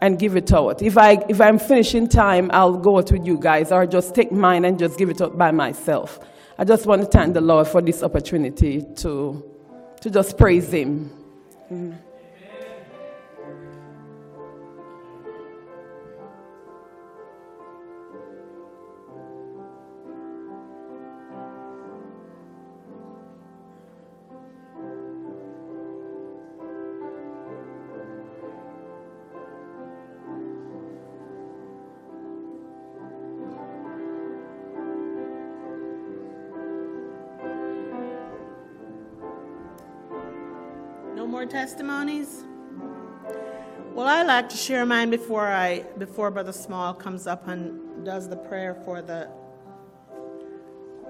and 0.00 0.18
give 0.18 0.36
it 0.36 0.52
out. 0.52 0.82
If, 0.82 0.98
I, 0.98 1.24
if 1.28 1.40
I'm 1.40 1.58
finishing 1.58 2.06
time, 2.08 2.50
I'll 2.52 2.76
go 2.76 2.98
out 2.98 3.10
with 3.10 3.26
you 3.26 3.38
guys 3.38 3.72
or 3.72 3.86
just 3.86 4.14
take 4.14 4.30
mine 4.30 4.64
and 4.66 4.78
just 4.78 4.98
give 4.98 5.08
it 5.08 5.22
out 5.22 5.38
by 5.38 5.52
myself. 5.52 6.20
I 6.58 6.64
just 6.64 6.86
want 6.86 7.02
to 7.02 7.08
thank 7.08 7.34
the 7.34 7.40
Lord 7.40 7.66
for 7.66 7.80
this 7.80 8.02
opportunity 8.02 8.82
to, 8.96 9.44
to 10.00 10.10
just 10.10 10.36
praise 10.36 10.70
Him. 10.70 11.10
Testimonies? 41.66 42.44
Well, 43.92 44.06
I 44.06 44.22
like 44.22 44.48
to 44.50 44.56
share 44.56 44.86
mine 44.86 45.10
before 45.10 45.48
I 45.48 45.80
before 45.98 46.30
Brother 46.30 46.52
Small 46.52 46.94
comes 46.94 47.26
up 47.26 47.48
and 47.48 48.04
does 48.04 48.28
the 48.28 48.36
prayer 48.36 48.76
for 48.84 49.02
the 49.02 49.28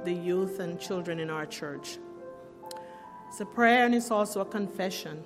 the 0.06 0.14
youth 0.14 0.58
and 0.58 0.80
children 0.80 1.20
in 1.20 1.28
our 1.28 1.44
church. 1.44 1.98
It's 3.28 3.38
a 3.40 3.44
prayer 3.44 3.84
and 3.84 3.94
it's 3.94 4.10
also 4.10 4.40
a 4.40 4.46
confession. 4.46 5.22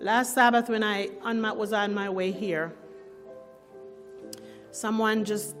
Last 0.00 0.32
Sabbath, 0.32 0.70
when 0.70 0.82
I 0.82 1.10
on 1.22 1.38
my, 1.42 1.52
was 1.52 1.74
on 1.74 1.92
my 1.92 2.08
way 2.08 2.32
here, 2.32 2.72
someone 4.70 5.22
just, 5.22 5.54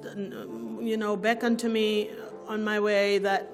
you 0.80 0.96
know, 0.96 1.18
beckoned 1.18 1.58
to 1.58 1.68
me 1.68 2.12
on 2.48 2.64
my 2.64 2.80
way 2.80 3.18
that 3.18 3.52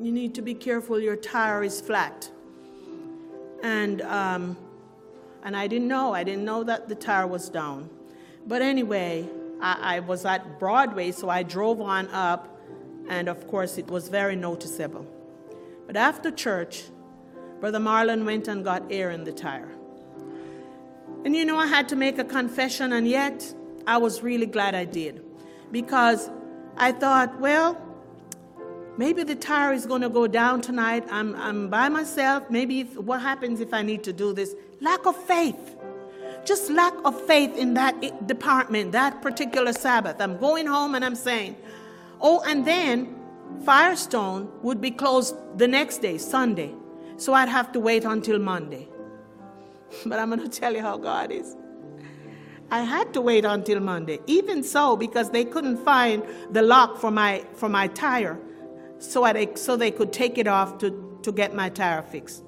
you 0.00 0.12
need 0.12 0.36
to 0.36 0.42
be 0.42 0.54
careful, 0.54 1.00
your 1.00 1.16
tire 1.16 1.64
is 1.64 1.80
flat. 1.80 2.30
And, 3.62 4.02
um, 4.02 4.56
and 5.42 5.56
I 5.56 5.66
didn't 5.66 5.88
know, 5.88 6.12
I 6.14 6.24
didn't 6.24 6.44
know 6.44 6.64
that 6.64 6.88
the 6.88 6.94
tire 6.94 7.26
was 7.26 7.48
down. 7.48 7.90
But 8.46 8.62
anyway, 8.62 9.28
I, 9.60 9.96
I 9.96 10.00
was 10.00 10.24
at 10.24 10.58
Broadway, 10.58 11.12
so 11.12 11.28
I 11.28 11.42
drove 11.42 11.80
on 11.80 12.08
up, 12.08 12.48
and 13.08 13.28
of 13.28 13.46
course, 13.46 13.78
it 13.78 13.88
was 13.88 14.08
very 14.08 14.36
noticeable. 14.36 15.06
But 15.86 15.96
after 15.96 16.30
church, 16.30 16.84
Brother 17.60 17.78
Marlon 17.78 18.24
went 18.24 18.48
and 18.48 18.64
got 18.64 18.90
air 18.90 19.10
in 19.10 19.24
the 19.24 19.32
tire. 19.32 19.70
And 21.24 21.36
you 21.36 21.44
know, 21.44 21.58
I 21.58 21.66
had 21.66 21.88
to 21.90 21.96
make 21.96 22.18
a 22.18 22.24
confession, 22.24 22.92
and 22.92 23.06
yet 23.06 23.54
I 23.86 23.98
was 23.98 24.22
really 24.22 24.46
glad 24.46 24.74
I 24.74 24.84
did. 24.86 25.22
Because 25.70 26.30
I 26.76 26.92
thought, 26.92 27.38
well, 27.40 27.76
maybe 29.00 29.22
the 29.22 29.34
tire 29.34 29.72
is 29.72 29.86
going 29.86 30.02
to 30.02 30.10
go 30.10 30.26
down 30.26 30.60
tonight. 30.60 31.02
I'm, 31.10 31.34
I'm 31.36 31.70
by 31.70 31.88
myself. 31.88 32.50
Maybe 32.50 32.80
if, 32.80 32.96
what 32.98 33.22
happens 33.22 33.60
if 33.60 33.72
I 33.72 33.80
need 33.80 34.04
to 34.04 34.12
do 34.12 34.34
this? 34.34 34.54
Lack 34.82 35.06
of 35.06 35.16
faith. 35.16 35.76
Just 36.44 36.70
lack 36.70 36.92
of 37.06 37.18
faith 37.26 37.56
in 37.56 37.72
that 37.74 37.94
department, 38.26 38.92
that 38.92 39.22
particular 39.22 39.72
Sabbath. 39.72 40.20
I'm 40.20 40.36
going 40.36 40.66
home 40.66 40.94
and 40.94 41.02
I'm 41.02 41.14
saying, 41.14 41.56
oh, 42.20 42.42
and 42.46 42.66
then 42.66 43.16
Firestone 43.64 44.50
would 44.62 44.82
be 44.82 44.90
closed 44.90 45.34
the 45.56 45.66
next 45.66 46.02
day, 46.02 46.18
Sunday. 46.18 46.74
So 47.16 47.32
I'd 47.32 47.48
have 47.48 47.72
to 47.72 47.80
wait 47.80 48.04
until 48.04 48.38
Monday. 48.38 48.86
But 50.04 50.18
I'm 50.18 50.28
going 50.28 50.42
to 50.42 50.60
tell 50.60 50.74
you 50.74 50.82
how 50.82 50.98
God 50.98 51.32
is. 51.32 51.56
I 52.70 52.82
had 52.82 53.14
to 53.14 53.22
wait 53.22 53.46
until 53.46 53.80
Monday, 53.80 54.18
even 54.26 54.62
so, 54.62 54.94
because 54.94 55.30
they 55.30 55.44
couldn't 55.44 55.78
find 55.78 56.22
the 56.50 56.60
lock 56.60 56.98
for 56.98 57.10
my, 57.10 57.44
for 57.54 57.68
my 57.68 57.88
tire, 57.88 58.38
so, 59.00 59.24
I, 59.24 59.54
so 59.54 59.76
they 59.76 59.90
could 59.90 60.12
take 60.12 60.38
it 60.38 60.46
off 60.46 60.78
to, 60.78 61.18
to 61.22 61.32
get 61.32 61.54
my 61.54 61.68
tire 61.68 62.02
fixed. 62.02 62.44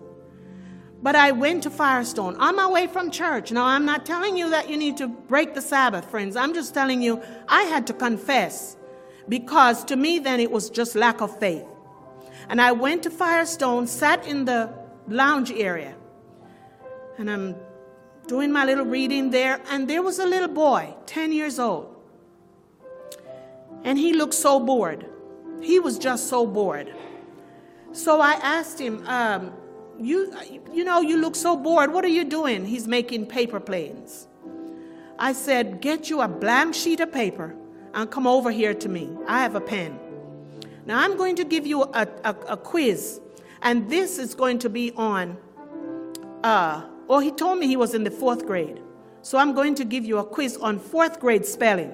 But 1.03 1.17
I 1.17 1.33
went 1.33 1.65
to 1.65 1.71
Firestone 1.71 2.37
on 2.37 2.55
my 2.55 2.69
way 2.69 2.87
from 2.87 3.11
church. 3.11 3.51
Now, 3.51 3.65
I'm 3.65 3.85
not 3.85 4.07
telling 4.07 4.37
you 4.37 4.51
that 4.51 4.71
you 4.71 4.77
need 4.77 4.97
to 4.99 5.09
break 5.09 5.55
the 5.55 5.61
Sabbath, 5.61 6.09
friends. 6.09 6.37
I'm 6.37 6.55
just 6.55 6.73
telling 6.73 7.03
you 7.03 7.21
I 7.49 7.63
had 7.65 7.89
to 7.89 7.93
confess 7.93 8.77
because 9.29 9.85
to 9.85 9.97
me, 9.97 10.21
then 10.21 10.39
it 10.39 10.51
was 10.51 10.71
just 10.71 10.95
lack 10.95 11.21
of 11.21 11.37
faith. 11.39 11.65
And 12.49 12.61
I 12.61 12.73
went 12.73 13.03
to 13.05 13.11
Firestone, 13.11 13.87
sat 13.87 14.27
in 14.27 14.45
the 14.45 14.73
lounge 15.09 15.51
area, 15.51 15.95
and 17.19 17.31
I'm 17.31 17.57
doing 18.27 18.53
my 18.53 18.65
little 18.65 18.85
reading 18.85 19.31
there, 19.31 19.61
and 19.71 19.89
there 19.89 20.03
was 20.03 20.19
a 20.19 20.27
little 20.27 20.49
boy, 20.49 20.95
10 21.07 21.33
years 21.33 21.59
old. 21.59 21.95
And 23.85 23.99
he 23.99 24.13
looked 24.13 24.35
so 24.35 24.61
bored. 24.61 25.07
He 25.63 25.79
was 25.79 25.99
just 25.99 26.29
so 26.29 26.47
bored. 26.47 26.93
So 27.93 28.21
I 28.21 28.33
asked 28.33 28.79
him, 28.79 29.07
um, 29.07 29.53
you, 29.99 30.35
you 30.73 30.85
know, 30.85 31.01
you 31.01 31.19
look 31.19 31.37
so 31.37 31.57
bored. 31.57 31.93
What 31.93 32.05
are 32.05 32.09
you 32.09 32.25
doing? 32.25 32.65
He's 32.65 32.89
making 32.89 33.27
paper 33.27 33.61
planes. 33.61 34.27
I 35.19 35.33
said, 35.33 35.81
Get 35.81 36.11
you 36.11 36.21
a 36.21 36.29
blank 36.29 36.75
sheet 36.75 37.01
of 37.01 37.13
paper 37.13 37.55
and 37.95 38.11
come 38.11 38.27
over 38.27 38.51
here 38.51 38.75
to 38.75 38.89
me. 38.89 39.17
I 39.29 39.39
have 39.43 39.55
a 39.55 39.61
pen. 39.61 39.99
Now 40.85 40.99
I'm 40.99 41.17
going 41.17 41.37
to 41.37 41.45
give 41.45 41.67
you 41.67 41.83
a, 41.83 42.09
a, 42.25 42.37
a 42.49 42.57
quiz, 42.57 43.21
and 43.63 43.89
this 43.89 44.19
is 44.19 44.35
going 44.35 44.59
to 44.61 44.69
be 44.69 44.91
on. 44.93 45.37
Uh, 46.43 46.83
well, 47.07 47.21
he 47.21 47.31
told 47.31 47.59
me 47.59 47.69
he 47.69 47.77
was 47.77 47.95
in 47.95 48.03
the 48.03 48.11
fourth 48.11 48.47
grade. 48.47 48.81
So 49.21 49.39
I'm 49.39 49.55
going 49.55 49.77
to 49.77 49.85
give 49.85 50.05
you 50.05 50.19
a 50.19 50.25
quiz 50.25 50.57
on 50.57 50.81
fourth 50.81 51.21
grade 51.21 51.47
spelling. 51.47 51.93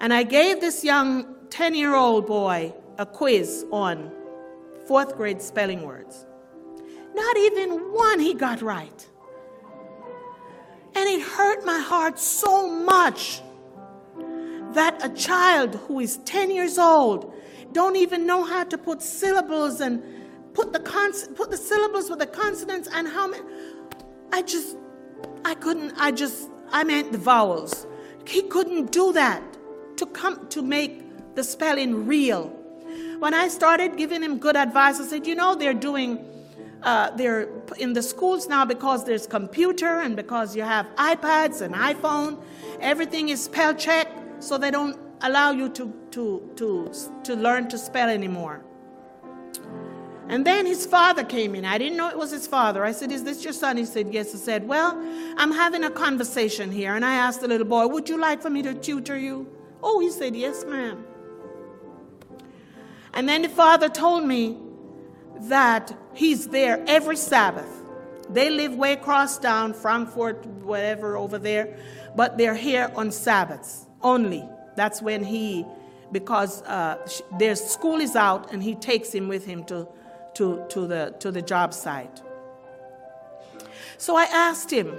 And 0.00 0.12
I 0.12 0.22
gave 0.22 0.60
this 0.60 0.84
young 0.84 1.34
10 1.50 1.74
year 1.74 1.94
old 1.94 2.26
boy 2.26 2.74
a 2.98 3.06
quiz 3.06 3.64
on 3.70 4.12
fourth 4.86 5.16
grade 5.16 5.40
spelling 5.40 5.82
words. 5.82 6.26
Not 7.14 7.36
even 7.38 7.70
one 7.92 8.20
he 8.20 8.34
got 8.34 8.62
right. 8.62 9.08
And 10.94 11.08
it 11.08 11.22
hurt 11.22 11.64
my 11.64 11.78
heart 11.78 12.18
so 12.18 12.68
much 12.68 13.42
that 14.72 15.02
a 15.04 15.08
child 15.10 15.74
who 15.74 16.00
is 16.00 16.18
10 16.18 16.50
years 16.50 16.78
old 16.78 17.32
don't 17.72 17.96
even 17.96 18.26
know 18.26 18.44
how 18.44 18.64
to 18.64 18.78
put 18.78 19.02
syllables 19.02 19.80
and 19.80 20.02
put 20.54 20.72
the 20.72 20.80
cons- 20.80 21.28
put 21.34 21.50
the 21.50 21.56
syllables 21.56 22.08
with 22.08 22.18
the 22.18 22.26
consonants 22.26 22.88
and 22.92 23.08
how 23.08 23.26
many 23.26 23.42
I 24.32 24.42
just 24.42 24.76
I 25.44 25.54
couldn't 25.54 25.94
I 25.96 26.10
just 26.10 26.50
I 26.70 26.84
meant 26.84 27.12
the 27.12 27.18
vowels. 27.18 27.86
He 28.26 28.42
couldn't 28.42 28.92
do 28.92 29.12
that 29.12 29.55
to 29.96 30.06
come 30.06 30.48
to 30.48 30.62
make 30.62 31.02
the 31.34 31.44
spelling 31.44 32.06
real. 32.06 32.48
When 33.18 33.34
I 33.34 33.48
started 33.48 33.96
giving 33.96 34.22
him 34.22 34.38
good 34.38 34.56
advice, 34.56 35.00
I 35.00 35.04
said, 35.04 35.26
you 35.26 35.34
know, 35.34 35.54
they're 35.54 35.74
doing, 35.74 36.24
uh, 36.82 37.10
they're 37.16 37.48
in 37.78 37.92
the 37.92 38.02
schools 38.02 38.48
now 38.48 38.64
because 38.64 39.04
there's 39.04 39.26
computer 39.26 40.00
and 40.00 40.16
because 40.16 40.54
you 40.54 40.62
have 40.62 40.86
iPads 40.96 41.60
and 41.60 41.74
iPhone, 41.74 42.42
everything 42.80 43.30
is 43.30 43.42
spell 43.42 43.74
check, 43.74 44.08
so 44.38 44.58
they 44.58 44.70
don't 44.70 44.98
allow 45.22 45.50
you 45.50 45.68
to, 45.70 45.92
to, 46.10 46.50
to, 46.56 46.92
to 47.24 47.34
learn 47.34 47.68
to 47.68 47.78
spell 47.78 48.08
anymore. 48.08 48.62
And 50.28 50.44
then 50.44 50.66
his 50.66 50.86
father 50.86 51.22
came 51.22 51.54
in. 51.54 51.64
I 51.64 51.78
didn't 51.78 51.96
know 51.96 52.08
it 52.08 52.18
was 52.18 52.32
his 52.32 52.46
father. 52.48 52.84
I 52.84 52.92
said, 52.92 53.12
Is 53.12 53.22
this 53.22 53.44
your 53.44 53.52
son? 53.52 53.76
He 53.76 53.84
said, 53.84 54.12
Yes. 54.12 54.34
I 54.34 54.38
said, 54.38 54.66
Well, 54.66 55.00
I'm 55.36 55.52
having 55.52 55.84
a 55.84 55.90
conversation 55.90 56.72
here. 56.72 56.96
And 56.96 57.04
I 57.04 57.14
asked 57.14 57.42
the 57.42 57.48
little 57.48 57.66
boy, 57.66 57.86
Would 57.86 58.08
you 58.08 58.18
like 58.18 58.42
for 58.42 58.50
me 58.50 58.60
to 58.62 58.74
tutor 58.74 59.16
you? 59.16 59.55
Oh, 59.88 60.00
he 60.00 60.10
said, 60.10 60.34
Yes, 60.34 60.64
ma'am. 60.64 61.04
And 63.14 63.28
then 63.28 63.42
the 63.42 63.48
father 63.48 63.88
told 63.88 64.24
me 64.24 64.58
that 65.42 65.96
he's 66.12 66.48
there 66.48 66.82
every 66.88 67.16
Sabbath. 67.16 67.70
They 68.28 68.50
live 68.50 68.74
way 68.74 68.94
across 68.94 69.38
town, 69.38 69.74
Frankfurt, 69.74 70.44
whatever 70.44 71.16
over 71.16 71.38
there, 71.38 71.78
but 72.16 72.36
they're 72.36 72.56
here 72.56 72.90
on 72.96 73.12
Sabbaths 73.12 73.86
only. 74.02 74.44
That's 74.74 75.00
when 75.00 75.22
he, 75.22 75.64
because 76.10 76.62
uh, 76.62 76.98
their 77.38 77.54
school 77.54 78.00
is 78.00 78.16
out 78.16 78.52
and 78.52 78.60
he 78.60 78.74
takes 78.74 79.14
him 79.14 79.28
with 79.28 79.46
him 79.46 79.62
to, 79.66 79.86
to, 80.34 80.66
to, 80.70 80.88
the, 80.88 81.14
to 81.20 81.30
the 81.30 81.42
job 81.42 81.72
site. 81.72 82.20
So 83.98 84.16
I 84.16 84.24
asked 84.24 84.72
him, 84.72 84.98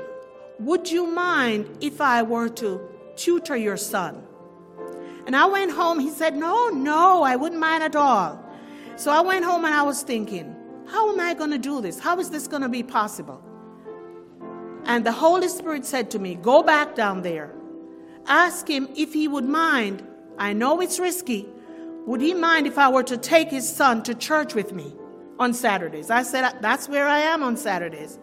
Would 0.59 0.89
you 0.89 1.07
mind 1.07 1.77
if 1.81 1.99
I 1.99 2.23
were 2.23 2.47
to 2.47 2.89
tutor 3.17 3.57
your 3.57 3.75
son? 3.75 4.23
And 5.27 5.35
I 5.35 5.45
went 5.45 5.71
home. 5.71 5.99
He 5.99 6.09
said, 6.09 6.35
No, 6.35 6.69
no, 6.69 7.21
I 7.21 7.35
wouldn't 7.35 7.59
mind 7.59 7.83
at 7.83 7.95
all. 7.95 8.43
So 8.95 9.11
I 9.11 9.21
went 9.21 9.43
home 9.43 9.65
and 9.65 9.75
I 9.75 9.83
was 9.83 10.01
thinking, 10.01 10.55
How 10.87 11.11
am 11.11 11.19
I 11.19 11.33
going 11.33 11.51
to 11.51 11.57
do 11.57 11.81
this? 11.81 11.99
How 11.99 12.17
is 12.19 12.29
this 12.29 12.47
going 12.47 12.63
to 12.63 12.69
be 12.69 12.81
possible? 12.81 13.43
And 14.85 15.05
the 15.05 15.11
Holy 15.11 15.49
Spirit 15.49 15.85
said 15.85 16.09
to 16.11 16.19
me, 16.19 16.35
Go 16.35 16.63
back 16.63 16.95
down 16.95 17.21
there. 17.21 17.53
Ask 18.25 18.69
him 18.69 18.87
if 18.95 19.13
he 19.13 19.27
would 19.27 19.45
mind. 19.45 20.01
I 20.37 20.53
know 20.53 20.79
it's 20.79 20.97
risky. 20.97 21.45
Would 22.05 22.21
he 22.21 22.33
mind 22.33 22.65
if 22.65 22.77
I 22.77 22.89
were 22.89 23.03
to 23.03 23.17
take 23.17 23.49
his 23.49 23.67
son 23.67 24.03
to 24.03 24.15
church 24.15 24.55
with 24.55 24.71
me 24.71 24.95
on 25.39 25.53
Saturdays? 25.53 26.09
I 26.09 26.23
said, 26.23 26.57
That's 26.61 26.87
where 26.87 27.05
I 27.05 27.19
am 27.19 27.43
on 27.43 27.57
Saturdays. 27.57 28.17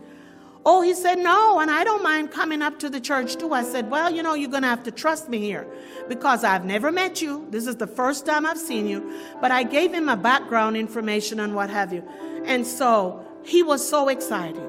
Oh, 0.67 0.81
he 0.81 0.95
said, 0.95 1.19
No, 1.19 1.61
and 1.61 1.71
I 1.71 1.85
don't 1.85 2.03
mind 2.03 2.31
coming 2.31 2.63
up 2.63 2.79
to 2.79 2.89
the 2.89 3.01
church 3.01 3.37
too. 3.37 3.53
I 3.53 3.63
said, 3.63 3.91
Well, 3.91 4.11
you 4.11 4.23
know, 4.23 4.35
you're 4.35 4.51
going 4.51 4.63
to 4.63 4.69
have 4.69 4.83
to 4.85 4.91
trust 4.91 5.29
me 5.29 5.39
here 5.39 5.67
because 6.09 6.43
I've 6.43 6.65
never 6.65 6.91
met 6.91 7.21
you. 7.21 7.47
This 7.51 7.67
is 7.67 7.77
the 7.77 7.87
first 7.87 8.25
time 8.25 8.47
I've 8.47 8.59
seen 8.59 8.87
you. 8.87 9.13
But 9.41 9.51
I 9.51 9.63
gave 9.63 9.93
him 9.93 10.09
a 10.09 10.17
background 10.17 10.77
information 10.77 11.41
and 11.41 11.55
what 11.55 11.69
have 11.69 11.93
you. 11.93 12.03
And 12.45 12.67
so 12.67 13.25
he 13.45 13.63
was 13.63 13.87
so 13.87 14.09
excited 14.09 14.69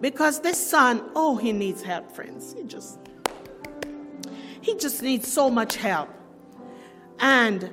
because 0.00 0.40
this 0.40 0.58
son, 0.58 1.02
oh, 1.14 1.36
he 1.36 1.52
needs 1.52 1.82
help, 1.82 2.10
friends. 2.10 2.52
He 2.56 2.64
just, 2.64 2.98
he 4.60 4.74
just 4.76 5.02
needs 5.02 5.32
so 5.32 5.48
much 5.48 5.76
help. 5.76 6.10
And 7.20 7.70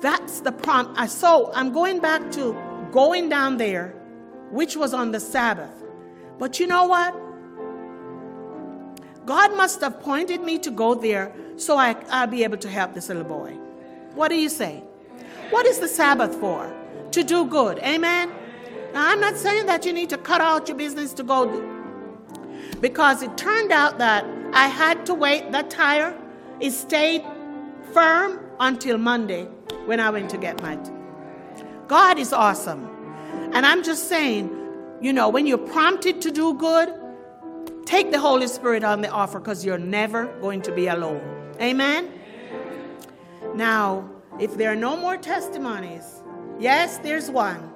that's 0.00 0.40
the 0.40 0.50
prompt. 0.52 0.98
I 0.98 1.06
so 1.06 1.52
I'm 1.54 1.72
going 1.72 2.00
back 2.00 2.32
to 2.32 2.54
going 2.90 3.28
down 3.28 3.58
there, 3.58 3.94
which 4.50 4.76
was 4.76 4.92
on 4.92 5.12
the 5.12 5.20
Sabbath. 5.20 5.79
But 6.40 6.58
you 6.58 6.66
know 6.66 6.86
what? 6.86 7.14
God 9.26 9.54
must 9.56 9.82
have 9.82 10.00
pointed 10.00 10.40
me 10.40 10.58
to 10.60 10.70
go 10.70 10.94
there 10.94 11.32
so 11.56 11.76
I, 11.76 11.94
I'll 12.08 12.26
be 12.26 12.42
able 12.42 12.56
to 12.56 12.68
help 12.68 12.94
this 12.94 13.08
little 13.08 13.24
boy. 13.24 13.52
What 14.14 14.28
do 14.28 14.36
you 14.36 14.48
say? 14.48 14.82
What 15.50 15.66
is 15.66 15.78
the 15.78 15.86
Sabbath 15.86 16.34
for? 16.36 16.74
To 17.12 17.22
do 17.22 17.44
good. 17.46 17.78
Amen? 17.80 18.32
Now, 18.94 19.10
I'm 19.10 19.20
not 19.20 19.36
saying 19.36 19.66
that 19.66 19.84
you 19.84 19.92
need 19.92 20.08
to 20.10 20.16
cut 20.16 20.40
out 20.40 20.66
your 20.66 20.78
business 20.78 21.12
to 21.14 21.22
go 21.22 21.44
do. 21.44 21.62
Because 22.80 23.22
it 23.22 23.36
turned 23.36 23.70
out 23.70 23.98
that 23.98 24.24
I 24.54 24.68
had 24.68 25.04
to 25.06 25.14
wait. 25.14 25.52
That 25.52 25.68
tire, 25.68 26.16
it 26.58 26.70
stayed 26.70 27.22
firm 27.92 28.40
until 28.58 28.96
Monday 28.96 29.44
when 29.84 30.00
I 30.00 30.08
went 30.08 30.30
to 30.30 30.38
get 30.38 30.62
my. 30.62 30.76
T- 30.76 30.90
God 31.86 32.18
is 32.18 32.32
awesome. 32.32 32.88
And 33.52 33.66
I'm 33.66 33.82
just 33.82 34.08
saying, 34.08 34.59
you 35.00 35.12
know, 35.12 35.28
when 35.28 35.46
you're 35.46 35.58
prompted 35.58 36.20
to 36.22 36.30
do 36.30 36.54
good, 36.54 36.94
take 37.86 38.10
the 38.10 38.20
Holy 38.20 38.46
Spirit 38.46 38.84
on 38.84 39.00
the 39.00 39.08
offer 39.08 39.38
because 39.38 39.64
you're 39.64 39.78
never 39.78 40.26
going 40.40 40.62
to 40.62 40.72
be 40.72 40.88
alone. 40.88 41.54
Amen? 41.60 42.12
Now, 43.54 44.08
if 44.38 44.56
there 44.56 44.70
are 44.70 44.76
no 44.76 44.96
more 44.96 45.16
testimonies, 45.16 46.22
yes, 46.58 46.98
there's 46.98 47.30
one. 47.30 47.69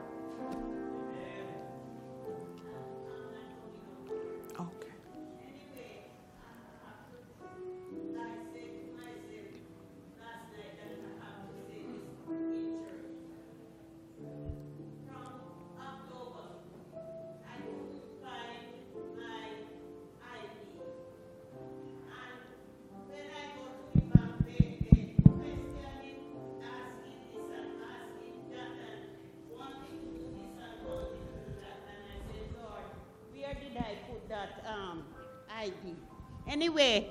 Anyway, 36.55 37.09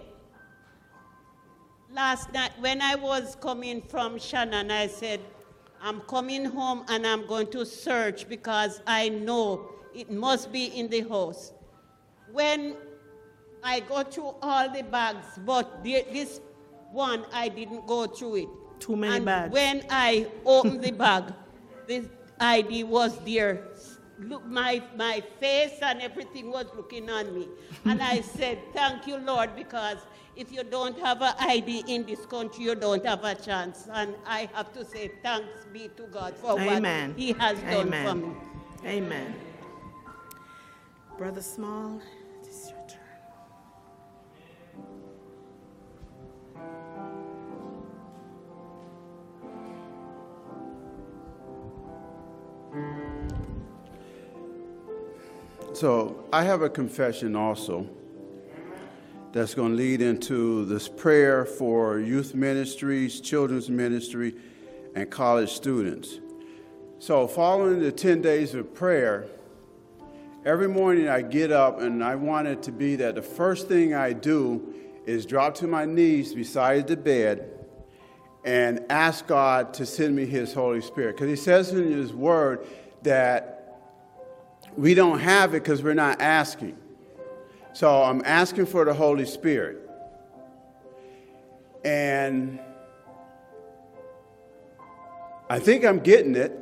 last 1.91 2.31
night 2.31 2.53
when 2.61 2.81
I 2.81 2.95
was 2.95 3.35
coming 3.41 3.81
from 3.81 4.17
Shannon, 4.17 4.71
I 4.71 4.87
said, 4.87 5.19
I'm 5.81 5.99
coming 5.99 6.45
home 6.45 6.85
and 6.87 7.05
I'm 7.05 7.27
going 7.27 7.47
to 7.47 7.65
search 7.65 8.29
because 8.29 8.79
I 8.87 9.09
know 9.09 9.69
it 9.93 10.09
must 10.09 10.49
be 10.53 10.67
in 10.67 10.87
the 10.87 11.01
house. 11.01 11.51
When 12.31 12.77
I 13.61 13.81
go 13.81 14.03
through 14.03 14.35
all 14.41 14.69
the 14.69 14.81
bags, 14.83 15.27
but 15.45 15.83
this 15.83 16.39
one 16.93 17.25
I 17.33 17.49
didn't 17.49 17.85
go 17.85 18.07
through 18.07 18.35
it. 18.35 18.47
Too 18.79 18.95
many 18.95 19.17
and 19.17 19.25
bags. 19.25 19.51
When 19.53 19.83
I 19.89 20.25
opened 20.45 20.81
the 20.81 20.91
bag, 20.91 21.33
the 21.87 22.09
ID 22.39 22.85
was 22.85 23.19
there 23.25 23.67
look, 24.27 24.45
my, 24.45 24.81
my 24.95 25.21
face 25.39 25.79
and 25.81 26.01
everything 26.01 26.51
was 26.51 26.65
looking 26.75 27.09
on 27.09 27.33
me. 27.33 27.47
And 27.85 28.01
I 28.01 28.21
said, 28.37 28.59
Thank 28.73 29.07
you, 29.07 29.17
Lord, 29.17 29.55
because 29.55 29.97
if 30.35 30.51
you 30.51 30.63
don't 30.63 30.97
have 30.99 31.21
an 31.21 31.33
ID 31.39 31.83
in 31.87 32.05
this 32.05 32.25
country, 32.25 32.65
you 32.65 32.75
don't 32.75 33.05
have 33.05 33.23
a 33.23 33.35
chance. 33.35 33.87
And 33.91 34.15
I 34.25 34.49
have 34.53 34.73
to 34.73 34.85
say, 34.85 35.11
Thanks 35.21 35.65
be 35.71 35.89
to 35.97 36.03
God 36.03 36.35
for 36.37 36.59
Amen. 36.59 37.09
what 37.09 37.19
He 37.19 37.33
has 37.33 37.59
done 37.59 37.87
Amen. 37.87 38.07
for 38.07 38.15
me. 38.15 38.35
Amen. 38.85 39.35
Brother 41.17 41.41
Small, 41.41 42.01
it 42.41 42.47
is 42.47 42.71
your 42.71 42.79
turn. 52.73 53.02
So 55.73 56.23
I 56.31 56.43
have 56.43 56.61
a 56.61 56.69
confession 56.69 57.35
also 57.35 57.89
that's 59.31 59.55
going 59.55 59.71
to 59.71 59.75
lead 59.75 60.03
into 60.03 60.65
this 60.65 60.87
prayer 60.87 61.45
for 61.45 61.99
youth 61.99 62.35
ministries, 62.35 63.19
children's 63.19 63.71
ministry, 63.71 64.35
and 64.93 65.09
college 65.09 65.51
students. 65.51 66.19
So, 66.99 67.27
following 67.27 67.79
the 67.79 67.91
10 67.91 68.21
days 68.21 68.53
of 68.53 68.71
prayer, 68.75 69.25
every 70.45 70.67
morning 70.67 71.09
I 71.09 71.23
get 71.23 71.51
up 71.51 71.81
and 71.81 72.03
I 72.03 72.13
want 72.15 72.47
it 72.47 72.61
to 72.63 72.71
be 72.71 72.95
that 72.97 73.15
the 73.15 73.23
first 73.23 73.67
thing 73.67 73.95
I 73.95 74.13
do 74.13 74.75
is 75.07 75.25
drop 75.25 75.55
to 75.55 75.67
my 75.67 75.85
knees 75.85 76.35
beside 76.35 76.87
the 76.87 76.95
bed 76.95 77.49
and 78.45 78.85
ask 78.91 79.25
God 79.25 79.73
to 79.73 79.87
send 79.87 80.15
me 80.15 80.27
His 80.27 80.53
Holy 80.53 80.81
Spirit. 80.81 81.15
Because 81.15 81.29
He 81.29 81.35
says 81.35 81.71
in 81.71 81.91
His 81.91 82.13
Word 82.13 82.67
that 83.01 83.52
we 84.77 84.93
don't 84.93 85.19
have 85.19 85.53
it 85.53 85.63
because 85.63 85.83
we're 85.83 85.93
not 85.93 86.21
asking. 86.21 86.77
So 87.73 88.03
I'm 88.03 88.21
asking 88.25 88.67
for 88.67 88.85
the 88.85 88.93
Holy 88.93 89.25
Spirit. 89.25 89.79
And 91.83 92.59
I 95.49 95.59
think 95.59 95.83
I'm 95.83 95.99
getting 95.99 96.35
it 96.35 96.59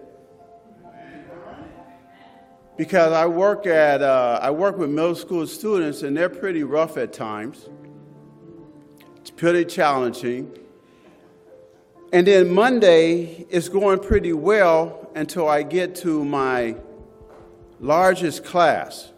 because 2.77 3.13
I 3.13 3.27
work 3.27 3.67
at 3.67 4.01
uh, 4.01 4.39
I 4.41 4.49
work 4.51 4.77
with 4.77 4.89
middle 4.89 5.15
school 5.15 5.45
students 5.45 6.01
and 6.01 6.17
they're 6.17 6.29
pretty 6.29 6.63
rough 6.63 6.97
at 6.97 7.13
times. 7.13 7.69
It's 9.17 9.29
pretty 9.29 9.65
challenging. 9.65 10.57
And 12.11 12.25
then 12.25 12.53
Monday 12.53 13.45
is 13.49 13.69
going 13.69 13.99
pretty 13.99 14.33
well 14.33 15.09
until 15.15 15.47
I 15.47 15.63
get 15.63 15.95
to 15.97 16.25
my 16.25 16.75
largest 17.81 18.45
class. 18.45 19.11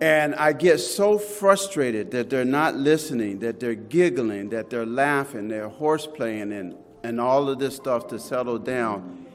And 0.00 0.34
I 0.34 0.52
get 0.52 0.78
so 0.78 1.18
frustrated 1.18 2.10
that 2.12 2.30
they're 2.30 2.44
not 2.44 2.76
listening, 2.76 3.40
that 3.40 3.58
they're 3.58 3.74
giggling, 3.74 4.50
that 4.50 4.70
they're 4.70 4.86
laughing, 4.86 5.48
they're 5.48 5.70
horseplaying, 5.70 6.58
and, 6.58 6.76
and 7.02 7.20
all 7.20 7.48
of 7.48 7.58
this 7.58 7.76
stuff 7.76 8.06
to 8.08 8.18
settle 8.18 8.58
down. 8.58 9.26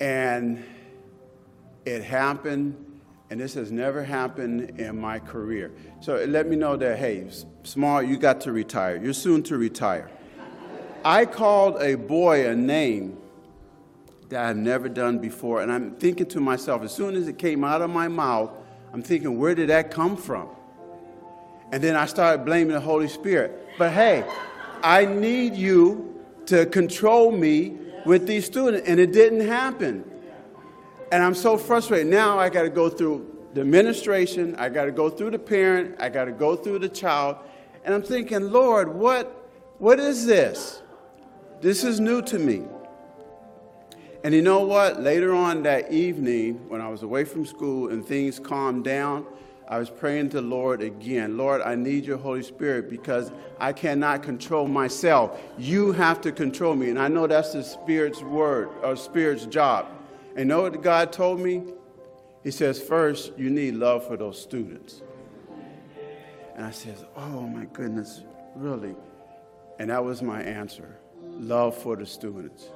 And 0.00 0.64
it 1.84 2.02
happened, 2.02 3.00
and 3.30 3.38
this 3.38 3.54
has 3.54 3.70
never 3.70 4.02
happened 4.02 4.80
in 4.80 4.98
my 4.98 5.18
career. 5.18 5.72
So 6.00 6.24
let 6.24 6.48
me 6.48 6.56
know 6.56 6.76
that, 6.76 6.98
hey, 6.98 7.28
Small, 7.64 8.02
you 8.02 8.16
got 8.16 8.40
to 8.42 8.52
retire. 8.52 8.96
You're 8.96 9.12
soon 9.12 9.42
to 9.44 9.58
retire. 9.58 10.10
I 11.04 11.26
called 11.26 11.80
a 11.82 11.96
boy 11.96 12.48
a 12.48 12.56
name 12.56 13.18
that 14.28 14.44
I've 14.44 14.56
never 14.56 14.88
done 14.88 15.18
before. 15.18 15.62
And 15.62 15.70
I'm 15.70 15.92
thinking 15.96 16.26
to 16.26 16.40
myself, 16.40 16.82
as 16.82 16.92
soon 16.92 17.14
as 17.14 17.28
it 17.28 17.38
came 17.38 17.64
out 17.64 17.82
of 17.82 17.90
my 17.90 18.08
mouth, 18.08 18.50
I'm 18.92 19.02
thinking, 19.02 19.38
where 19.38 19.54
did 19.54 19.68
that 19.68 19.90
come 19.90 20.16
from? 20.16 20.48
And 21.72 21.82
then 21.82 21.96
I 21.96 22.06
started 22.06 22.44
blaming 22.44 22.74
the 22.74 22.80
Holy 22.80 23.08
Spirit. 23.08 23.68
But 23.78 23.92
hey, 23.92 24.24
I 24.82 25.04
need 25.04 25.56
you 25.56 26.22
to 26.46 26.66
control 26.66 27.32
me 27.32 27.76
with 28.04 28.26
these 28.26 28.46
students. 28.46 28.88
And 28.88 29.00
it 29.00 29.12
didn't 29.12 29.46
happen. 29.46 30.08
And 31.12 31.22
I'm 31.22 31.34
so 31.34 31.56
frustrated. 31.56 32.06
Now 32.06 32.38
I 32.38 32.48
got 32.48 32.62
to 32.62 32.70
go 32.70 32.88
through 32.88 33.32
the 33.54 33.62
administration, 33.62 34.54
I 34.56 34.68
got 34.68 34.84
to 34.84 34.92
go 34.92 35.08
through 35.08 35.30
the 35.30 35.38
parent, 35.38 35.96
I 35.98 36.10
got 36.10 36.26
to 36.26 36.32
go 36.32 36.56
through 36.56 36.80
the 36.80 36.90
child. 36.90 37.36
And 37.84 37.94
I'm 37.94 38.02
thinking, 38.02 38.50
Lord, 38.50 38.94
what, 38.94 39.48
what 39.78 39.98
is 39.98 40.26
this? 40.26 40.82
This 41.62 41.82
is 41.82 41.98
new 41.98 42.20
to 42.22 42.38
me. 42.38 42.64
And 44.26 44.34
you 44.34 44.42
know 44.42 44.64
what? 44.64 45.00
Later 45.00 45.32
on 45.32 45.62
that 45.62 45.92
evening, 45.92 46.54
when 46.68 46.80
I 46.80 46.88
was 46.88 47.04
away 47.04 47.22
from 47.22 47.46
school 47.46 47.90
and 47.90 48.04
things 48.04 48.40
calmed 48.40 48.82
down, 48.82 49.24
I 49.68 49.78
was 49.78 49.88
praying 49.88 50.30
to 50.30 50.40
the 50.40 50.48
Lord 50.48 50.82
again. 50.82 51.36
Lord, 51.36 51.62
I 51.62 51.76
need 51.76 52.04
your 52.04 52.16
Holy 52.16 52.42
Spirit 52.42 52.90
because 52.90 53.30
I 53.60 53.72
cannot 53.72 54.24
control 54.24 54.66
myself. 54.66 55.40
You 55.56 55.92
have 55.92 56.20
to 56.22 56.32
control 56.32 56.74
me. 56.74 56.90
And 56.90 56.98
I 56.98 57.06
know 57.06 57.28
that's 57.28 57.52
the 57.52 57.62
Spirit's 57.62 58.20
word 58.20 58.70
or 58.82 58.96
Spirit's 58.96 59.46
job. 59.46 59.86
And 60.34 60.48
know 60.48 60.62
what 60.62 60.82
God 60.82 61.12
told 61.12 61.38
me? 61.38 61.62
He 62.42 62.50
says, 62.50 62.82
first, 62.82 63.30
you 63.38 63.48
need 63.48 63.76
love 63.76 64.04
for 64.08 64.16
those 64.16 64.42
students. 64.42 65.02
And 66.56 66.66
I 66.66 66.72
says, 66.72 67.04
oh 67.14 67.42
my 67.42 67.66
goodness, 67.66 68.24
really? 68.56 68.96
And 69.78 69.88
that 69.90 70.04
was 70.04 70.20
my 70.20 70.42
answer 70.42 70.96
love 71.38 71.76
for 71.76 71.94
the 71.94 72.06
students. 72.06 72.70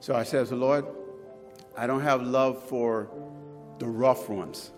So 0.00 0.14
I 0.14 0.22
says, 0.22 0.52
Lord, 0.52 0.84
I 1.76 1.86
don't 1.86 2.02
have 2.02 2.22
love 2.22 2.62
for 2.62 3.10
the 3.78 3.86
rough 3.86 4.28
ones. 4.28 4.72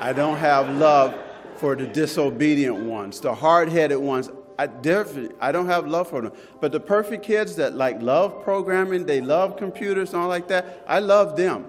I 0.00 0.12
don't 0.12 0.36
have 0.36 0.68
love 0.76 1.14
for 1.56 1.76
the 1.76 1.86
disobedient 1.86 2.76
ones, 2.76 3.20
the 3.20 3.34
hard-headed 3.34 3.98
ones. 3.98 4.30
I, 4.58 4.66
definitely, 4.66 5.34
I 5.40 5.52
don't 5.52 5.66
have 5.66 5.86
love 5.86 6.08
for 6.08 6.20
them. 6.20 6.32
But 6.60 6.72
the 6.72 6.80
perfect 6.80 7.24
kids 7.24 7.56
that 7.56 7.74
like 7.74 8.02
love 8.02 8.42
programming, 8.42 9.06
they 9.06 9.20
love 9.20 9.56
computers 9.56 10.12
and 10.12 10.22
all 10.22 10.28
like 10.28 10.48
that, 10.48 10.84
I 10.88 10.98
love 10.98 11.36
them. 11.36 11.66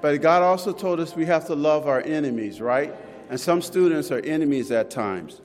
But 0.00 0.20
God 0.20 0.42
also 0.42 0.72
told 0.72 1.00
us 1.00 1.14
we 1.14 1.26
have 1.26 1.46
to 1.46 1.54
love 1.54 1.86
our 1.86 2.00
enemies, 2.02 2.60
right? 2.60 2.94
And 3.30 3.40
some 3.40 3.62
students 3.62 4.10
are 4.10 4.20
enemies 4.20 4.70
at 4.70 4.90
times. 4.90 5.40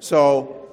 So, 0.00 0.68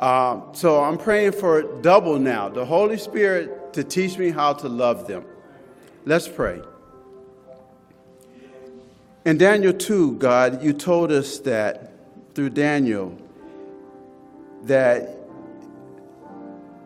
uh, 0.00 0.40
so 0.52 0.82
I'm 0.82 0.98
praying 0.98 1.32
for 1.32 1.62
double 1.80 2.18
now. 2.18 2.48
The 2.48 2.64
Holy 2.64 2.96
Spirit 2.96 3.60
to 3.74 3.84
teach 3.84 4.18
me 4.18 4.30
how 4.30 4.52
to 4.54 4.68
love 4.68 5.06
them. 5.06 5.24
Let's 6.04 6.28
pray. 6.28 6.60
In 9.24 9.38
Daniel 9.38 9.72
2, 9.72 10.16
God, 10.16 10.62
you 10.62 10.72
told 10.72 11.10
us 11.10 11.38
that 11.40 11.92
through 12.34 12.50
Daniel 12.50 13.16
that 14.64 15.08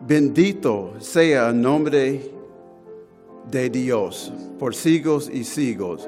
bendito 0.05 1.01
sea 1.01 1.33
el 1.33 1.53
nombre 1.53 2.21
de 3.49 3.69
Dios 3.69 4.31
por 4.57 4.71
siglos 4.71 5.29
y 5.29 5.43
siglos. 5.43 6.07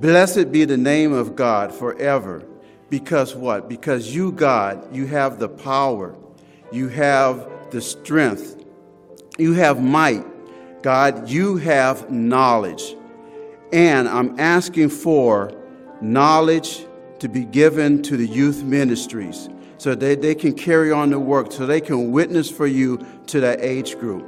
Blessed 0.00 0.52
be 0.52 0.64
the 0.64 0.76
name 0.76 1.12
of 1.12 1.36
God 1.36 1.72
forever. 1.72 2.42
Because 2.90 3.34
what? 3.34 3.68
Because 3.68 4.14
you, 4.14 4.32
God, 4.32 4.94
you 4.94 5.06
have 5.06 5.38
the 5.38 5.48
power, 5.48 6.14
you 6.70 6.88
have 6.88 7.48
the 7.70 7.80
strength, 7.80 8.55
you 9.38 9.52
have 9.54 9.82
might. 9.82 10.24
God, 10.82 11.28
you 11.28 11.56
have 11.56 12.10
knowledge. 12.10 12.96
And 13.72 14.08
I'm 14.08 14.38
asking 14.38 14.90
for 14.90 15.52
knowledge 16.00 16.86
to 17.18 17.28
be 17.28 17.44
given 17.44 18.02
to 18.02 18.16
the 18.16 18.26
youth 18.26 18.62
ministries 18.62 19.48
so 19.78 19.94
that 19.94 20.22
they 20.22 20.34
can 20.34 20.54
carry 20.54 20.92
on 20.92 21.10
the 21.10 21.18
work, 21.18 21.52
so 21.52 21.66
they 21.66 21.80
can 21.80 22.12
witness 22.12 22.50
for 22.50 22.66
you 22.66 23.04
to 23.26 23.40
that 23.40 23.60
age 23.60 23.98
group. 23.98 24.24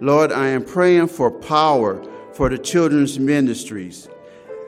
Lord, 0.00 0.32
I 0.32 0.48
am 0.48 0.64
praying 0.64 1.08
for 1.08 1.30
power 1.30 2.04
for 2.32 2.48
the 2.48 2.58
children's 2.58 3.18
ministries. 3.18 4.08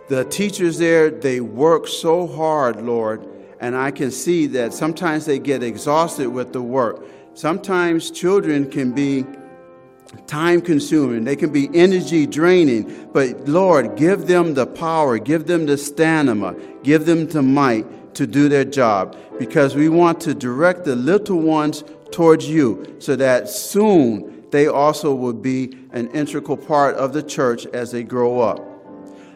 The 0.09 0.25
teachers 0.27 0.79
there, 0.79 1.11
they 1.11 1.41
work 1.41 1.89
so 1.89 2.27
hard, 2.27 2.83
Lord, 2.83 3.27
and 3.59 3.75
I 3.75 3.91
can 3.91 4.11
see 4.11 4.47
that 4.49 4.75
sometimes 4.75 5.25
they 5.25 5.39
get 5.39 5.63
exhausted 5.63 6.29
with 6.29 6.53
the 6.53 6.63
work. 6.63 7.05
Sometimes 7.33 8.11
children 8.11 8.71
can 8.71 8.93
be 8.93 9.25
time 10.27 10.61
consuming, 10.61 11.25
they 11.25 11.37
can 11.37 11.51
be 11.51 11.69
energy 11.75 12.27
draining, 12.27 13.09
but 13.13 13.49
Lord, 13.49 13.97
give 13.97 14.27
them 14.27 14.55
the 14.55 14.67
power, 14.67 15.19
give 15.19 15.47
them 15.47 15.67
the 15.67 15.77
stamina, 15.77 16.55
give 16.83 17.07
them 17.07 17.27
the 17.27 17.43
might 17.43 18.15
to 18.15 18.27
do 18.27 18.49
their 18.49 18.65
job 18.65 19.17
because 19.39 19.75
we 19.75 19.89
want 19.89 20.21
to 20.23 20.35
direct 20.35 20.85
the 20.85 20.97
little 20.97 21.41
ones 21.41 21.85
towards 22.13 22.49
you 22.49 22.97
so 22.99 23.17
that 23.17 23.49
soon 23.49 24.45
they 24.51 24.67
also 24.69 25.15
will 25.15 25.33
be 25.33 25.77
an 25.93 26.09
integral 26.13 26.57
part 26.57 26.95
of 26.95 27.13
the 27.13 27.23
church 27.23 27.67
as 27.67 27.91
they 27.91 28.05
grow 28.05 28.41
up. 28.41 28.65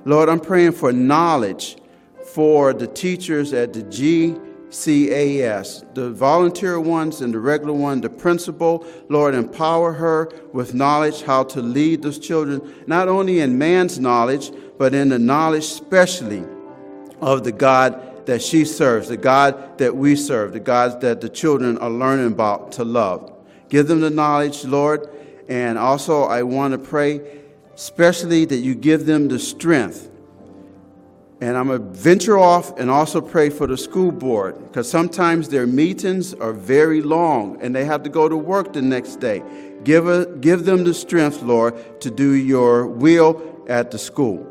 Lord, 0.04 0.28
I'm 0.28 0.40
praying 0.40 0.72
for 0.72 0.92
knowledge 0.92 1.76
for 2.24 2.72
the 2.72 2.86
teachers 2.86 3.52
at 3.52 3.72
the 3.72 3.82
G 3.82 4.36
CAS, 4.70 5.84
the 5.94 6.10
volunteer 6.10 6.78
ones 6.78 7.20
and 7.20 7.32
the 7.32 7.38
regular 7.38 7.72
one, 7.72 8.00
the 8.00 8.10
principal. 8.10 8.86
Lord, 9.08 9.34
empower 9.34 9.92
her 9.92 10.30
with 10.52 10.74
knowledge 10.74 11.22
how 11.22 11.44
to 11.44 11.62
lead 11.62 12.02
those 12.02 12.18
children, 12.18 12.74
not 12.86 13.08
only 13.08 13.40
in 13.40 13.56
man's 13.58 13.98
knowledge, 13.98 14.50
but 14.78 14.94
in 14.94 15.08
the 15.08 15.18
knowledge, 15.18 15.64
especially 15.64 16.44
of 17.20 17.44
the 17.44 17.52
God 17.52 18.26
that 18.26 18.42
she 18.42 18.64
serves, 18.64 19.08
the 19.08 19.16
God 19.16 19.78
that 19.78 19.96
we 19.96 20.14
serve, 20.14 20.52
the 20.52 20.60
God 20.60 21.00
that 21.00 21.20
the 21.20 21.28
children 21.28 21.78
are 21.78 21.90
learning 21.90 22.26
about 22.26 22.72
to 22.72 22.84
love. 22.84 23.32
Give 23.70 23.88
them 23.88 24.00
the 24.00 24.10
knowledge, 24.10 24.64
Lord. 24.64 25.08
And 25.48 25.78
also, 25.78 26.24
I 26.24 26.42
want 26.42 26.72
to 26.72 26.78
pray, 26.78 27.40
especially 27.74 28.44
that 28.44 28.58
you 28.58 28.74
give 28.74 29.06
them 29.06 29.28
the 29.28 29.38
strength. 29.38 30.10
And 31.40 31.56
I'm 31.56 31.68
going 31.68 31.80
to 31.80 31.98
venture 31.98 32.36
off 32.36 32.76
and 32.78 32.90
also 32.90 33.20
pray 33.20 33.48
for 33.48 33.68
the 33.68 33.76
school 33.76 34.10
board 34.10 34.58
because 34.66 34.90
sometimes 34.90 35.48
their 35.48 35.68
meetings 35.68 36.34
are 36.34 36.52
very 36.52 37.00
long 37.00 37.60
and 37.62 37.74
they 37.74 37.84
have 37.84 38.02
to 38.02 38.08
go 38.08 38.28
to 38.28 38.36
work 38.36 38.72
the 38.72 38.82
next 38.82 39.16
day. 39.16 39.42
Give, 39.84 40.08
a, 40.08 40.26
give 40.26 40.64
them 40.64 40.82
the 40.82 40.92
strength, 40.92 41.42
Lord, 41.42 42.00
to 42.00 42.10
do 42.10 42.32
your 42.32 42.86
will 42.86 43.64
at 43.68 43.92
the 43.92 43.98
school. 43.98 44.44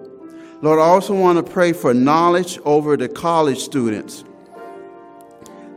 Lord, 0.62 0.80
I 0.80 0.84
also 0.84 1.14
want 1.14 1.46
to 1.46 1.52
pray 1.52 1.74
for 1.74 1.94
knowledge 1.94 2.58
over 2.64 2.96
the 2.96 3.10
college 3.10 3.60
students. 3.60 4.24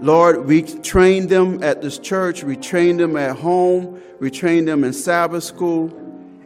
Lord, 0.00 0.46
we 0.46 0.62
train 0.62 1.26
them 1.26 1.62
at 1.62 1.82
this 1.82 1.98
church, 1.98 2.42
we 2.44 2.56
train 2.56 2.96
them 2.96 3.16
at 3.16 3.36
home, 3.36 4.00
we 4.20 4.30
train 4.30 4.64
them 4.64 4.84
in 4.84 4.94
Sabbath 4.94 5.44
school, 5.44 5.94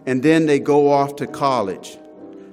and 0.06 0.22
then 0.22 0.46
they 0.46 0.58
go 0.58 0.90
off 0.90 1.14
to 1.16 1.26
college. 1.26 1.98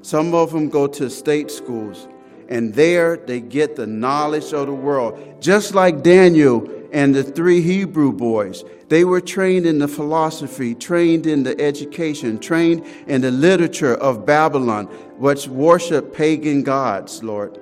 Some 0.02 0.34
of 0.34 0.52
them 0.52 0.70
go 0.70 0.88
to 0.88 1.10
state 1.10 1.52
schools, 1.52 2.08
and 2.50 2.74
there 2.74 3.18
they 3.18 3.40
get 3.40 3.76
the 3.76 3.88
knowledge 3.88 4.54
of 4.54 4.68
the 4.68 4.74
world. 4.74 5.42
Just 5.42 5.76
like 5.76 6.04
Daniel 6.04 6.68
and 6.92 7.14
the 7.14 7.24
three 7.24 7.62
Hebrew 7.62 8.12
boys, 8.12 8.64
they 8.90 9.06
were 9.06 9.22
trained 9.22 9.66
in 9.66 9.80
the 9.80 9.88
philosophy, 9.88 10.76
trained 10.76 11.28
in 11.28 11.44
the 11.44 11.60
education, 11.62 12.40
trained 12.40 12.86
in 13.08 13.22
the 13.22 13.32
literature 13.32 13.96
of 13.96 14.26
Babylon, 14.26 14.86
which 15.18 15.48
worship 15.48 16.14
pagan 16.14 16.64
gods, 16.64 17.24
Lord 17.24 17.60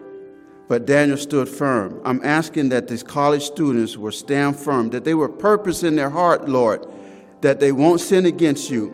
but 0.70 0.86
Daniel 0.86 1.18
stood 1.18 1.50
firm. 1.50 2.00
I'm 2.06 2.24
asking 2.24 2.70
that 2.70 2.88
these 2.88 3.02
college 3.02 3.44
students 3.44 3.98
will 3.98 4.12
stand 4.12 4.56
firm, 4.56 4.92
that 4.92 5.04
they 5.04 5.16
will 5.16 5.28
purpose 5.28 5.82
in 5.82 5.96
their 5.96 6.12
heart, 6.12 6.48
Lord, 6.48 6.86
that 7.42 7.60
they 7.60 7.72
won't 7.72 8.00
sin 8.00 8.28
against 8.28 8.70
you. 8.70 8.94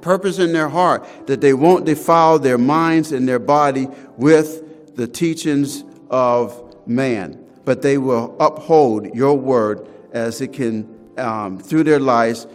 Purpose 0.00 0.38
in 0.38 0.52
their 0.52 0.68
heart 0.68 1.06
that 1.26 1.40
they 1.40 1.54
won't 1.54 1.84
defile 1.84 2.38
their 2.38 2.58
minds 2.58 3.12
and 3.12 3.28
their 3.28 3.38
body 3.38 3.88
with 4.16 4.96
the 4.96 5.06
teachings 5.06 5.84
of 6.10 6.76
man, 6.86 7.44
but 7.64 7.82
they 7.82 7.98
will 7.98 8.36
uphold 8.40 9.14
your 9.14 9.34
word 9.36 9.88
as 10.12 10.40
it 10.40 10.52
can, 10.52 10.88
um, 11.18 11.58
through 11.58 11.84
their 11.84 12.00
lives, 12.00 12.46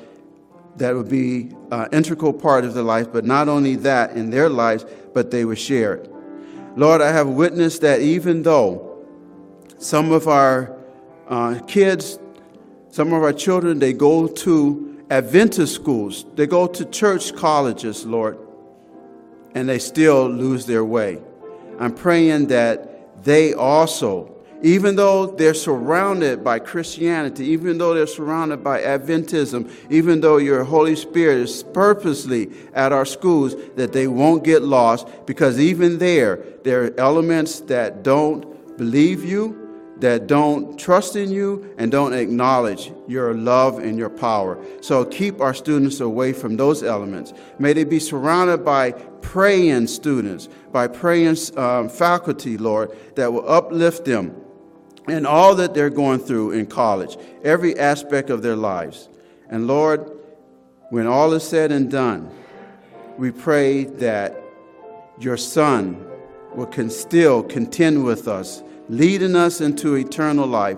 that 0.77 0.95
would 0.95 1.09
be 1.09 1.51
an 1.71 1.87
integral 1.91 2.33
part 2.33 2.65
of 2.65 2.73
their 2.73 2.83
life, 2.83 3.11
but 3.11 3.25
not 3.25 3.47
only 3.47 3.75
that 3.75 4.11
in 4.17 4.29
their 4.29 4.49
lives, 4.49 4.85
but 5.13 5.29
they 5.29 5.45
will 5.45 5.55
share 5.55 5.95
it. 5.95 6.11
Lord, 6.75 7.01
I 7.01 7.11
have 7.11 7.27
witnessed 7.27 7.81
that 7.81 8.01
even 8.01 8.41
though 8.41 9.05
some 9.77 10.11
of 10.11 10.27
our 10.27 10.75
uh, 11.27 11.59
kids, 11.67 12.17
some 12.89 13.13
of 13.13 13.21
our 13.21 13.33
children, 13.33 13.79
they 13.79 13.93
go 13.93 14.27
to 14.27 14.92
Adventist 15.13 15.75
schools, 15.75 16.25
they 16.33 16.47
go 16.47 16.65
to 16.65 16.85
church 16.85 17.35
colleges, 17.35 18.03
Lord, 18.03 18.37
and 19.53 19.69
they 19.69 19.77
still 19.77 20.27
lose 20.27 20.65
their 20.65 20.83
way. 20.83 21.21
I'm 21.79 21.93
praying 21.93 22.47
that 22.47 23.23
they 23.23 23.53
also 23.53 24.33
even 24.63 24.95
though 24.95 25.25
they're 25.25 25.53
surrounded 25.53 26.41
by 26.41 26.57
Christianity, 26.57 27.47
even 27.47 27.77
though 27.77 27.93
they're 27.93 28.07
surrounded 28.07 28.63
by 28.63 28.81
Adventism, 28.81 29.69
even 29.89 30.21
though 30.21 30.37
your 30.37 30.63
Holy 30.63 30.95
Spirit 30.95 31.39
is 31.39 31.63
purposely 31.63 32.49
at 32.73 32.93
our 32.93 33.05
schools, 33.05 33.55
that 33.75 33.91
they 33.91 34.07
won't 34.07 34.45
get 34.45 34.61
lost 34.61 35.05
because 35.25 35.59
even 35.59 35.97
there, 35.97 36.37
there 36.63 36.85
are 36.85 36.97
elements 36.97 37.59
that 37.59 38.03
don't 38.03 38.77
believe 38.77 39.25
you, 39.25 39.62
that 40.03 40.27
don't 40.27 40.77
trust 40.77 41.15
in 41.15 41.31
you, 41.31 41.73
and 41.77 41.89
don't 41.89 42.11
acknowledge 42.11 42.91
your 43.07 43.33
love 43.33 43.79
and 43.79 43.97
your 43.97 44.09
power. 44.09 44.61
So 44.81 45.05
keep 45.05 45.39
our 45.39 45.53
students 45.53 46.01
away 46.01 46.33
from 46.33 46.57
those 46.57 46.83
elements. 46.83 47.31
May 47.57 47.71
they 47.71 47.85
be 47.85 47.99
surrounded 47.99 48.65
by 48.65 48.91
praying 49.21 49.87
students, 49.87 50.49
by 50.73 50.87
praying 50.87 51.37
um, 51.55 51.87
faculty, 51.87 52.57
Lord, 52.57 52.91
that 53.15 53.31
will 53.31 53.49
uplift 53.49 54.03
them 54.03 54.35
and 55.07 55.25
all 55.25 55.55
that 55.55 55.73
they're 55.73 55.89
going 55.89 56.19
through 56.19 56.51
in 56.51 56.65
college, 56.65 57.17
every 57.43 57.79
aspect 57.79 58.29
of 58.29 58.41
their 58.41 58.57
lives. 58.57 59.07
And 59.49 59.67
Lord, 59.67 60.11
when 60.89 61.07
all 61.07 61.31
is 61.33 61.43
said 61.43 61.71
and 61.71 61.89
done, 61.89 62.29
we 63.17 63.31
pray 63.31 63.85
that 63.85 64.35
your 65.17 65.37
Son 65.37 66.05
will 66.53 66.65
can 66.65 66.89
still 66.89 67.41
contend 67.41 68.03
with 68.03 68.27
us, 68.27 68.63
leading 68.97 69.35
us 69.35 69.61
into 69.61 69.95
eternal 69.95 70.47
life 70.47 70.77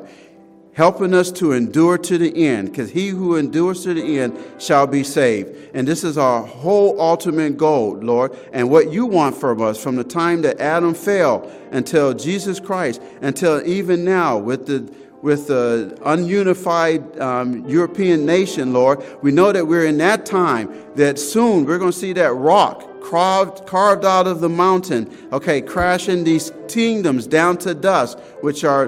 helping 0.75 1.13
us 1.13 1.31
to 1.31 1.53
endure 1.53 1.97
to 1.97 2.17
the 2.17 2.45
end, 2.45 2.69
because 2.69 2.91
he 2.91 3.07
who 3.07 3.37
endures 3.37 3.83
to 3.83 3.93
the 3.93 4.19
end 4.19 4.37
shall 4.59 4.85
be 4.85 5.03
saved. 5.03 5.49
And 5.73 5.87
this 5.87 6.03
is 6.03 6.17
our 6.17 6.43
whole 6.43 6.99
ultimate 6.99 7.55
goal, 7.55 7.95
Lord, 7.95 8.37
and 8.51 8.69
what 8.69 8.91
you 8.91 9.05
want 9.05 9.37
from 9.37 9.61
us 9.61 9.81
from 9.81 9.95
the 9.95 10.03
time 10.03 10.41
that 10.41 10.59
Adam 10.59 10.93
fell 10.93 11.49
until 11.71 12.13
Jesus 12.13 12.59
Christ, 12.59 13.01
until 13.21 13.65
even 13.65 14.03
now 14.03 14.37
with 14.37 14.67
the 14.67 14.93
with 15.21 15.47
the 15.47 15.97
ununified 16.05 17.19
um, 17.19 17.67
European 17.67 18.27
nation, 18.27 18.73
Lord, 18.73 19.03
we 19.23 19.31
know 19.31 19.51
that 19.51 19.65
we're 19.65 19.87
in 19.87 19.97
that 19.97 20.23
time, 20.23 20.71
that 20.97 21.17
soon 21.17 21.65
we're 21.65 21.79
going 21.79 21.91
to 21.91 21.97
see 21.97 22.13
that 22.13 22.31
rock 22.33 22.87
carved, 23.05 23.65
carved 23.67 24.03
out 24.03 24.27
of 24.27 24.39
the 24.41 24.49
mountain, 24.49 25.09
okay, 25.31 25.61
crashing 25.61 26.23
these 26.23 26.51
kingdoms 26.67 27.27
down 27.27 27.57
to 27.59 27.73
dust, 27.73 28.19
which 28.41 28.63
are 28.63 28.87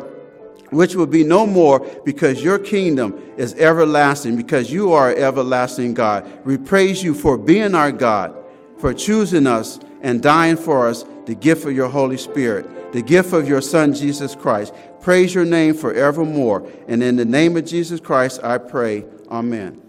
which 0.70 0.96
will 0.96 1.08
be 1.08 1.24
no 1.24 1.48
more 1.48 1.80
because 2.04 2.44
your 2.44 2.60
kingdom 2.60 3.18
is 3.38 3.54
everlasting, 3.54 4.36
because 4.36 4.70
you 4.70 4.92
are 4.92 5.16
everlasting 5.16 5.94
God. 5.94 6.30
We 6.46 6.58
praise 6.58 7.02
you 7.02 7.14
for 7.14 7.38
being 7.38 7.74
our 7.74 7.90
God, 7.90 8.36
for 8.78 8.94
choosing 8.94 9.48
us 9.48 9.80
and 10.02 10.22
dying 10.22 10.58
for 10.58 10.90
us, 10.90 11.06
the 11.26 11.36
gift 11.36 11.64
of 11.64 11.72
your 11.72 11.88
Holy 11.88 12.18
Spirit, 12.18 12.92
the 12.92 13.02
gift 13.02 13.32
of 13.32 13.48
your 13.48 13.62
Son, 13.62 13.94
Jesus 13.94 14.36
Christ. 14.36 14.74
Praise 15.00 15.34
your 15.34 15.46
name 15.46 15.74
forevermore. 15.74 16.70
And 16.90 17.02
in 17.02 17.16
the 17.16 17.24
name 17.24 17.56
of 17.56 17.64
Jesus 17.64 18.02
Christ, 18.02 18.44
I 18.44 18.58
pray. 18.58 19.06
Amen. 19.32 19.87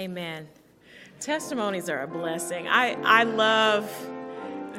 Amen. 0.00 0.48
Testimonies 1.20 1.90
are 1.90 2.00
a 2.00 2.06
blessing. 2.06 2.66
I, 2.66 2.96
I 3.04 3.24
love 3.24 3.86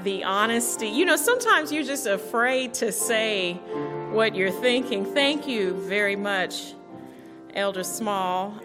the 0.03 0.23
honesty. 0.23 0.87
You 0.87 1.05
know, 1.05 1.15
sometimes 1.15 1.71
you're 1.71 1.83
just 1.83 2.07
afraid 2.07 2.73
to 2.75 2.91
say 2.91 3.53
what 4.09 4.33
you're 4.35 4.49
thinking. 4.49 5.05
Thank 5.05 5.47
you 5.47 5.75
very 5.81 6.15
much, 6.15 6.73
Elder 7.53 7.83
Small. 7.83 8.55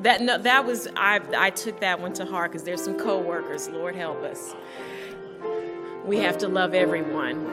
That 0.00 0.22
no, 0.22 0.38
that 0.38 0.64
was 0.64 0.88
I 0.96 1.20
I 1.36 1.50
took 1.50 1.80
that 1.80 2.00
one 2.00 2.14
to 2.14 2.24
heart 2.24 2.52
because 2.52 2.64
there's 2.64 2.82
some 2.82 2.98
coworkers. 2.98 3.68
Lord 3.68 3.94
help 3.94 4.22
us. 4.22 4.54
We 6.06 6.16
have 6.20 6.38
to 6.38 6.48
love 6.48 6.72
everyone. 6.72 7.44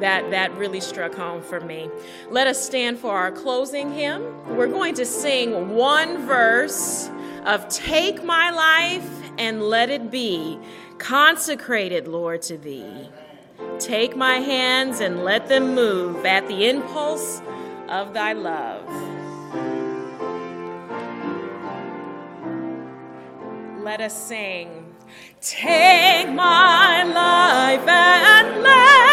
That 0.00 0.30
that 0.30 0.50
really 0.56 0.80
struck 0.80 1.14
home 1.14 1.42
for 1.42 1.60
me. 1.60 1.90
Let 2.30 2.46
us 2.46 2.64
stand 2.64 2.98
for 2.98 3.14
our 3.14 3.30
closing 3.30 3.92
hymn. 3.92 4.22
We're 4.56 4.66
going 4.66 4.94
to 4.94 5.04
sing 5.04 5.76
one 5.76 6.26
verse 6.26 7.10
of 7.44 7.68
take 7.68 8.24
my 8.24 8.50
life 8.50 9.08
and 9.38 9.62
let 9.62 9.90
it 9.90 10.10
be 10.10 10.58
consecrated, 10.98 12.06
Lord, 12.06 12.42
to 12.42 12.56
thee. 12.58 13.08
Take 13.78 14.16
my 14.16 14.34
hands 14.34 15.00
and 15.00 15.24
let 15.24 15.48
them 15.48 15.74
move 15.74 16.24
at 16.24 16.46
the 16.46 16.68
impulse 16.68 17.42
of 17.88 18.14
thy 18.14 18.32
love. 18.32 18.86
Let 23.82 24.00
us 24.00 24.16
sing. 24.16 24.94
Take 25.40 26.28
my 26.30 27.02
life 27.02 27.88
and 27.88 28.62
let 28.62 29.11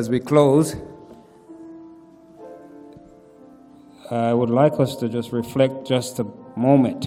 As 0.00 0.08
we 0.08 0.18
close, 0.18 0.76
I 4.10 4.32
would 4.32 4.48
like 4.48 4.80
us 4.80 4.96
to 4.96 5.10
just 5.10 5.30
reflect 5.30 5.86
just 5.86 6.18
a 6.20 6.26
moment. 6.56 7.06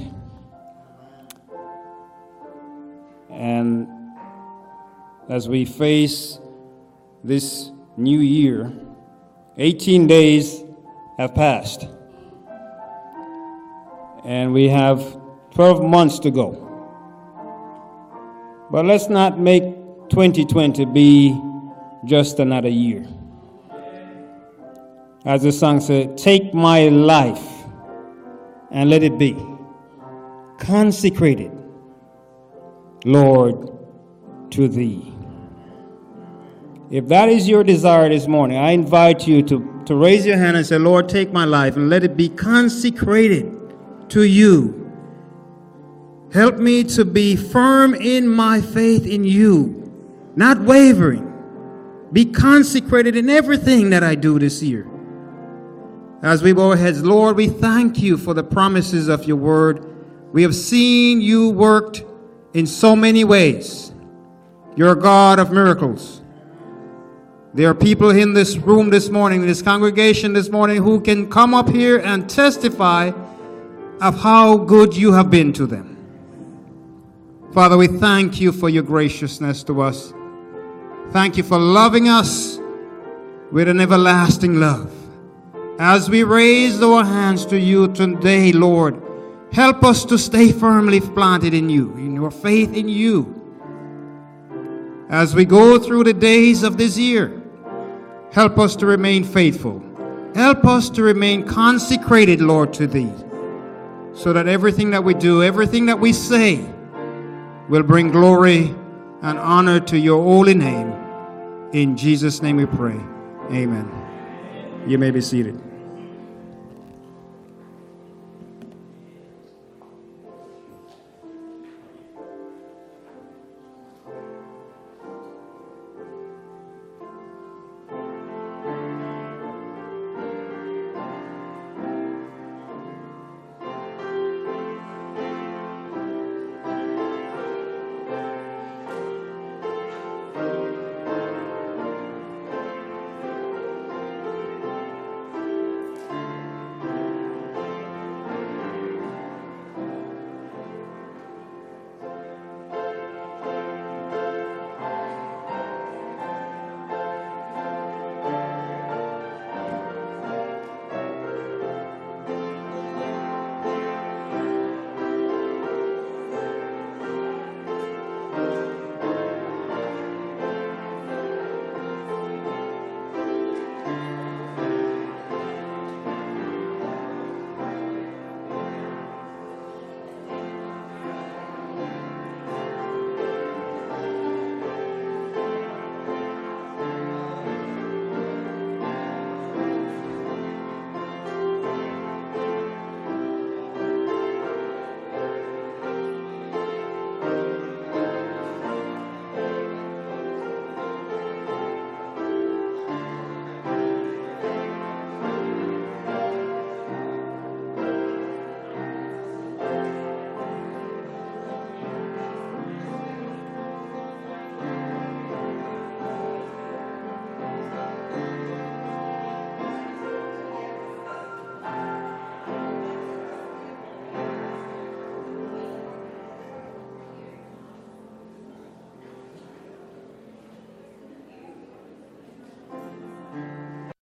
And 3.31 3.87
as 5.27 5.49
we 5.49 5.65
face 5.65 6.37
this 7.23 7.71
new 7.97 8.19
year, 8.19 8.71
18 9.57 10.05
days 10.05 10.63
have 11.17 11.33
passed. 11.33 11.87
And 14.23 14.53
we 14.53 14.69
have 14.69 15.17
12 15.55 15.83
months 15.83 16.19
to 16.19 16.29
go. 16.29 16.51
But 18.69 18.85
let's 18.85 19.09
not 19.09 19.39
make 19.39 19.63
2020 20.09 20.85
be 20.85 21.52
just 22.05 22.39
another 22.39 22.69
year. 22.69 23.05
As 25.25 25.43
the 25.43 25.51
song 25.51 25.79
said, 25.79 26.17
take 26.17 26.53
my 26.53 26.89
life 26.89 27.47
and 28.71 28.89
let 28.89 29.03
it 29.03 29.17
be 29.17 29.37
consecrated, 30.59 31.51
Lord, 33.05 33.71
to 34.51 34.67
thee. 34.67 35.13
If 36.91 37.07
that 37.07 37.29
is 37.29 37.47
your 37.47 37.63
desire 37.63 38.09
this 38.09 38.27
morning, 38.27 38.57
I 38.57 38.71
invite 38.71 39.27
you 39.27 39.41
to, 39.43 39.83
to 39.85 39.95
raise 39.95 40.25
your 40.25 40.37
hand 40.37 40.57
and 40.57 40.65
say, 40.65 40.77
Lord, 40.77 41.09
take 41.09 41.31
my 41.31 41.45
life 41.45 41.75
and 41.75 41.89
let 41.89 42.03
it 42.03 42.17
be 42.17 42.29
consecrated 42.29 43.51
to 44.09 44.23
you. 44.23 44.79
Help 46.33 46.57
me 46.57 46.83
to 46.83 47.05
be 47.05 47.35
firm 47.35 47.95
in 47.95 48.27
my 48.27 48.59
faith 48.59 49.07
in 49.07 49.23
you, 49.23 49.91
not 50.35 50.61
wavering. 50.61 51.32
Be 52.13 52.25
consecrated 52.25 53.15
in 53.15 53.27
everything 53.29 53.89
that 53.89 54.03
I 54.03 54.13
do 54.13 54.37
this 54.37 54.61
year. 54.61 54.87
As 56.21 56.43
we 56.43 56.53
bow 56.53 56.69
our 56.69 56.77
heads, 56.77 57.03
Lord, 57.03 57.35
we 57.35 57.49
thank 57.49 57.99
you 57.99 58.17
for 58.17 58.35
the 58.35 58.43
promises 58.43 59.09
of 59.09 59.25
your 59.25 59.35
word. 59.35 59.83
We 60.31 60.43
have 60.43 60.55
seen 60.55 61.19
you 61.19 61.49
worked 61.49 62.03
in 62.53 62.67
so 62.67 62.95
many 62.95 63.23
ways. 63.23 63.91
You're 64.75 64.91
a 64.91 64.95
God 64.95 65.39
of 65.39 65.51
miracles. 65.51 66.21
There 67.55 67.69
are 67.69 67.75
people 67.75 68.11
in 68.11 68.33
this 68.33 68.57
room 68.57 68.89
this 68.89 69.09
morning, 69.09 69.41
in 69.41 69.47
this 69.47 69.61
congregation 69.61 70.33
this 70.33 70.49
morning, 70.49 70.81
who 70.81 71.01
can 71.01 71.29
come 71.29 71.53
up 71.53 71.67
here 71.67 71.99
and 71.99 72.29
testify 72.29 73.11
of 74.01 74.19
how 74.19 74.57
good 74.57 74.95
you 74.95 75.13
have 75.13 75.31
been 75.31 75.51
to 75.53 75.65
them. 75.65 75.97
Father, 77.53 77.75
we 77.75 77.87
thank 77.87 78.39
you 78.39 78.51
for 78.51 78.69
your 78.69 78.83
graciousness 78.83 79.63
to 79.63 79.81
us. 79.81 80.13
Thank 81.13 81.37
you 81.37 81.43
for 81.43 81.59
loving 81.59 82.09
us 82.09 82.57
with 83.51 83.67
an 83.67 83.79
everlasting 83.79 84.55
love. 84.55 84.91
As 85.77 86.09
we 86.09 86.23
raise 86.23 86.81
our 86.81 87.05
hands 87.05 87.45
to 87.45 87.59
you 87.59 87.87
today, 87.89 88.51
Lord, 88.51 88.99
help 89.51 89.83
us 89.83 90.05
to 90.05 90.17
stay 90.17 90.51
firmly 90.51 91.01
planted 91.01 91.53
in 91.53 91.69
you, 91.69 91.91
in 91.97 92.15
your 92.15 92.31
faith 92.31 92.73
in 92.73 92.89
you. 92.89 93.29
As 95.11 95.35
we 95.35 95.45
go 95.45 95.77
through 95.77 96.05
the 96.05 96.13
days 96.13 96.63
of 96.63 96.77
this 96.77 96.97
year, 96.97 97.43
help 98.31 98.57
us 98.57 98.75
to 98.77 98.87
remain 98.87 99.23
faithful. 99.23 99.83
Help 100.33 100.65
us 100.65 100.89
to 100.89 101.03
remain 101.03 101.43
consecrated, 101.43 102.41
Lord, 102.41 102.73
to 102.73 102.87
thee, 102.87 103.13
so 104.13 104.33
that 104.33 104.47
everything 104.47 104.89
that 104.89 105.03
we 105.03 105.13
do, 105.13 105.43
everything 105.43 105.85
that 105.85 105.99
we 105.99 106.11
say, 106.11 106.65
will 107.69 107.83
bring 107.83 108.09
glory 108.09 108.73
and 109.21 109.37
honor 109.37 109.79
to 109.79 109.99
your 109.99 110.23
holy 110.23 110.55
name. 110.55 110.92
In 111.73 111.97
Jesus' 111.97 112.43
name 112.43 112.57
we 112.57 112.67
pray. 112.67 112.99
Amen. 113.51 113.89
You 114.87 114.99
may 114.99 115.09
be 115.09 115.21
seated. 115.21 115.59